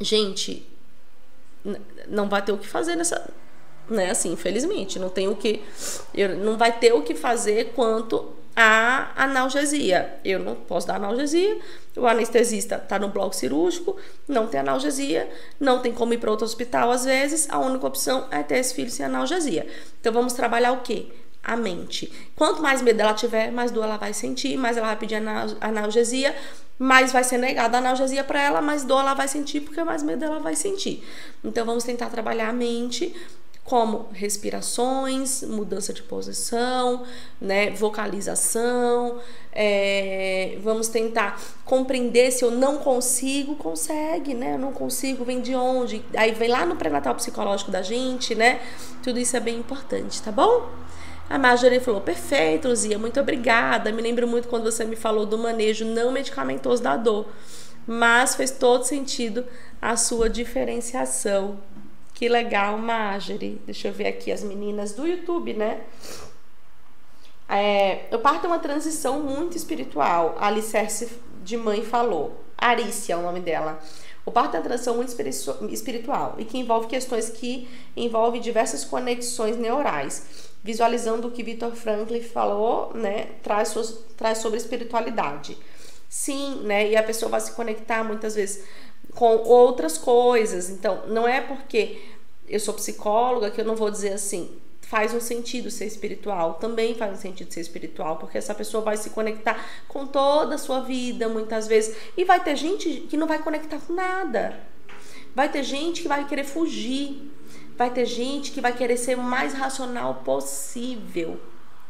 Gente, 0.00 0.66
não 2.08 2.28
vai 2.28 2.42
ter 2.42 2.52
o 2.52 2.58
que 2.58 2.66
fazer 2.66 2.96
nessa, 2.96 3.30
né? 3.88 4.10
Assim, 4.10 4.32
infelizmente, 4.32 4.98
não 4.98 5.08
tem 5.08 5.28
o 5.28 5.36
que, 5.36 5.62
não 6.42 6.56
vai 6.56 6.78
ter 6.78 6.92
o 6.92 7.02
que 7.02 7.14
fazer 7.14 7.72
quanto 7.74 8.43
a 8.56 9.10
analgesia. 9.16 10.14
Eu 10.24 10.38
não 10.38 10.54
posso 10.54 10.86
dar 10.86 10.96
analgesia, 10.96 11.58
o 11.96 12.06
anestesista 12.06 12.76
está 12.76 12.98
no 12.98 13.08
bloco 13.08 13.34
cirúrgico, 13.34 13.96
não 14.28 14.46
tem 14.46 14.60
analgesia, 14.60 15.28
não 15.58 15.80
tem 15.80 15.92
como 15.92 16.14
ir 16.14 16.18
para 16.18 16.30
outro 16.30 16.44
hospital 16.44 16.90
às 16.90 17.04
vezes, 17.04 17.48
a 17.50 17.58
única 17.58 17.86
opção 17.86 18.26
é 18.30 18.42
ter 18.42 18.58
esse 18.58 18.74
filho 18.74 18.90
sem 18.90 19.06
analgesia. 19.06 19.66
Então 20.00 20.12
vamos 20.12 20.32
trabalhar 20.32 20.72
o 20.72 20.80
quê? 20.82 21.06
A 21.42 21.56
mente. 21.56 22.10
Quanto 22.34 22.62
mais 22.62 22.80
medo 22.80 23.00
ela 23.00 23.12
tiver, 23.12 23.50
mais 23.50 23.70
dor 23.70 23.84
ela 23.84 23.96
vai 23.96 24.14
sentir, 24.14 24.56
mais 24.56 24.76
ela 24.76 24.86
vai 24.86 24.96
pedir 24.96 25.16
analgesia, 25.60 26.34
mais 26.78 27.12
vai 27.12 27.22
ser 27.22 27.38
negada 27.38 27.76
a 27.76 27.80
analgesia 27.80 28.24
para 28.24 28.42
ela, 28.42 28.62
mais 28.62 28.84
dor 28.84 29.00
ela 29.00 29.14
vai 29.14 29.28
sentir, 29.28 29.60
porque 29.60 29.82
mais 29.84 30.02
medo 30.02 30.24
ela 30.24 30.38
vai 30.38 30.56
sentir. 30.56 31.04
Então 31.44 31.66
vamos 31.66 31.84
tentar 31.84 32.08
trabalhar 32.08 32.48
a 32.48 32.52
mente 32.52 33.14
como 33.64 34.08
respirações, 34.12 35.42
mudança 35.42 35.92
de 35.92 36.02
posição, 36.02 37.02
né, 37.40 37.70
vocalização. 37.70 39.18
É, 39.50 40.58
vamos 40.62 40.88
tentar 40.88 41.40
compreender 41.64 42.30
se 42.30 42.44
eu 42.44 42.50
não 42.50 42.76
consigo, 42.78 43.56
consegue, 43.56 44.34
né? 44.34 44.54
Eu 44.54 44.58
não 44.58 44.72
consigo, 44.72 45.24
vem 45.24 45.40
de 45.40 45.54
onde? 45.54 46.04
Aí 46.14 46.32
vem 46.32 46.48
lá 46.48 46.66
no 46.66 46.76
pré-natal 46.76 47.14
psicológico 47.14 47.70
da 47.70 47.80
gente, 47.80 48.34
né? 48.34 48.60
Tudo 49.02 49.18
isso 49.18 49.36
é 49.36 49.40
bem 49.40 49.58
importante, 49.58 50.20
tá 50.20 50.30
bom? 50.30 50.68
A 51.30 51.38
Marjorie 51.38 51.80
falou: 51.80 52.00
perfeito, 52.00 52.68
Luzia, 52.68 52.98
muito 52.98 53.18
obrigada. 53.18 53.90
Me 53.92 54.02
lembro 54.02 54.28
muito 54.28 54.48
quando 54.48 54.64
você 54.64 54.84
me 54.84 54.96
falou 54.96 55.24
do 55.24 55.38
manejo 55.38 55.86
não 55.86 56.12
medicamentoso 56.12 56.82
da 56.82 56.96
dor, 56.96 57.26
mas 57.86 58.34
fez 58.34 58.50
todo 58.50 58.84
sentido 58.84 59.46
a 59.80 59.96
sua 59.96 60.28
diferenciação 60.28 61.58
que 62.14 62.28
legal, 62.28 62.78
Marjorie. 62.78 63.60
Deixa 63.66 63.88
eu 63.88 63.92
ver 63.92 64.06
aqui 64.06 64.30
as 64.30 64.42
meninas 64.42 64.92
do 64.92 65.06
YouTube, 65.06 65.52
né? 65.52 65.80
É, 67.48 68.06
eu 68.10 68.20
parto 68.20 68.46
uma 68.46 68.58
transição 68.58 69.20
muito 69.20 69.56
espiritual. 69.56 70.36
A 70.38 70.46
Alicerce 70.46 71.10
de 71.42 71.56
mãe 71.56 71.82
falou. 71.82 72.40
Arícia 72.56 73.14
é 73.14 73.16
o 73.16 73.22
nome 73.22 73.40
dela. 73.40 73.80
O 74.24 74.30
parto 74.30 74.54
é 74.54 74.58
uma 74.58 74.64
transição 74.64 74.96
muito 74.96 75.14
espiritual 75.70 76.36
e 76.38 76.44
que 76.44 76.56
envolve 76.56 76.86
questões 76.86 77.28
que 77.28 77.68
envolvem 77.94 78.40
diversas 78.40 78.84
conexões 78.84 79.56
neurais. 79.56 80.50
Visualizando 80.62 81.28
o 81.28 81.30
que 81.30 81.42
Victor 81.42 81.72
Franklin 81.72 82.22
falou, 82.22 82.94
né, 82.94 83.26
traz, 83.42 83.68
suas, 83.68 83.98
traz 84.16 84.38
sobre 84.38 84.56
espiritualidade. 84.56 85.58
Sim, 86.08 86.62
né, 86.62 86.88
e 86.88 86.96
a 86.96 87.02
pessoa 87.02 87.30
vai 87.30 87.40
se 87.40 87.52
conectar 87.52 88.02
muitas 88.02 88.34
vezes 88.34 88.64
com 89.14 89.36
outras 89.36 89.96
coisas. 89.96 90.68
Então, 90.68 91.06
não 91.08 91.26
é 91.26 91.40
porque 91.40 92.00
eu 92.48 92.60
sou 92.60 92.74
psicóloga 92.74 93.50
que 93.50 93.60
eu 93.60 93.64
não 93.64 93.76
vou 93.76 93.90
dizer 93.90 94.12
assim, 94.12 94.58
faz 94.82 95.14
um 95.14 95.20
sentido 95.20 95.70
ser 95.70 95.86
espiritual, 95.86 96.54
também 96.54 96.94
faz 96.94 97.12
um 97.12 97.20
sentido 97.20 97.52
ser 97.52 97.60
espiritual, 97.60 98.16
porque 98.16 98.38
essa 98.38 98.54
pessoa 98.54 98.82
vai 98.82 98.96
se 98.96 99.10
conectar 99.10 99.64
com 99.88 100.06
toda 100.06 100.56
a 100.56 100.58
sua 100.58 100.80
vida, 100.80 101.28
muitas 101.28 101.66
vezes, 101.66 101.96
e 102.16 102.24
vai 102.24 102.42
ter 102.42 102.56
gente 102.56 103.06
que 103.08 103.16
não 103.16 103.26
vai 103.26 103.38
conectar 103.38 103.78
com 103.78 103.92
nada. 103.92 104.60
Vai 105.34 105.50
ter 105.50 105.62
gente 105.62 106.02
que 106.02 106.08
vai 106.08 106.26
querer 106.28 106.44
fugir, 106.44 107.30
vai 107.76 107.90
ter 107.90 108.04
gente 108.04 108.52
que 108.52 108.60
vai 108.60 108.72
querer 108.72 108.96
ser 108.96 109.18
o 109.18 109.22
mais 109.22 109.52
racional 109.52 110.22
possível, 110.24 111.40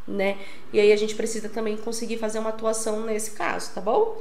né? 0.07 0.39
E 0.73 0.81
aí 0.81 0.93
a 0.93 0.97
gente 0.97 1.15
precisa 1.15 1.49
também 1.49 1.77
conseguir 1.77 2.17
fazer 2.17 2.39
uma 2.39 2.51
atuação 2.51 3.01
nesse 3.01 3.33
caso, 3.33 3.73
tá 3.75 3.81
bom? 3.81 4.19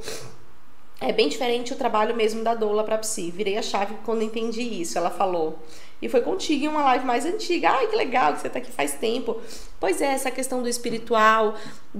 É 1.06 1.12
bem 1.12 1.28
diferente 1.28 1.70
o 1.70 1.76
trabalho 1.76 2.16
mesmo 2.16 2.42
da 2.42 2.54
doula 2.54 2.82
para 2.82 2.96
psi. 2.96 3.30
Virei 3.30 3.58
a 3.58 3.62
chave 3.62 3.94
quando 4.06 4.22
entendi 4.22 4.62
isso, 4.62 4.96
ela 4.96 5.10
falou. 5.10 5.58
E 6.00 6.08
foi 6.08 6.22
contigo 6.22 6.64
em 6.64 6.68
uma 6.68 6.82
live 6.82 7.04
mais 7.04 7.26
antiga. 7.26 7.72
Ai, 7.72 7.88
que 7.88 7.94
legal 7.94 8.32
que 8.32 8.40
você 8.40 8.48
tá 8.48 8.58
aqui 8.58 8.72
faz 8.72 8.94
tempo. 8.94 9.38
Pois 9.78 10.00
é, 10.00 10.06
essa 10.06 10.30
questão 10.30 10.62
do 10.62 10.68
espiritual. 10.68 11.56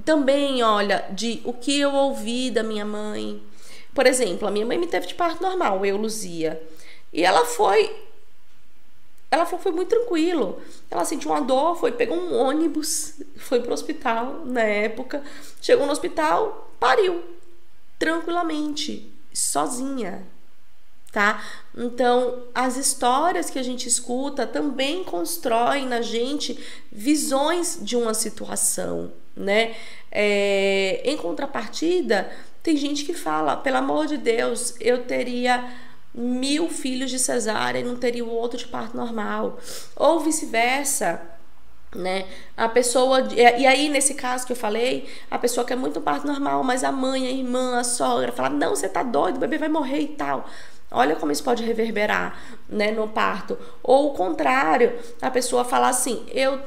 Também, 0.06 0.62
olha, 0.62 1.04
de 1.10 1.42
o 1.44 1.52
que 1.52 1.78
eu 1.78 1.92
ouvi 1.92 2.50
da 2.50 2.62
minha 2.62 2.86
mãe. 2.86 3.42
Por 3.94 4.06
exemplo, 4.06 4.48
a 4.48 4.50
minha 4.50 4.64
mãe 4.64 4.78
me 4.78 4.86
teve 4.86 5.06
de 5.06 5.14
parto 5.14 5.42
normal, 5.42 5.84
eu, 5.84 5.98
Luzia. 5.98 6.62
E 7.12 7.22
ela 7.22 7.44
foi. 7.44 7.94
Ela 9.30 9.44
foi, 9.44 9.58
foi 9.58 9.72
muito 9.72 9.90
tranquilo. 9.90 10.62
Ela 10.90 11.04
sentiu 11.04 11.30
uma 11.30 11.42
dor, 11.42 11.76
foi, 11.76 11.92
pegou 11.92 12.16
um 12.16 12.34
ônibus, 12.34 13.20
foi 13.36 13.60
pro 13.60 13.74
hospital 13.74 14.46
na 14.46 14.62
época. 14.62 15.22
Chegou 15.60 15.84
no 15.84 15.92
hospital, 15.92 16.70
pariu 16.80 17.34
tranquilamente, 17.98 19.12
sozinha, 19.32 20.26
tá? 21.12 21.42
Então, 21.76 22.42
as 22.54 22.76
histórias 22.76 23.50
que 23.50 23.58
a 23.58 23.62
gente 23.62 23.88
escuta 23.88 24.46
também 24.46 25.04
constroem 25.04 25.86
na 25.86 26.02
gente 26.02 26.58
visões 26.90 27.78
de 27.80 27.96
uma 27.96 28.14
situação, 28.14 29.12
né? 29.36 29.74
É, 30.10 31.02
em 31.04 31.16
contrapartida, 31.16 32.30
tem 32.62 32.76
gente 32.76 33.04
que 33.04 33.14
fala, 33.14 33.56
pelo 33.56 33.76
amor 33.76 34.06
de 34.06 34.16
Deus, 34.16 34.74
eu 34.80 35.04
teria 35.04 35.70
mil 36.14 36.70
filhos 36.70 37.10
de 37.10 37.18
cesárea 37.18 37.80
e 37.80 37.84
não 37.84 37.96
teria 37.96 38.24
o 38.24 38.30
outro 38.30 38.56
de 38.56 38.66
parto 38.66 38.96
normal. 38.96 39.58
Ou 39.96 40.20
vice-versa 40.20 41.20
né? 41.94 42.26
A 42.56 42.68
pessoa 42.68 43.20
e 43.32 43.66
aí 43.66 43.88
nesse 43.88 44.14
caso 44.14 44.46
que 44.46 44.52
eu 44.52 44.56
falei, 44.56 45.08
a 45.30 45.38
pessoa 45.38 45.64
quer 45.66 45.76
muito 45.76 46.00
parto 46.00 46.26
normal, 46.26 46.62
mas 46.62 46.84
a 46.84 46.92
mãe, 46.92 47.26
a 47.26 47.30
irmã, 47.30 47.78
a 47.78 47.84
sogra 47.84 48.32
fala: 48.32 48.50
"Não, 48.50 48.74
você 48.74 48.88
tá 48.88 49.02
doido, 49.02 49.36
o 49.36 49.40
bebê 49.40 49.58
vai 49.58 49.68
morrer 49.68 50.00
e 50.00 50.08
tal". 50.08 50.48
Olha 50.90 51.16
como 51.16 51.32
isso 51.32 51.42
pode 51.42 51.64
reverberar, 51.64 52.38
né, 52.68 52.92
no 52.92 53.08
parto. 53.08 53.58
Ou 53.82 54.08
o 54.08 54.14
contrário, 54.14 54.92
a 55.20 55.30
pessoa 55.30 55.64
fala 55.64 55.88
assim: 55.88 56.24
"Eu 56.32 56.60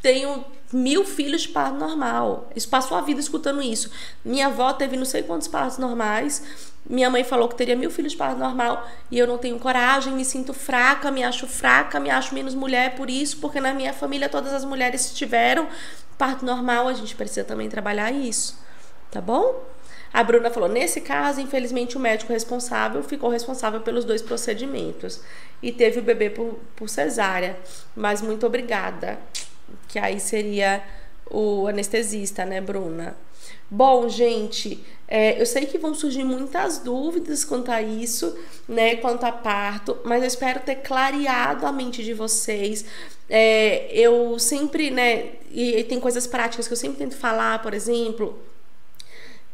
tenho 0.00 0.44
mil 0.72 1.04
filhos 1.04 1.42
de 1.42 1.48
parto 1.48 1.76
normal". 1.78 2.48
Isso 2.54 2.68
passou 2.68 2.96
a 2.96 3.00
vida 3.00 3.20
escutando 3.20 3.62
isso. 3.62 3.90
Minha 4.24 4.46
avó 4.46 4.72
teve 4.72 4.96
não 4.96 5.04
sei 5.04 5.22
quantos 5.22 5.48
partos 5.48 5.78
normais 5.78 6.69
minha 6.88 7.10
mãe 7.10 7.22
falou 7.22 7.48
que 7.48 7.54
teria 7.54 7.76
mil 7.76 7.90
filhos 7.90 8.12
de 8.12 8.18
parto 8.18 8.38
normal 8.38 8.88
e 9.10 9.18
eu 9.18 9.26
não 9.26 9.38
tenho 9.38 9.58
coragem, 9.58 10.12
me 10.12 10.24
sinto 10.24 10.52
fraca, 10.52 11.10
me 11.10 11.22
acho 11.22 11.46
fraca, 11.46 12.00
me 12.00 12.10
acho 12.10 12.34
menos 12.34 12.54
mulher 12.54 12.94
por 12.96 13.08
isso, 13.10 13.38
porque 13.38 13.60
na 13.60 13.72
minha 13.72 13.92
família 13.92 14.28
todas 14.28 14.52
as 14.52 14.64
mulheres 14.64 15.12
tiveram 15.12 15.68
parto 16.18 16.44
normal, 16.44 16.86
a 16.88 16.92
gente 16.92 17.14
precisa 17.16 17.44
também 17.44 17.68
trabalhar 17.68 18.10
isso, 18.12 18.58
tá 19.10 19.20
bom? 19.20 19.70
A 20.12 20.22
Bruna 20.22 20.50
falou: 20.50 20.68
nesse 20.68 21.00
caso, 21.00 21.40
infelizmente, 21.40 21.96
o 21.96 22.00
médico 22.00 22.32
responsável 22.32 23.02
ficou 23.02 23.30
responsável 23.30 23.80
pelos 23.80 24.04
dois 24.04 24.20
procedimentos 24.20 25.20
e 25.62 25.70
teve 25.70 26.00
o 26.00 26.02
bebê 26.02 26.28
por, 26.28 26.58
por 26.74 26.88
cesárea. 26.88 27.56
Mas 27.94 28.20
muito 28.20 28.44
obrigada. 28.44 29.18
Que 29.88 29.98
aí 29.98 30.18
seria 30.18 30.82
o 31.30 31.68
anestesista, 31.68 32.44
né, 32.44 32.60
Bruna? 32.60 33.14
Bom, 33.70 34.08
gente, 34.08 34.84
é, 35.06 35.40
eu 35.40 35.46
sei 35.46 35.64
que 35.64 35.78
vão 35.78 35.94
surgir 35.94 36.24
muitas 36.24 36.78
dúvidas 36.78 37.44
quanto 37.44 37.70
a 37.70 37.80
isso, 37.80 38.36
né, 38.68 38.96
quanto 38.96 39.24
a 39.24 39.30
parto, 39.30 39.96
mas 40.04 40.22
eu 40.22 40.28
espero 40.28 40.60
ter 40.60 40.76
clareado 40.76 41.64
a 41.64 41.72
mente 41.72 42.02
de 42.02 42.12
vocês. 42.12 42.84
É, 43.28 43.88
eu 43.92 44.38
sempre, 44.40 44.90
né, 44.90 45.32
e, 45.52 45.78
e, 45.78 45.84
tem 45.84 46.00
coisas 46.00 46.26
práticas 46.26 46.66
que 46.66 46.72
eu 46.72 46.76
sempre 46.76 46.98
tento 46.98 47.16
falar, 47.16 47.62
por 47.62 47.72
exemplo, 47.72 48.36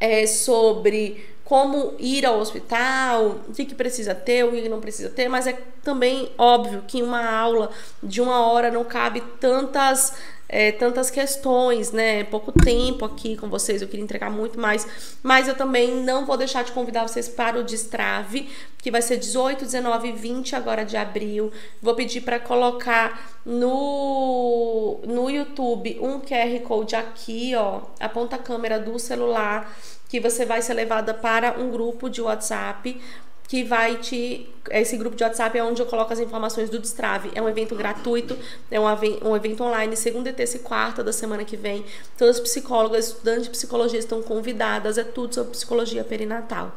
é, 0.01 0.27
sobre 0.27 1.25
como 1.45 1.95
ir 1.99 2.27
ao 2.27 2.41
hospital, 2.41 3.41
o 3.49 3.53
que, 3.53 3.65
que 3.65 3.75
precisa 3.75 4.15
ter, 4.15 4.45
o 4.45 4.51
que 4.51 4.69
não 4.69 4.81
precisa 4.81 5.09
ter, 5.09 5.29
mas 5.29 5.47
é 5.47 5.57
também 5.83 6.33
óbvio 6.37 6.83
que 6.89 7.01
uma 7.03 7.25
aula 7.25 7.71
de 8.03 8.21
uma 8.21 8.47
hora 8.47 8.71
não 8.71 8.83
cabe 8.83 9.23
tantas 9.41 10.13
é, 10.49 10.73
tantas 10.73 11.11
questões, 11.11 11.93
né? 11.93 12.25
Pouco 12.25 12.53
tempo 12.53 13.05
aqui 13.05 13.37
com 13.37 13.49
vocês, 13.49 13.83
eu 13.83 13.89
queria 13.89 14.05
entregar 14.05 14.31
muito 14.31 14.59
mais, 14.61 14.87
mas 15.23 15.49
eu 15.49 15.55
também 15.55 16.03
não 16.03 16.25
vou 16.25 16.37
deixar 16.37 16.63
de 16.63 16.73
convidar 16.73 17.07
vocês 17.07 17.29
para 17.29 17.59
o 17.59 17.65
Destrave, 17.65 18.49
que 18.79 18.91
vai 18.91 19.03
ser 19.03 19.17
18, 19.17 19.65
19 19.65 20.09
e 20.09 20.13
20 20.13 20.55
agora 20.55 20.85
de 20.85 20.97
abril. 20.97 21.53
Vou 21.83 21.95
pedir 21.95 22.21
para 22.21 22.39
colocar 22.39 23.39
no, 23.45 25.01
no 25.05 25.29
YouTube 25.29 25.99
um 26.01 26.21
QR 26.21 26.61
Code 26.63 26.95
aqui, 26.95 27.55
ó, 27.57 27.83
aponta 27.99 28.37
a 28.37 28.39
câmera 28.39 28.79
do 28.79 28.99
celular, 28.99 29.77
que 30.09 30.21
você 30.21 30.45
vai 30.45 30.63
ser 30.63 30.75
levada 30.75 31.13
para 31.13 31.59
um 31.59 31.71
grupo 31.71 32.09
de 32.09 32.23
WhatsApp 32.23 33.01
que 33.49 33.63
vai 33.63 33.97
te. 33.97 34.49
Esse 34.71 34.97
grupo 34.97 35.17
de 35.17 35.23
WhatsApp 35.23 35.57
é 35.57 35.63
onde 35.63 35.81
eu 35.81 35.87
coloco 35.87 36.13
as 36.13 36.19
informações 36.19 36.69
do 36.69 36.79
Destrave. 36.79 37.31
É 37.35 37.41
um 37.41 37.49
evento 37.49 37.75
gratuito, 37.77 38.37
é 38.71 38.81
um, 38.81 38.85
um 38.85 39.37
evento 39.37 39.63
online, 39.63 39.97
segunda, 39.97 40.33
terça 40.33 40.57
e 40.57 40.61
quarta 40.61 41.05
da 41.05 41.13
semana 41.13 41.45
que 41.45 41.57
vem. 41.57 41.85
Todas 42.19 42.37
as 42.37 42.43
psicólogas, 42.43 43.09
estudantes 43.09 43.45
de 43.45 43.51
psicologia 43.51 43.99
estão 43.99 44.21
convidadas, 44.23 44.99
é 44.99 45.05
tudo 45.05 45.35
sobre 45.35 45.53
psicologia 45.53 46.03
perinatal. 46.03 46.73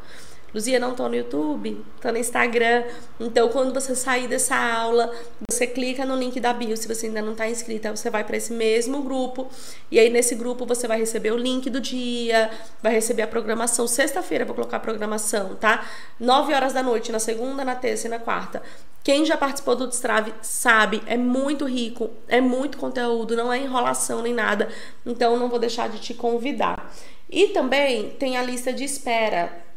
Luzia, 0.53 0.79
não 0.79 0.95
tô 0.95 1.07
no 1.07 1.15
YouTube, 1.15 1.83
tô 2.01 2.11
no 2.11 2.17
Instagram. 2.17 2.83
Então, 3.19 3.49
quando 3.49 3.73
você 3.73 3.95
sair 3.95 4.27
dessa 4.27 4.55
aula, 4.55 5.11
você 5.49 5.67
clica 5.67 6.05
no 6.05 6.15
link 6.15 6.39
da 6.39 6.51
bio. 6.51 6.75
Se 6.75 6.87
você 6.87 7.05
ainda 7.05 7.21
não 7.21 7.33
está 7.33 7.47
inscrita, 7.47 7.95
você 7.95 8.09
vai 8.09 8.23
para 8.23 8.35
esse 8.37 8.51
mesmo 8.51 9.03
grupo. 9.03 9.47
E 9.91 9.99
aí, 9.99 10.09
nesse 10.09 10.33
grupo, 10.33 10.65
você 10.65 10.87
vai 10.87 10.99
receber 10.99 11.31
o 11.31 11.37
link 11.37 11.69
do 11.69 11.79
dia, 11.79 12.49
vai 12.81 12.93
receber 12.93 13.21
a 13.21 13.27
programação. 13.27 13.87
Sexta-feira, 13.87 14.43
vou 14.43 14.55
colocar 14.55 14.77
a 14.77 14.79
programação, 14.79 15.55
tá? 15.55 15.85
9 16.19 16.53
horas 16.53 16.73
da 16.73 16.81
noite, 16.81 17.11
na 17.11 17.19
segunda, 17.19 17.63
na 17.63 17.75
terça 17.75 18.07
e 18.07 18.09
na 18.09 18.19
quarta. 18.19 18.63
Quem 19.03 19.25
já 19.25 19.37
participou 19.37 19.75
do 19.75 19.87
Destrave 19.87 20.33
sabe, 20.41 21.01
é 21.05 21.15
muito 21.15 21.65
rico, 21.65 22.09
é 22.27 22.41
muito 22.41 22.77
conteúdo, 22.77 23.35
não 23.35 23.51
é 23.53 23.59
enrolação 23.59 24.21
nem 24.21 24.33
nada. 24.33 24.67
Então, 25.05 25.37
não 25.37 25.47
vou 25.47 25.59
deixar 25.59 25.89
de 25.89 25.99
te 25.99 26.13
convidar. 26.13 26.91
E 27.29 27.49
também 27.49 28.09
tem 28.11 28.37
a 28.37 28.41
lista 28.41 28.73
de 28.73 28.83
espera 28.83 29.68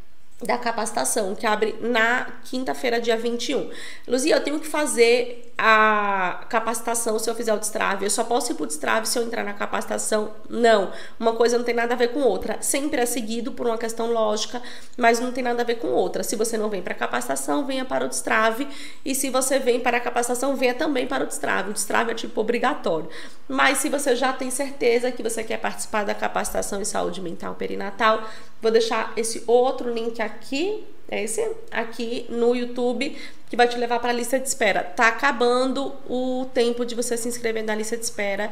da 0.44 0.58
capacitação, 0.58 1.34
que 1.34 1.46
abre 1.46 1.76
na 1.80 2.26
quinta-feira, 2.44 3.00
dia 3.00 3.16
21. 3.16 3.70
Luzia, 4.06 4.36
eu 4.36 4.42
tenho 4.42 4.58
que 4.58 4.66
fazer 4.66 5.52
a 5.56 6.44
capacitação 6.48 7.18
se 7.18 7.30
eu 7.30 7.34
fizer 7.34 7.54
o 7.54 7.58
destrave. 7.58 8.04
Eu 8.04 8.10
só 8.10 8.24
posso 8.24 8.50
ir 8.50 8.56
pro 8.56 8.66
destrave 8.66 9.06
se 9.06 9.16
eu 9.18 9.22
entrar 9.22 9.44
na 9.44 9.52
capacitação? 9.52 10.32
Não. 10.50 10.90
Uma 11.20 11.34
coisa 11.34 11.56
não 11.56 11.64
tem 11.64 11.74
nada 11.74 11.94
a 11.94 11.96
ver 11.96 12.08
com 12.08 12.20
outra. 12.20 12.60
Sempre 12.60 13.00
é 13.00 13.06
seguido 13.06 13.52
por 13.52 13.66
uma 13.66 13.78
questão 13.78 14.10
lógica, 14.10 14.60
mas 14.96 15.20
não 15.20 15.30
tem 15.30 15.44
nada 15.44 15.62
a 15.62 15.64
ver 15.64 15.76
com 15.76 15.88
outra. 15.88 16.24
Se 16.24 16.34
você 16.34 16.58
não 16.58 16.68
vem 16.68 16.82
para 16.82 16.94
a 16.94 16.96
capacitação, 16.96 17.64
venha 17.64 17.84
para 17.84 18.04
o 18.04 18.08
destrave. 18.08 18.66
E 19.04 19.14
se 19.14 19.30
você 19.30 19.58
vem 19.60 19.78
para 19.78 19.98
a 19.98 20.00
capacitação, 20.00 20.56
venha 20.56 20.74
também 20.74 21.06
para 21.06 21.22
o 21.22 21.26
destrave. 21.26 21.70
O 21.70 21.72
destrave 21.72 22.10
é 22.10 22.14
tipo 22.14 22.40
obrigatório. 22.40 23.08
Mas 23.48 23.78
se 23.78 23.88
você 23.88 24.16
já 24.16 24.32
tem 24.32 24.50
certeza 24.50 25.12
que 25.12 25.22
você 25.22 25.44
quer 25.44 25.58
participar 25.58 26.04
da 26.04 26.14
capacitação 26.14 26.80
em 26.80 26.84
saúde 26.84 27.20
mental 27.20 27.54
perinatal, 27.54 28.22
vou 28.62 28.70
deixar 28.70 29.12
esse 29.16 29.42
outro 29.46 29.92
link 29.92 30.22
aqui 30.22 30.86
é 31.12 31.22
esse 31.22 31.46
aqui 31.70 32.24
no 32.30 32.56
YouTube 32.56 33.14
que 33.50 33.54
vai 33.54 33.68
te 33.68 33.76
levar 33.76 34.00
para 34.00 34.08
a 34.08 34.14
lista 34.14 34.38
de 34.38 34.48
espera. 34.48 34.82
Tá 34.82 35.08
acabando 35.08 35.92
o 36.08 36.46
tempo 36.54 36.86
de 36.86 36.94
você 36.94 37.18
se 37.18 37.28
inscrever 37.28 37.62
na 37.62 37.74
lista 37.74 37.98
de 37.98 38.04
espera, 38.04 38.50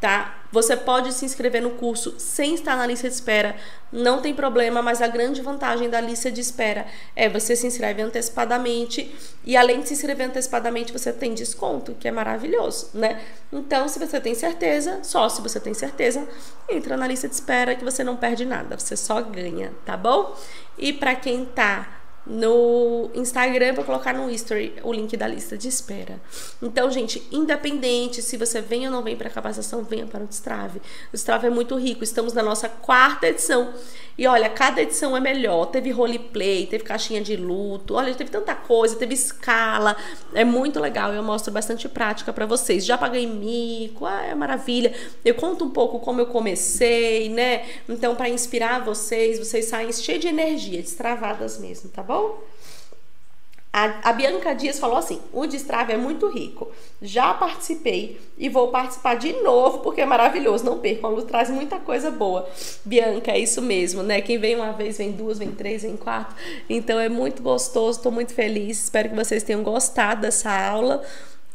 tá? 0.00 0.42
Você 0.50 0.76
pode 0.76 1.12
se 1.12 1.24
inscrever 1.24 1.60
no 1.60 1.70
curso 1.70 2.14
sem 2.18 2.54
estar 2.54 2.76
na 2.76 2.86
lista 2.86 3.08
de 3.08 3.14
espera, 3.14 3.56
não 3.92 4.22
tem 4.22 4.34
problema, 4.34 4.80
mas 4.80 5.02
a 5.02 5.06
grande 5.06 5.42
vantagem 5.42 5.90
da 5.90 6.00
lista 6.00 6.30
de 6.30 6.40
espera 6.40 6.86
é 7.14 7.28
você 7.28 7.54
se 7.54 7.66
inscreve 7.66 8.00
antecipadamente 8.00 9.14
e 9.44 9.56
além 9.56 9.80
de 9.80 9.88
se 9.88 9.94
inscrever 9.94 10.26
antecipadamente, 10.26 10.92
você 10.92 11.12
tem 11.12 11.34
desconto, 11.34 11.94
que 11.94 12.06
é 12.06 12.10
maravilhoso, 12.10 12.90
né? 12.94 13.20
Então, 13.52 13.88
se 13.88 13.98
você 13.98 14.20
tem 14.20 14.34
certeza, 14.34 15.00
só 15.02 15.28
se 15.28 15.42
você 15.42 15.58
tem 15.58 15.74
certeza, 15.74 16.26
entra 16.68 16.96
na 16.96 17.06
lista 17.06 17.28
de 17.28 17.34
espera 17.34 17.74
que 17.74 17.84
você 17.84 18.04
não 18.04 18.16
perde 18.16 18.44
nada, 18.44 18.78
você 18.78 18.96
só 18.96 19.20
ganha, 19.20 19.72
tá 19.84 19.96
bom? 19.96 20.36
E 20.78 20.92
para 20.92 21.14
quem 21.14 21.44
tá 21.44 21.98
no 22.28 23.10
Instagram, 23.14 23.72
vou 23.72 23.84
colocar 23.84 24.12
no 24.12 24.30
history 24.30 24.74
o 24.82 24.92
link 24.92 25.16
da 25.16 25.26
lista 25.26 25.56
de 25.56 25.66
espera. 25.66 26.20
Então, 26.62 26.90
gente, 26.90 27.26
independente 27.32 28.20
se 28.20 28.36
você 28.36 28.60
vem 28.60 28.86
ou 28.86 28.92
não 28.92 29.02
vem 29.02 29.16
para 29.16 29.28
a 29.28 29.30
capacitação, 29.30 29.82
venha 29.82 30.06
para 30.06 30.22
o 30.22 30.26
Destrave. 30.26 30.78
O 30.78 31.12
Destrave 31.12 31.46
é 31.46 31.50
muito 31.50 31.76
rico. 31.76 32.04
Estamos 32.04 32.34
na 32.34 32.42
nossa 32.42 32.68
quarta 32.68 33.28
edição. 33.28 33.72
E 34.18 34.26
olha, 34.26 34.50
cada 34.50 34.82
edição 34.82 35.16
é 35.16 35.20
melhor. 35.20 35.66
Teve 35.66 35.90
roleplay, 35.90 36.66
teve 36.66 36.84
caixinha 36.84 37.22
de 37.22 37.36
luto, 37.36 37.94
olha, 37.94 38.12
teve 38.14 38.30
tanta 38.30 38.54
coisa, 38.54 38.96
teve 38.96 39.14
escala. 39.14 39.96
É 40.34 40.44
muito 40.44 40.80
legal. 40.80 41.12
Eu 41.12 41.22
mostro 41.22 41.52
bastante 41.52 41.88
prática 41.88 42.32
para 42.32 42.44
vocês. 42.44 42.84
Já 42.84 42.98
paguei 42.98 43.26
mico, 43.26 44.04
ah, 44.04 44.22
é 44.26 44.34
maravilha. 44.34 44.92
Eu 45.24 45.34
conto 45.34 45.64
um 45.64 45.70
pouco 45.70 46.00
como 46.00 46.20
eu 46.20 46.26
comecei, 46.26 47.28
né? 47.28 47.64
Então, 47.88 48.16
para 48.16 48.28
inspirar 48.28 48.84
vocês, 48.84 49.38
vocês 49.38 49.66
saem 49.66 49.92
cheios 49.92 50.20
de 50.20 50.28
energia, 50.28 50.82
destravadas 50.82 51.58
mesmo, 51.58 51.88
tá 51.88 52.02
bom? 52.02 52.17
A, 53.70 54.10
a, 54.10 54.12
Bianca 54.12 54.54
Dias 54.54 54.78
falou 54.78 54.96
assim: 54.96 55.20
o 55.32 55.46
Destrave 55.46 55.92
é 55.92 55.96
muito 55.96 56.26
rico. 56.28 56.70
Já 57.02 57.34
participei 57.34 58.18
e 58.36 58.48
vou 58.48 58.68
participar 58.68 59.14
de 59.14 59.32
novo 59.34 59.80
porque 59.80 60.00
é 60.00 60.06
maravilhoso. 60.06 60.64
Não 60.64 60.78
percam, 60.78 61.10
a 61.10 61.12
Lu 61.12 61.22
traz 61.22 61.50
muita 61.50 61.78
coisa 61.78 62.10
boa. 62.10 62.48
Bianca, 62.84 63.30
é 63.30 63.38
isso 63.38 63.60
mesmo, 63.60 64.02
né? 64.02 64.20
Quem 64.20 64.38
vem 64.38 64.56
uma 64.56 64.72
vez, 64.72 64.98
vem 64.98 65.12
duas, 65.12 65.38
vem 65.38 65.52
três, 65.52 65.82
vem 65.82 65.96
quatro. 65.96 66.34
Então 66.68 66.98
é 66.98 67.08
muito 67.08 67.42
gostoso, 67.42 67.98
estou 67.98 68.10
muito 68.10 68.32
feliz. 68.32 68.84
Espero 68.84 69.10
que 69.10 69.14
vocês 69.14 69.42
tenham 69.42 69.62
gostado 69.62 70.22
dessa 70.22 70.50
aula. 70.50 71.04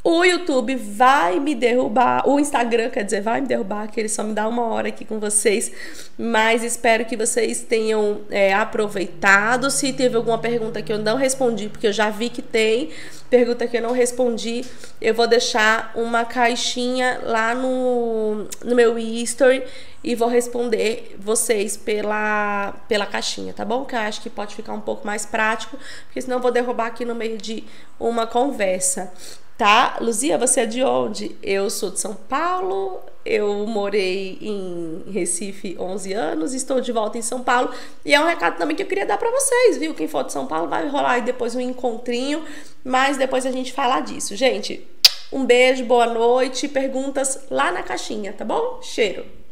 O 0.06 0.26
YouTube 0.26 0.76
vai 0.76 1.39
me 1.39 1.56
derrubar, 1.56 2.28
o 2.28 2.38
Instagram, 2.38 2.89
quer 2.89 3.06
dizer, 3.06 3.22
vai 3.22 3.39
me 3.39 3.47
derrubar, 3.47 3.88
que 3.88 3.97
ele 4.01 4.10
só 4.10 4.22
me 4.22 4.34
dá 4.34 4.45
uma 4.49 4.66
hora 4.66 4.89
aqui 4.89 5.06
com 5.06 5.18
vocês. 5.18 5.72
Mas 6.18 6.62
espero 6.62 7.06
que 7.06 7.16
vocês 7.16 7.62
tenham 7.62 8.20
é, 8.30 8.54
aproveitado. 8.54 9.72
Se 9.72 9.93
teve 9.93 10.18
alguma 10.18 10.38
pergunta 10.38 10.82
que 10.82 10.91
eu 10.91 10.97
não 10.97 11.16
respondi, 11.16 11.70
porque 11.70 11.88
eu 11.88 11.93
já 11.93 12.10
vi 12.10 12.28
que 12.28 12.41
tem 12.41 12.89
pergunta 13.30 13.66
que 13.66 13.78
eu 13.78 13.82
não 13.82 13.93
respondi, 13.93 14.64
eu 15.01 15.14
vou 15.14 15.26
deixar 15.26 15.91
uma 15.95 16.24
caixinha 16.24 17.22
lá 17.24 17.56
no, 17.56 18.45
no 18.64 18.76
meu 18.76 18.99
history 18.99 19.64
e 20.04 20.14
vou 20.14 20.28
responder 20.28 21.16
vocês 21.18 21.76
pela, 21.76 22.74
pela 22.88 23.08
caixinha, 23.08 23.54
tá 23.54 23.66
bom? 23.66 23.86
Que 23.86 23.95
eu 23.95 23.99
acho 23.99 24.22
que 24.22 24.30
pode 24.30 24.54
ficar 24.54 24.74
um 24.74 24.82
pouco 24.82 25.08
mais 25.08 25.26
prático, 25.26 25.80
porque 26.06 26.22
senão 26.22 26.38
eu 26.38 26.41
vou 26.41 26.51
derrubar 26.51 26.88
aqui 26.88 27.06
no 27.06 27.16
meio 27.16 27.38
de 27.38 27.64
uma 27.99 28.28
conversa 28.28 29.12
tá? 29.58 29.97
Luzia, 30.01 30.38
você 30.38 30.62
é 30.62 30.66
de 30.66 30.84
onde? 30.84 31.36
Eu 31.41 31.70
sou 31.70 31.91
de 31.91 31.99
São 31.99 32.14
Paulo, 32.14 32.99
eu 33.26 33.66
morei 33.66 34.38
em 34.41 35.04
Recife 35.12 35.78
11 35.80 36.14
anos, 36.14 36.54
estou 36.54 36.82
de 36.82 36.91
volta 36.91 37.18
em 37.18 37.22
São 37.22 37.41
Paulo. 37.41 37.72
E 38.04 38.14
é 38.14 38.20
um 38.20 38.26
recado 38.26 38.58
também 38.58 38.76
que 38.76 38.84
eu 38.84 38.88
queria 38.88 39.06
dar 39.06 39.18
para 39.18 39.32
vocês, 39.32 39.78
viu? 39.78 39.93
Quem 39.93 40.08
for 40.08 40.24
de 40.24 40.34
São 40.34 40.45
Paulo 40.45 40.68
vai 40.68 40.88
rolar 40.88 41.12
aí 41.12 41.22
depois 41.22 41.56
um 41.56 41.62
encontrinho, 41.62 42.43
mas 42.84 43.18
depois 43.18 43.45
a 43.45 43.51
gente 43.51 43.72
fala 43.72 44.01
disso. 44.01 44.36
Gente, 44.36 44.86
um 45.32 45.45
beijo, 45.45 45.86
boa 45.86 46.08
noite, 46.08 46.68
perguntas 46.68 47.45
lá 47.49 47.72
na 47.72 47.84
caixinha, 47.84 48.34
tá 48.34 48.43
bom? 48.43 48.80
Cheiro. 48.82 49.42